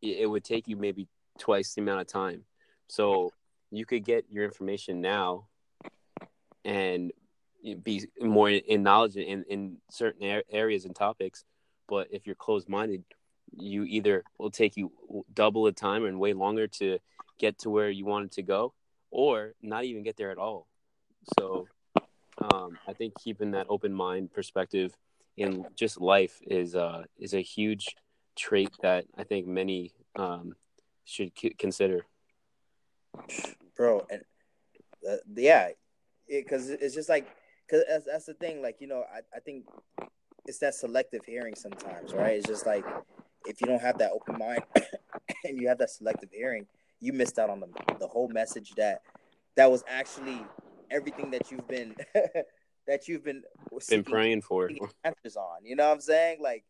it, 0.00 0.20
it 0.20 0.26
would 0.26 0.42
take 0.42 0.66
you 0.66 0.76
maybe 0.76 1.06
twice 1.38 1.74
the 1.74 1.82
amount 1.82 2.00
of 2.00 2.06
time. 2.06 2.44
So 2.92 3.32
you 3.70 3.86
could 3.86 4.04
get 4.04 4.26
your 4.28 4.44
information 4.44 5.00
now 5.00 5.46
and 6.62 7.10
be 7.82 8.06
more 8.20 8.50
in 8.50 8.82
knowledge 8.82 9.16
in, 9.16 9.44
in 9.48 9.78
certain 9.90 10.42
areas 10.50 10.84
and 10.84 10.94
topics. 10.94 11.42
But 11.88 12.08
if 12.10 12.26
you're 12.26 12.34
closed 12.34 12.68
minded, 12.68 13.02
you 13.56 13.84
either 13.84 14.24
will 14.36 14.50
take 14.50 14.76
you 14.76 14.92
double 15.32 15.64
the 15.64 15.72
time 15.72 16.04
and 16.04 16.20
way 16.20 16.34
longer 16.34 16.66
to 16.66 16.98
get 17.38 17.60
to 17.60 17.70
where 17.70 17.88
you 17.88 18.04
wanted 18.04 18.32
to 18.32 18.42
go, 18.42 18.74
or 19.10 19.54
not 19.62 19.84
even 19.84 20.02
get 20.02 20.18
there 20.18 20.30
at 20.30 20.36
all. 20.36 20.66
So 21.38 21.68
um, 22.36 22.76
I 22.86 22.92
think 22.92 23.14
keeping 23.18 23.52
that 23.52 23.68
open 23.70 23.94
mind 23.94 24.34
perspective 24.34 24.94
in 25.38 25.64
just 25.76 25.98
life 25.98 26.42
is 26.46 26.76
uh 26.76 27.04
is 27.18 27.32
a 27.32 27.40
huge 27.40 27.96
trait 28.36 28.70
that 28.82 29.06
I 29.16 29.24
think 29.24 29.46
many 29.46 29.94
um 30.14 30.56
should 31.06 31.32
c- 31.38 31.56
consider. 31.58 32.04
Bro, 33.76 34.06
and 34.10 34.22
uh, 35.08 35.16
yeah, 35.34 35.68
because 36.28 36.70
it, 36.70 36.80
it's 36.82 36.94
just 36.94 37.08
like 37.08 37.26
because 37.66 37.84
that's, 37.88 38.06
that's 38.06 38.26
the 38.26 38.34
thing. 38.34 38.62
Like 38.62 38.76
you 38.80 38.86
know, 38.86 39.04
I 39.12 39.20
I 39.34 39.40
think 39.40 39.66
it's 40.46 40.58
that 40.58 40.74
selective 40.74 41.24
hearing 41.24 41.54
sometimes, 41.54 42.12
right? 42.12 42.36
It's 42.36 42.46
just 42.46 42.66
like 42.66 42.84
if 43.46 43.60
you 43.60 43.66
don't 43.66 43.82
have 43.82 43.98
that 43.98 44.12
open 44.12 44.38
mind 44.38 44.62
and 45.44 45.60
you 45.60 45.68
have 45.68 45.78
that 45.78 45.90
selective 45.90 46.30
hearing, 46.32 46.66
you 47.00 47.12
missed 47.12 47.38
out 47.38 47.50
on 47.50 47.60
the 47.60 47.68
the 47.98 48.06
whole 48.06 48.28
message 48.28 48.72
that 48.76 49.02
that 49.56 49.70
was 49.70 49.84
actually 49.88 50.44
everything 50.90 51.30
that 51.30 51.50
you've 51.50 51.66
been 51.68 51.94
that 52.86 53.08
you've 53.08 53.24
been 53.24 53.42
been 53.88 54.04
praying 54.04 54.42
for 54.42 54.70
answers 55.04 55.36
on. 55.36 55.64
You 55.64 55.76
know 55.76 55.86
what 55.88 55.94
I'm 55.94 56.00
saying? 56.00 56.38
Like 56.40 56.64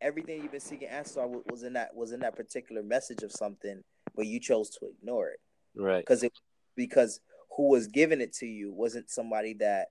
everything 0.00 0.42
you've 0.42 0.52
been 0.52 0.60
seeking 0.60 0.88
answers 0.88 1.16
on 1.16 1.42
was 1.50 1.62
in 1.62 1.74
that 1.74 1.94
was 1.94 2.12
in 2.12 2.20
that 2.20 2.36
particular 2.36 2.82
message 2.82 3.22
of 3.22 3.32
something, 3.32 3.82
but 4.14 4.26
you 4.26 4.40
chose 4.40 4.70
to 4.70 4.86
ignore 4.86 5.28
it. 5.28 5.40
Right. 5.76 6.00
Because 6.00 6.22
it 6.22 6.32
because 6.74 7.20
who 7.56 7.68
was 7.68 7.86
giving 7.86 8.20
it 8.20 8.32
to 8.34 8.46
you 8.46 8.72
wasn't 8.72 9.10
somebody 9.10 9.54
that 9.54 9.88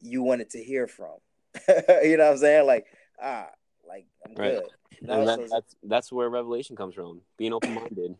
you 0.00 0.22
wanted 0.22 0.50
to 0.50 0.62
hear 0.62 0.86
from. 0.86 1.16
you 2.02 2.16
know 2.16 2.24
what 2.24 2.32
I'm 2.32 2.38
saying? 2.38 2.66
Like 2.66 2.86
ah, 3.20 3.48
like 3.86 4.06
I'm 4.26 4.34
right. 4.34 4.54
good. 4.54 4.62
Know? 5.00 5.20
and 5.20 5.28
that, 5.28 5.38
so 5.38 5.46
that's 5.50 5.76
that's 5.82 6.12
where 6.12 6.28
revelation 6.28 6.76
comes 6.76 6.94
from. 6.94 7.20
Being 7.36 7.52
open 7.52 7.74
minded. 7.74 8.16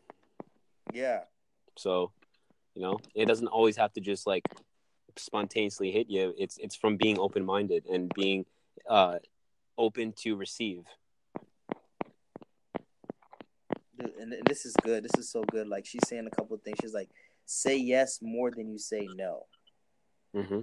Yeah. 0.93 1.21
So, 1.77 2.13
you 2.75 2.83
know, 2.83 2.99
it 3.15 3.27
doesn't 3.27 3.49
always 3.49 3.77
have 3.77 3.93
to 3.95 4.01
just 4.01 4.27
like 4.27 4.45
spontaneously 5.17 5.91
hit 5.91 6.09
you. 6.09 6.35
It's 6.37 6.59
it's 6.59 6.77
from 6.77 6.97
being 6.97 7.19
open 7.19 7.45
minded 7.45 7.87
and 7.87 8.13
being 8.15 8.45
uh, 8.89 9.19
open 9.79 10.13
to 10.19 10.37
receive. 10.37 10.85
And, 13.99 14.33
and 14.33 14.47
this 14.47 14.65
is 14.65 14.75
good. 14.83 15.05
This 15.05 15.19
is 15.19 15.31
so 15.31 15.43
good. 15.45 15.69
Like 15.69 15.87
she's 15.87 16.07
saying 16.07 16.27
a 16.27 16.35
couple 16.35 16.57
of 16.57 16.63
things. 16.63 16.79
She's 16.81 16.95
like, 16.95 17.11
say 17.47 17.77
yes 17.77 18.21
more 18.23 18.51
than 18.51 18.71
you 18.71 18.79
say 18.79 19.09
no. 19.15 19.47
Mm-hmm. 20.35 20.61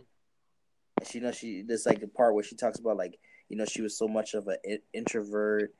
And 0.99 1.07
she 1.07 1.17
you 1.19 1.23
know 1.23 1.31
she 1.31 1.61
there's 1.61 1.85
like 1.85 2.01
the 2.01 2.07
part 2.07 2.33
where 2.33 2.43
she 2.43 2.55
talks 2.55 2.79
about 2.79 2.97
like 2.97 3.19
you 3.47 3.57
know 3.57 3.65
she 3.65 3.81
was 3.81 3.97
so 3.97 4.07
much 4.07 4.33
of 4.33 4.47
an 4.47 4.79
introvert, 4.93 5.73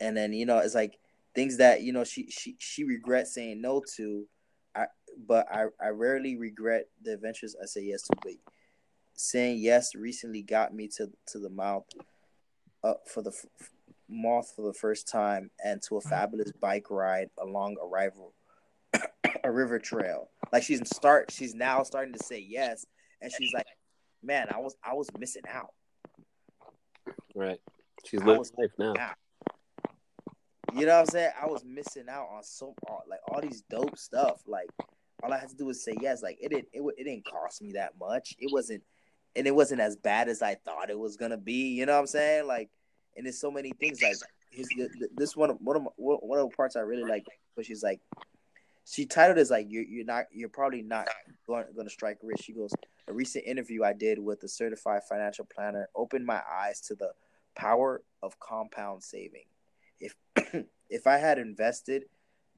and 0.00 0.16
then 0.16 0.32
you 0.32 0.46
know 0.46 0.58
it's 0.58 0.74
like 0.74 0.98
things 1.34 1.58
that 1.58 1.82
you 1.82 1.92
know 1.92 2.04
she 2.04 2.30
she 2.30 2.56
she 2.58 2.84
regrets 2.84 3.34
saying 3.34 3.60
no 3.60 3.82
to 3.96 4.26
I 4.74 4.86
but 5.26 5.46
I, 5.52 5.66
I 5.80 5.88
rarely 5.88 6.36
regret 6.36 6.88
the 7.02 7.12
adventures 7.12 7.54
I 7.60 7.66
say 7.66 7.82
yes 7.82 8.02
to. 8.02 8.16
But 8.22 8.32
saying 9.14 9.58
yes 9.58 9.94
recently 9.94 10.42
got 10.42 10.74
me 10.74 10.88
to 10.88 11.10
to 11.26 11.38
the 11.38 11.50
mouth 11.50 11.84
up 12.82 13.02
for 13.08 13.22
the 13.22 13.32
moth 14.12 14.52
for 14.54 14.62
the 14.62 14.74
first 14.74 15.08
time 15.08 15.50
and 15.64 15.82
to 15.82 15.96
a 15.96 16.00
mm. 16.00 16.08
fabulous 16.08 16.52
bike 16.52 16.90
ride 16.90 17.28
along 17.38 17.76
a 17.82 17.86
rival 17.86 18.34
a 19.44 19.50
river 19.50 19.78
trail. 19.78 20.30
Like 20.52 20.62
she's 20.62 20.80
start 20.94 21.30
she's 21.30 21.54
now 21.54 21.82
starting 21.82 22.12
to 22.14 22.24
say 22.24 22.38
yes, 22.38 22.86
and 23.20 23.32
she's 23.32 23.52
like, 23.54 23.66
"Man, 24.22 24.48
I 24.54 24.58
was 24.58 24.76
I 24.84 24.94
was 24.94 25.08
missing 25.18 25.42
out." 25.48 25.72
Right. 27.34 27.60
She's 28.04 28.22
living 28.22 28.44
life 28.58 28.70
now. 28.78 28.94
Out. 28.98 29.16
You 30.74 30.86
know 30.86 30.94
what 30.94 31.00
I'm 31.00 31.06
saying? 31.06 31.30
I 31.40 31.46
was 31.46 31.64
missing 31.64 32.06
out 32.08 32.28
on 32.34 32.42
so 32.42 32.74
like 33.08 33.20
all 33.28 33.40
these 33.40 33.62
dope 33.70 33.96
stuff. 33.98 34.42
Like 34.46 34.68
all 35.22 35.32
I 35.32 35.38
had 35.38 35.50
to 35.50 35.56
do 35.56 35.66
was 35.66 35.84
say 35.84 35.94
yes. 36.00 36.22
Like 36.22 36.38
it 36.40 36.50
didn't 36.50 36.68
it, 36.72 36.82
it 36.98 37.04
didn't 37.04 37.26
cost 37.26 37.62
me 37.62 37.72
that 37.72 37.92
much. 37.98 38.34
It 38.38 38.52
wasn't 38.52 38.82
and 39.36 39.46
it 39.46 39.54
wasn't 39.54 39.80
as 39.80 39.96
bad 39.96 40.28
as 40.28 40.42
I 40.42 40.56
thought 40.56 40.90
it 40.90 40.98
was 40.98 41.16
gonna 41.16 41.38
be. 41.38 41.74
You 41.74 41.86
know 41.86 41.92
what 41.92 42.00
I'm 42.00 42.06
saying? 42.06 42.46
Like 42.46 42.70
and 43.16 43.26
there's 43.26 43.38
so 43.38 43.50
many 43.50 43.72
things 43.72 44.02
like 44.02 44.16
his 44.50 44.68
this 45.16 45.36
one 45.36 45.50
one 45.50 45.76
of 45.76 45.88
one 45.96 46.38
of 46.38 46.50
the 46.50 46.56
parts 46.56 46.76
I 46.76 46.80
really 46.80 47.08
like, 47.08 47.26
but 47.56 47.66
she's 47.66 47.82
like 47.82 48.00
she 48.84 49.06
titled 49.06 49.38
is 49.38 49.50
like 49.50 49.66
you're 49.68 49.84
you're 49.84 50.04
not 50.04 50.24
you're 50.32 50.48
probably 50.48 50.82
not 50.82 51.06
going, 51.46 51.64
going 51.74 51.86
to 51.86 51.92
strike 51.92 52.18
rich. 52.22 52.42
She 52.42 52.52
goes 52.52 52.72
a 53.08 53.12
recent 53.12 53.44
interview 53.46 53.84
I 53.84 53.92
did 53.92 54.18
with 54.18 54.42
a 54.42 54.48
certified 54.48 55.02
financial 55.08 55.46
planner 55.54 55.88
opened 55.94 56.26
my 56.26 56.40
eyes 56.50 56.80
to 56.82 56.94
the 56.94 57.12
power 57.54 58.02
of 58.22 58.38
compound 58.40 59.02
saving. 59.02 59.44
If 60.00 60.14
if 60.90 61.06
I 61.06 61.18
had 61.18 61.38
invested 61.38 62.04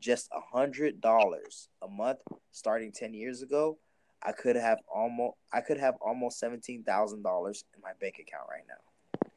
just 0.00 0.28
a 0.32 0.40
hundred 0.40 1.00
dollars 1.00 1.68
a 1.82 1.88
month 1.88 2.20
starting 2.52 2.92
ten 2.92 3.14
years 3.14 3.42
ago, 3.42 3.78
I 4.22 4.32
could 4.32 4.56
have 4.56 4.78
almost 4.92 5.36
I 5.52 5.60
could 5.60 5.78
have 5.78 5.94
almost 6.00 6.38
seventeen 6.38 6.82
thousand 6.82 7.22
dollars 7.22 7.64
in 7.74 7.82
my 7.82 7.92
bank 8.00 8.18
account 8.18 8.48
right 8.50 8.64
now. 8.66 9.30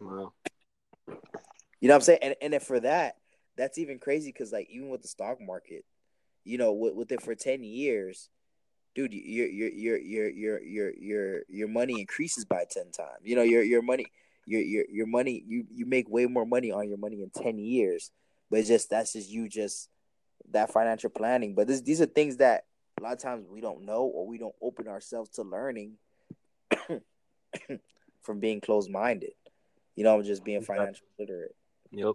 Wow. 0.00 0.32
You 1.80 1.88
know 1.88 1.94
what 1.94 1.98
I'm 1.98 2.02
saying? 2.02 2.18
And 2.22 2.54
and 2.54 2.62
for 2.62 2.80
that, 2.80 3.16
that's 3.56 3.78
even 3.78 3.98
crazy 3.98 4.30
because 4.30 4.52
like 4.52 4.68
even 4.70 4.88
with 4.88 5.02
the 5.02 5.08
stock 5.08 5.40
market, 5.40 5.84
you 6.44 6.58
know, 6.58 6.72
with, 6.72 6.94
with 6.94 7.12
it 7.12 7.22
for 7.22 7.34
ten 7.34 7.64
years, 7.64 8.28
dude, 8.94 9.12
your 9.12 9.46
your 9.46 9.68
your 9.68 9.98
your 9.98 10.30
your 10.30 10.62
your 10.62 10.92
your 10.98 11.42
your 11.48 11.68
money 11.68 12.00
increases 12.00 12.44
by 12.44 12.64
ten 12.70 12.90
times. 12.90 13.22
You 13.22 13.36
know, 13.36 13.42
your 13.42 13.62
your 13.62 13.82
money 13.82 14.06
your 14.46 14.60
your 14.60 14.84
your 14.90 15.06
money 15.06 15.42
you 15.46 15.64
you 15.70 15.86
make 15.86 16.08
way 16.08 16.26
more 16.26 16.46
money 16.46 16.70
on 16.70 16.88
your 16.88 16.98
money 16.98 17.22
in 17.22 17.30
10 17.30 17.58
years. 17.58 18.10
But 18.50 18.60
it's 18.60 18.68
just 18.68 18.90
that's 18.90 19.12
just 19.12 19.30
you 19.30 19.48
just 19.48 19.88
that 20.50 20.72
financial 20.72 21.10
planning. 21.10 21.54
But 21.54 21.66
this 21.66 21.80
these 21.80 22.00
are 22.00 22.06
things 22.06 22.38
that 22.38 22.64
a 22.98 23.02
lot 23.02 23.12
of 23.12 23.20
times 23.20 23.46
we 23.48 23.60
don't 23.60 23.84
know 23.84 24.02
or 24.02 24.26
we 24.26 24.38
don't 24.38 24.54
open 24.60 24.88
ourselves 24.88 25.30
to 25.30 25.42
learning 25.42 25.92
from 28.22 28.40
being 28.40 28.60
closed-minded. 28.60 29.32
You 29.96 30.04
know 30.04 30.16
I'm 30.16 30.24
just 30.24 30.44
being 30.44 30.62
financial 30.62 31.06
literate 31.18 31.54
yep 31.92 32.14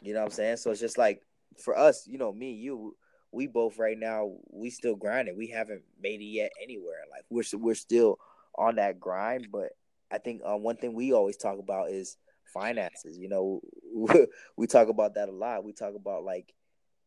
you 0.00 0.12
know 0.14 0.20
what 0.20 0.26
i'm 0.26 0.30
saying 0.30 0.56
so 0.56 0.70
it's 0.70 0.80
just 0.80 0.98
like 0.98 1.22
for 1.62 1.76
us 1.76 2.06
you 2.06 2.18
know 2.18 2.32
me 2.32 2.52
you 2.52 2.96
we 3.32 3.46
both 3.46 3.78
right 3.78 3.98
now 3.98 4.32
we 4.50 4.70
still 4.70 4.96
grinding 4.96 5.36
we 5.36 5.48
haven't 5.48 5.82
made 6.00 6.20
it 6.20 6.24
yet 6.24 6.50
anywhere 6.62 7.04
like 7.10 7.24
we're 7.30 7.44
we're 7.58 7.74
still 7.74 8.18
on 8.56 8.76
that 8.76 8.98
grind 8.98 9.48
but 9.52 9.72
I 10.10 10.18
think 10.18 10.42
um, 10.44 10.62
one 10.62 10.76
thing 10.76 10.94
we 10.94 11.12
always 11.12 11.36
talk 11.36 11.58
about 11.58 11.90
is 11.90 12.16
finances. 12.52 13.16
You 13.16 13.28
know, 13.28 13.60
we 14.56 14.66
talk 14.66 14.88
about 14.88 15.14
that 15.14 15.28
a 15.28 15.32
lot. 15.32 15.64
We 15.64 15.72
talk 15.72 15.94
about 15.94 16.24
like, 16.24 16.52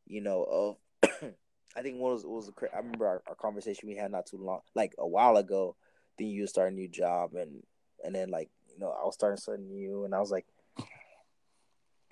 you 0.06 0.22
know, 0.22 0.44
of 0.44 1.12
I 1.76 1.82
think 1.82 2.00
one 2.00 2.14
was 2.14 2.26
was 2.26 2.52
I 2.74 2.78
remember 2.78 3.08
our, 3.08 3.24
our, 3.28 3.36
conversation 3.36 3.90
we 3.90 3.96
had 3.96 4.12
not 4.12 4.26
too 4.26 4.38
long, 4.38 4.62
like 4.76 4.94
a 4.98 5.08
while 5.08 5.38
ago. 5.38 5.76
Then 6.18 6.28
you 6.28 6.46
start 6.48 6.72
a 6.72 6.76
new 6.76 6.88
job, 6.88 7.34
and 7.34 7.64
and 8.04 8.14
then 8.14 8.30
like 8.30 8.50
you 8.70 8.80
know 8.80 8.90
I 8.90 9.04
was 9.06 9.16
starting 9.16 9.38
something 9.38 9.68
new, 9.68 10.06
and 10.06 10.14
I 10.14 10.20
was 10.20 10.32
like, 10.32 10.46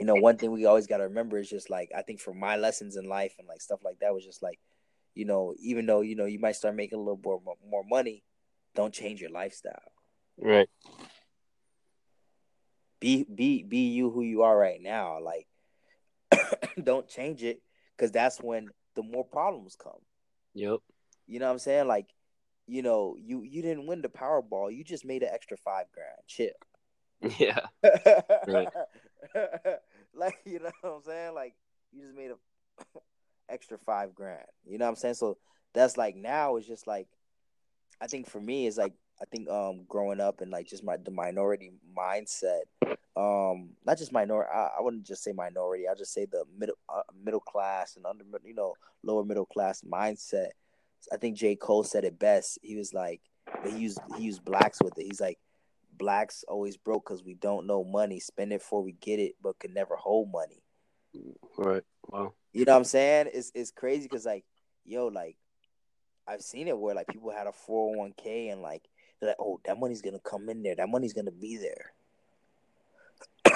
you 0.01 0.07
know, 0.07 0.15
one 0.15 0.35
thing 0.35 0.51
we 0.51 0.65
always 0.65 0.87
got 0.87 0.97
to 0.97 1.03
remember 1.03 1.37
is 1.37 1.47
just 1.47 1.69
like 1.69 1.91
I 1.95 2.01
think 2.01 2.19
for 2.19 2.33
my 2.33 2.55
lessons 2.55 2.95
in 2.95 3.07
life 3.07 3.35
and 3.37 3.47
like 3.47 3.61
stuff 3.61 3.81
like 3.85 3.99
that 3.99 4.11
was 4.11 4.25
just 4.25 4.41
like, 4.41 4.57
you 5.13 5.25
know, 5.25 5.53
even 5.59 5.85
though 5.85 6.01
you 6.01 6.15
know 6.15 6.25
you 6.25 6.39
might 6.39 6.55
start 6.55 6.75
making 6.75 6.97
a 6.97 7.01
little 7.03 7.21
more 7.23 7.39
more 7.69 7.83
money, 7.87 8.23
don't 8.73 8.95
change 8.95 9.21
your 9.21 9.29
lifestyle. 9.29 9.91
Right. 10.39 10.67
Be 12.99 13.27
be 13.31 13.61
be 13.61 13.89
you 13.89 14.09
who 14.09 14.23
you 14.23 14.41
are 14.41 14.57
right 14.57 14.81
now. 14.81 15.19
Like 15.21 15.45
don't 16.83 17.07
change 17.07 17.43
it 17.43 17.61
because 17.95 18.11
that's 18.11 18.39
when 18.39 18.69
the 18.95 19.03
more 19.03 19.23
problems 19.23 19.75
come. 19.75 20.01
Yep. 20.55 20.79
You 21.27 21.39
know 21.39 21.45
what 21.45 21.51
I'm 21.51 21.59
saying? 21.59 21.87
Like, 21.87 22.07
you 22.65 22.81
know, 22.81 23.15
you 23.19 23.43
you 23.43 23.61
didn't 23.61 23.85
win 23.85 24.01
the 24.01 24.09
Powerball. 24.09 24.75
You 24.75 24.83
just 24.83 25.05
made 25.05 25.21
an 25.21 25.29
extra 25.31 25.57
five 25.57 25.85
grand. 25.93 26.17
Chip. 26.25 26.55
Yeah. 27.37 27.59
right. 28.47 28.67
like, 30.15 30.37
you 30.45 30.59
know 30.59 30.71
what 30.81 30.93
I'm 30.95 31.03
saying? 31.03 31.33
Like, 31.33 31.55
you 31.91 32.01
just 32.01 32.15
made 32.15 32.31
a 32.31 32.99
extra 33.49 33.77
five 33.77 34.15
grand. 34.15 34.45
You 34.65 34.77
know 34.77 34.85
what 34.85 34.91
I'm 34.91 34.95
saying? 34.95 35.15
So 35.15 35.37
that's 35.73 35.97
like 35.97 36.15
now 36.15 36.57
it's 36.57 36.67
just 36.67 36.87
like 36.87 37.07
I 38.01 38.07
think 38.07 38.29
for 38.29 38.41
me 38.41 38.67
it's 38.67 38.77
like 38.77 38.93
I 39.21 39.25
think 39.25 39.49
um 39.49 39.83
growing 39.87 40.19
up 40.19 40.41
and 40.41 40.51
like 40.51 40.67
just 40.67 40.83
my 40.83 40.97
the 40.97 41.11
minority 41.11 41.71
mindset, 41.97 42.61
um 43.15 43.71
not 43.85 43.97
just 43.97 44.11
minority. 44.11 44.49
I, 44.53 44.69
I 44.77 44.81
wouldn't 44.81 45.05
just 45.05 45.23
say 45.23 45.31
minority. 45.31 45.87
I'll 45.87 45.95
just 45.95 46.13
say 46.13 46.25
the 46.25 46.45
middle 46.57 46.77
uh, 46.89 47.03
middle 47.23 47.39
class 47.39 47.95
and 47.95 48.05
under 48.05 48.25
you 48.43 48.55
know 48.55 48.75
lower 49.03 49.23
middle 49.23 49.45
class 49.45 49.81
mindset. 49.81 50.49
I 51.11 51.17
think 51.17 51.37
J 51.37 51.55
Cole 51.55 51.83
said 51.83 52.03
it 52.05 52.19
best. 52.19 52.59
He 52.61 52.75
was 52.75 52.93
like, 52.93 53.21
he 53.65 53.77
used 53.77 53.99
he 54.17 54.23
used 54.23 54.45
blacks 54.45 54.81
with 54.81 54.97
it. 54.97 55.05
He's 55.05 55.21
like, 55.21 55.39
blacks 56.01 56.43
always 56.47 56.77
broke 56.77 57.05
because 57.05 57.23
we 57.23 57.35
don't 57.35 57.67
know 57.67 57.83
money. 57.83 58.19
Spend 58.19 58.51
it 58.51 58.59
before 58.59 58.81
we 58.81 58.93
get 58.93 59.19
it, 59.19 59.35
but 59.41 59.59
can 59.59 59.73
never 59.73 59.95
hold 59.95 60.31
money. 60.31 60.63
Right. 61.57 61.83
Wow. 62.07 62.33
You 62.53 62.65
know 62.65 62.73
what 62.73 62.79
I'm 62.79 62.83
saying? 62.85 63.29
It's 63.33 63.51
it's 63.53 63.69
crazy 63.71 64.03
because 64.03 64.25
like, 64.25 64.43
yo, 64.83 65.07
like, 65.07 65.37
I've 66.27 66.41
seen 66.41 66.67
it 66.67 66.77
where 66.77 66.95
like 66.95 67.07
people 67.07 67.31
had 67.31 67.45
a 67.47 67.51
401k 67.51 68.51
and 68.51 68.61
like 68.61 68.81
they're 69.19 69.29
like, 69.29 69.37
oh, 69.39 69.59
that 69.65 69.79
money's 69.79 70.01
gonna 70.01 70.19
come 70.19 70.49
in 70.49 70.63
there. 70.63 70.75
That 70.75 70.89
money's 70.89 71.13
gonna 71.13 71.31
be 71.31 71.57
there. 71.57 71.93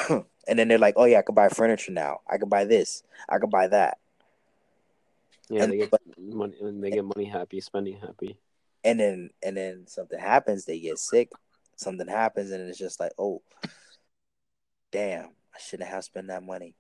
and 0.47 0.59
then 0.59 0.67
they're 0.67 0.77
like, 0.77 0.93
oh 0.97 1.05
yeah, 1.05 1.19
I 1.19 1.23
could 1.23 1.35
buy 1.35 1.49
furniture 1.49 1.91
now. 1.91 2.19
I 2.29 2.37
could 2.37 2.49
buy 2.49 2.65
this. 2.65 3.03
I 3.27 3.39
could 3.39 3.49
buy 3.49 3.67
that. 3.67 3.97
Yeah, 5.49 5.63
and, 5.63 5.73
they 5.73 5.77
get 5.77 5.91
but, 5.91 6.01
money. 6.17 6.55
They 6.61 6.91
get 6.91 7.05
money 7.05 7.25
happy, 7.25 7.59
spending 7.59 7.99
happy. 7.99 8.37
And 8.83 8.99
then 8.99 9.29
and 9.41 9.57
then 9.57 9.87
something 9.87 10.19
happens. 10.19 10.65
They 10.65 10.79
get 10.79 10.99
sick. 10.99 11.31
Something 11.75 12.07
happens, 12.07 12.51
and 12.51 12.67
it's 12.67 12.77
just 12.77 12.99
like, 12.99 13.11
oh, 13.19 13.41
damn, 14.91 15.25
I 15.25 15.59
shouldn't 15.59 15.89
have 15.89 16.03
spent 16.03 16.27
that 16.27 16.43
money. 16.43 16.75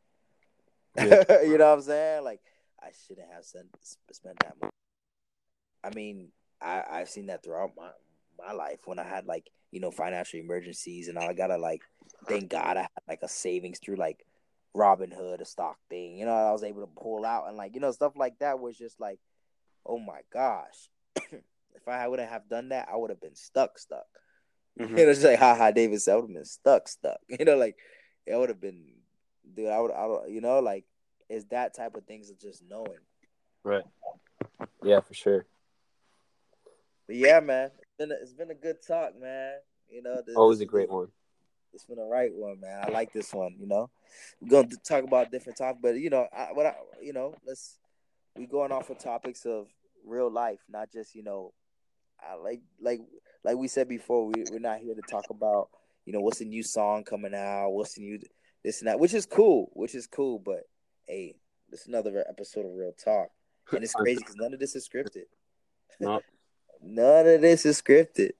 Yeah. 0.95 1.23
you 1.43 1.57
know 1.57 1.69
what 1.69 1.79
I'm 1.79 1.81
saying? 1.81 2.23
Like, 2.23 2.39
I 2.81 2.89
shouldn't 3.05 3.31
have 3.31 3.45
spent 3.45 3.67
spent 4.11 4.39
that 4.41 4.55
money. 4.61 4.71
I 5.83 5.89
mean, 5.93 6.29
I 6.61 6.83
I've 6.89 7.09
seen 7.09 7.27
that 7.27 7.43
throughout 7.43 7.71
my 7.75 7.89
my 8.37 8.53
life 8.53 8.79
when 8.85 8.99
I 8.99 9.03
had 9.03 9.25
like 9.25 9.49
you 9.71 9.79
know 9.79 9.91
financial 9.91 10.39
emergencies 10.39 11.07
and 11.07 11.17
all 11.17 11.29
I 11.29 11.33
gotta 11.33 11.57
like 11.57 11.81
thank 12.27 12.49
God 12.49 12.77
I 12.77 12.81
had 12.81 12.89
like 13.07 13.19
a 13.23 13.27
savings 13.27 13.79
through 13.79 13.97
like 13.97 14.25
Robinhood, 14.75 15.41
a 15.41 15.45
stock 15.45 15.77
thing. 15.89 16.17
You 16.17 16.25
know, 16.25 16.33
I 16.33 16.51
was 16.51 16.63
able 16.63 16.81
to 16.81 17.01
pull 17.01 17.25
out 17.25 17.47
and 17.47 17.57
like 17.57 17.75
you 17.75 17.81
know 17.81 17.91
stuff 17.91 18.13
like 18.15 18.39
that 18.39 18.59
was 18.59 18.77
just 18.77 18.99
like, 18.99 19.19
oh 19.85 19.99
my 19.99 20.21
gosh, 20.31 20.89
if 21.15 21.87
I 21.87 22.07
wouldn't 22.07 22.29
have 22.29 22.49
done 22.49 22.69
that, 22.69 22.87
I 22.91 22.95
would 22.95 23.09
have 23.09 23.21
been 23.21 23.35
stuck, 23.35 23.77
stuck. 23.79 24.05
Mm-hmm. 24.79 24.97
You 24.97 25.05
know, 25.05 25.13
just 25.13 25.25
like 25.25 25.39
haha, 25.39 25.71
David 25.71 26.01
I 26.07 26.15
would 26.15 26.21
have 26.21 26.33
been 26.33 26.45
stuck, 26.45 26.87
stuck. 26.87 27.17
You 27.29 27.45
know, 27.45 27.57
like 27.57 27.77
it 28.25 28.35
would 28.35 28.49
have 28.49 28.59
been, 28.59 28.83
dude. 29.55 29.69
I 29.69 29.79
would, 29.79 29.91
I 29.91 30.05
would, 30.05 30.31
you 30.31 30.41
know, 30.41 30.59
like 30.59 30.85
it's 31.29 31.45
that 31.45 31.75
type 31.75 31.95
of 31.95 32.05
things 32.05 32.29
of 32.29 32.39
just 32.39 32.63
knowing. 32.67 32.99
Right. 33.63 33.83
Yeah, 34.83 34.99
for 34.99 35.13
sure. 35.13 35.45
But 37.07 37.15
yeah, 37.15 37.39
man, 37.39 37.71
it's 37.77 37.93
been 37.97 38.11
a, 38.11 38.15
it's 38.21 38.33
been 38.33 38.51
a 38.51 38.55
good 38.55 38.77
talk, 38.85 39.19
man. 39.19 39.53
You 39.89 40.03
know, 40.03 40.21
this, 40.25 40.35
always 40.35 40.59
a 40.59 40.65
great 40.65 40.89
one. 40.89 41.07
It's 41.73 41.85
been 41.85 41.99
a 41.99 42.05
right 42.05 42.33
one, 42.33 42.59
man. 42.59 42.83
I 42.85 42.89
like 42.89 43.13
this 43.13 43.33
one. 43.33 43.55
You 43.59 43.67
know, 43.67 43.89
we're 44.41 44.49
gonna 44.49 44.75
talk 44.83 45.03
about 45.03 45.31
different 45.31 45.57
topics, 45.57 45.79
but 45.81 45.95
you 45.95 46.09
know, 46.09 46.27
I, 46.35 46.47
what 46.53 46.65
I, 46.65 46.75
you 47.01 47.13
know, 47.13 47.35
let's 47.45 47.77
we 48.35 48.45
going 48.45 48.71
off 48.71 48.89
of 48.89 48.99
topics 48.99 49.45
of 49.45 49.67
real 50.05 50.29
life, 50.29 50.59
not 50.69 50.91
just 50.91 51.15
you 51.15 51.23
know, 51.23 51.53
I 52.19 52.35
like 52.35 52.61
like 52.79 53.01
like 53.45 53.57
we 53.57 53.67
said 53.67 53.87
before, 53.87 54.25
we 54.25 54.43
we're 54.51 54.59
not 54.59 54.79
here 54.79 54.95
to 54.95 55.01
talk 55.09 55.29
about 55.29 55.69
you 56.05 56.13
know 56.13 56.19
what's 56.19 56.39
the 56.39 56.45
new 56.45 56.63
song 56.63 57.03
coming 57.03 57.35
out, 57.35 57.69
what's 57.69 57.93
the 57.93 58.01
new 58.01 58.19
this 58.63 58.79
and 58.81 58.87
that, 58.87 58.99
which 58.99 59.13
is 59.13 59.25
cool, 59.25 59.69
which 59.73 59.93
is 59.93 60.07
cool, 60.07 60.39
but 60.39 60.63
hey, 61.07 61.35
this 61.69 61.81
is 61.81 61.87
another 61.87 62.25
episode 62.27 62.65
of 62.65 62.73
Real 62.73 62.93
Talk, 62.93 63.29
and 63.71 63.83
it's 63.83 63.93
crazy 63.93 64.17
because 64.17 64.35
none 64.35 64.53
of 64.53 64.59
this 64.59 64.75
is 64.75 64.89
scripted. 64.89 65.25
No, 65.99 66.19
None 66.81 67.27
of 67.27 67.41
this 67.41 67.65
is 67.65 67.81
scripted. 67.81 68.31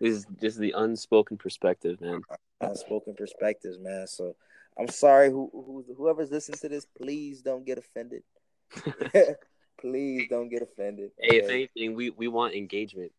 This 0.00 0.16
is 0.16 0.26
just 0.40 0.58
the 0.58 0.74
unspoken 0.76 1.36
perspective, 1.36 2.00
man. 2.00 2.22
Unspoken 2.60 3.14
perspectives, 3.14 3.78
man. 3.78 4.06
So 4.06 4.34
I'm 4.78 4.88
sorry, 4.88 5.30
who, 5.30 5.50
who 5.52 5.84
whoever's 5.96 6.30
listening 6.30 6.58
to 6.58 6.68
this, 6.68 6.86
please 6.86 7.42
don't 7.42 7.64
get 7.64 7.78
offended. 7.78 8.22
please 9.80 10.26
don't 10.28 10.48
get 10.48 10.62
offended. 10.62 11.10
Hey, 11.18 11.38
if 11.38 11.50
anything, 11.50 11.94
we 11.94 12.10
we 12.10 12.28
want 12.28 12.54
engagement. 12.54 13.12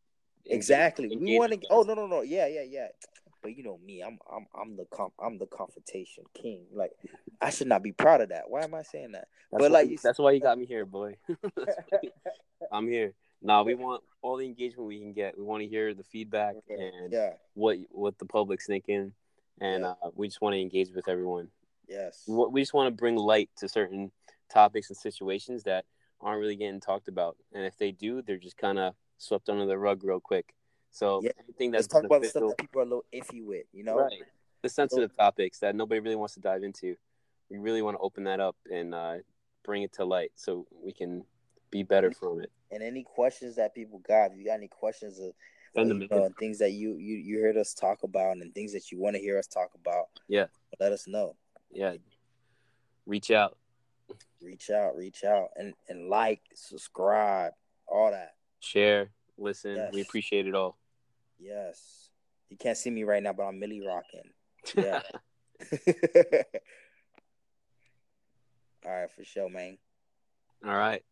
Exactly. 0.46 1.16
We 1.16 1.38
want 1.38 1.54
to. 1.54 1.60
Oh 1.70 1.84
no 1.84 1.94
no 1.94 2.08
no 2.08 2.22
yeah 2.22 2.48
yeah 2.48 2.64
yeah. 2.68 2.88
But 3.42 3.58
you 3.58 3.64
know 3.64 3.80
me, 3.84 4.02
I'm 4.02 4.20
I'm 4.32 4.46
I'm 4.60 4.78
the 4.78 4.86
com- 4.86 5.14
I'm 5.24 5.38
the 5.38 5.48
confrontation 5.48 6.24
king. 6.34 6.66
Like 6.74 6.92
I 7.42 7.50
should 7.50 7.68
not 7.68 7.82
be 7.82 7.92
proud 7.92 8.22
of 8.22 8.30
that. 8.30 8.50
Why 8.50 8.64
am 8.64 8.74
I 8.74 8.84
saying 8.84 9.14
that? 9.14 9.28
That's 9.52 9.64
but 9.64 9.72
like 9.72 9.90
you, 9.90 9.98
that's 10.02 10.20
why 10.20 10.32
you 10.32 10.40
got 10.40 10.58
me 10.58 10.66
here, 10.66 10.86
boy. 10.86 11.18
I'm 12.72 12.88
here. 12.88 13.14
Nah, 13.42 13.64
we 13.64 13.74
want 13.74 14.04
all 14.22 14.38
the 14.38 14.46
engagement 14.46 14.88
we 14.88 15.00
can 15.00 15.14
get. 15.14 15.38
We 15.38 15.44
want 15.44 15.64
to 15.64 15.68
hear 15.68 15.94
the 15.94 16.04
feedback 16.04 16.56
and 16.70 17.12
yeah. 17.12 17.34
what 17.56 17.78
what 17.90 18.18
the 18.20 18.26
public's 18.26 18.68
thinking, 18.68 19.14
and 19.60 19.84
yeah. 19.84 19.94
uh, 20.04 20.12
we 20.16 20.28
just 20.28 20.42
want 20.42 20.54
to 20.54 20.62
engage 20.62 20.92
with 20.94 21.08
everyone. 21.08 21.48
Yes. 21.88 22.24
We 22.28 22.62
just 22.62 22.74
want 22.74 22.88
to 22.88 22.98
bring 22.98 23.16
light 23.16 23.50
to 23.58 23.68
certain 23.68 24.12
topics 24.50 24.90
and 24.90 24.98
situations 24.98 25.64
that 25.64 25.86
aren't 26.22 26.40
really 26.40 26.56
getting 26.56 26.80
talked 26.80 27.08
about, 27.08 27.38
and 27.54 27.66
if 27.66 27.78
they 27.78 27.92
do, 27.92 28.22
they're 28.22 28.38
just 28.38 28.58
kind 28.58 28.78
of 28.78 28.94
swept 29.22 29.50
under 29.50 29.66
the 29.66 29.78
rug 29.78 30.04
real 30.04 30.20
quick. 30.20 30.54
So 30.90 31.22
Yeah. 31.24 31.32
anything 31.44 31.72
that's 31.72 31.88
talk 31.88 32.04
about 32.04 32.22
the 32.22 32.30
stuff 32.30 32.50
that 32.50 32.58
people 32.58 32.82
are 32.82 32.86
a 32.86 32.88
little 32.88 33.06
iffy 33.14 33.44
with, 33.44 33.66
you 33.72 33.84
know? 33.84 33.98
right, 33.98 34.24
the 34.62 34.70
sensitive 34.70 35.16
topics 35.16 35.60
that 35.60 35.76
nobody 35.76 36.00
really 36.02 36.16
wants 36.16 36.34
to 36.34 36.40
dive 36.40 36.64
into. 36.64 36.98
We 37.50 37.58
really 37.58 37.82
want 37.82 37.98
to 37.98 38.02
open 38.02 38.24
that 38.26 38.40
up 38.40 38.56
and 38.72 38.94
uh, 38.96 39.18
bring 39.64 39.84
it 39.84 39.94
to 39.94 40.06
light 40.06 40.32
so 40.36 40.66
we 40.72 40.92
can 40.92 41.24
be 41.70 41.84
better 41.84 42.12
from 42.12 42.42
it. 42.42 42.52
And 42.72 42.82
any 42.82 43.04
questions 43.04 43.56
that 43.58 43.76
people 43.76 44.00
got, 44.00 44.32
if 44.32 44.38
you 44.38 44.46
got 44.46 44.56
any 44.56 44.68
questions 44.68 45.20
of 45.20 45.34
you 45.76 45.86
know, 45.86 46.26
and 46.26 46.36
things 46.38 46.58
that 46.60 46.72
you, 46.72 46.98
you 46.98 47.16
you 47.16 47.40
heard 47.40 47.56
us 47.56 47.74
talk 47.74 48.04
about 48.04 48.36
and 48.38 48.54
things 48.54 48.74
that 48.74 48.92
you 48.92 49.00
want 49.00 49.16
to 49.16 49.22
hear 49.22 49.38
us 49.38 49.48
talk 49.48 49.74
about, 49.76 50.08
Yeah. 50.28 50.48
let 50.80 50.92
us 50.92 51.08
know. 51.08 51.38
Yeah, 51.70 51.96
reach 53.06 53.32
out. 53.32 53.58
Reach 54.42 54.70
out, 54.70 54.98
reach 54.98 55.24
out, 55.24 55.50
and 55.56 55.74
and 55.88 56.10
like, 56.10 56.42
subscribe, 56.54 57.54
all 57.88 58.12
that. 58.12 58.36
Share, 58.62 59.10
listen. 59.38 59.90
We 59.92 60.02
appreciate 60.02 60.48
it 60.48 60.56
all. 60.56 60.78
Yes. 61.40 62.10
You 62.50 62.58
can't 62.58 62.78
see 62.78 62.90
me 62.90 63.04
right 63.04 63.22
now, 63.22 63.34
but 63.34 63.44
I'm 63.44 63.60
Milly 63.60 63.82
rocking. 63.86 64.30
Yeah. 64.76 65.02
all 68.86 68.92
right, 68.92 69.12
for 69.12 69.24
sure, 69.24 69.50
man. 69.50 69.78
all 70.66 70.76
right. 70.76 71.04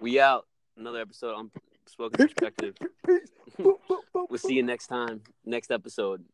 We 0.00 0.20
out. 0.20 0.46
Another 0.76 1.00
episode 1.00 1.34
on 1.34 1.50
Spoken 1.86 2.26
Perspective. 2.26 2.74
we'll 3.58 4.38
see 4.38 4.54
you 4.54 4.62
next 4.62 4.88
time, 4.88 5.22
next 5.44 5.70
episode. 5.70 6.24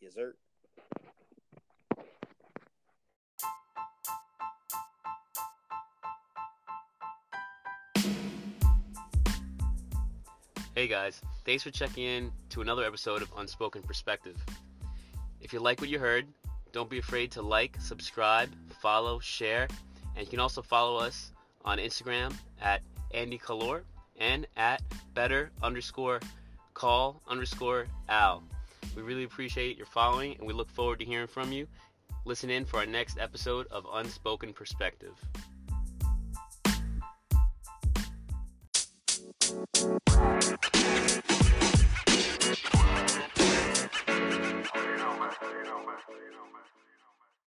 Yes, 0.00 0.14
sir. 0.14 0.34
Hey 10.78 10.86
guys, 10.86 11.20
thanks 11.44 11.64
for 11.64 11.72
checking 11.72 12.04
in 12.04 12.32
to 12.50 12.60
another 12.60 12.84
episode 12.84 13.20
of 13.20 13.32
Unspoken 13.36 13.82
Perspective. 13.82 14.36
If 15.40 15.52
you 15.52 15.58
like 15.58 15.80
what 15.80 15.90
you 15.90 15.98
heard, 15.98 16.28
don't 16.70 16.88
be 16.88 16.98
afraid 16.98 17.32
to 17.32 17.42
like, 17.42 17.76
subscribe, 17.80 18.48
follow, 18.80 19.18
share, 19.18 19.66
and 20.14 20.24
you 20.24 20.30
can 20.30 20.38
also 20.38 20.62
follow 20.62 20.96
us 20.96 21.32
on 21.64 21.78
Instagram 21.78 22.32
at 22.62 22.82
Andy 23.12 23.38
Kalor 23.38 23.80
and 24.20 24.46
at 24.56 24.80
better 25.14 25.50
underscore 25.64 26.20
call 26.74 27.20
underscore 27.26 27.88
Al. 28.08 28.44
We 28.94 29.02
really 29.02 29.24
appreciate 29.24 29.76
your 29.76 29.86
following 29.86 30.36
and 30.38 30.46
we 30.46 30.52
look 30.52 30.70
forward 30.70 31.00
to 31.00 31.04
hearing 31.04 31.26
from 31.26 31.50
you. 31.50 31.66
Listen 32.24 32.50
in 32.50 32.64
for 32.64 32.76
our 32.76 32.86
next 32.86 33.18
episode 33.18 33.66
of 33.72 33.84
Unspoken 33.92 34.52
Perspective. 34.52 35.16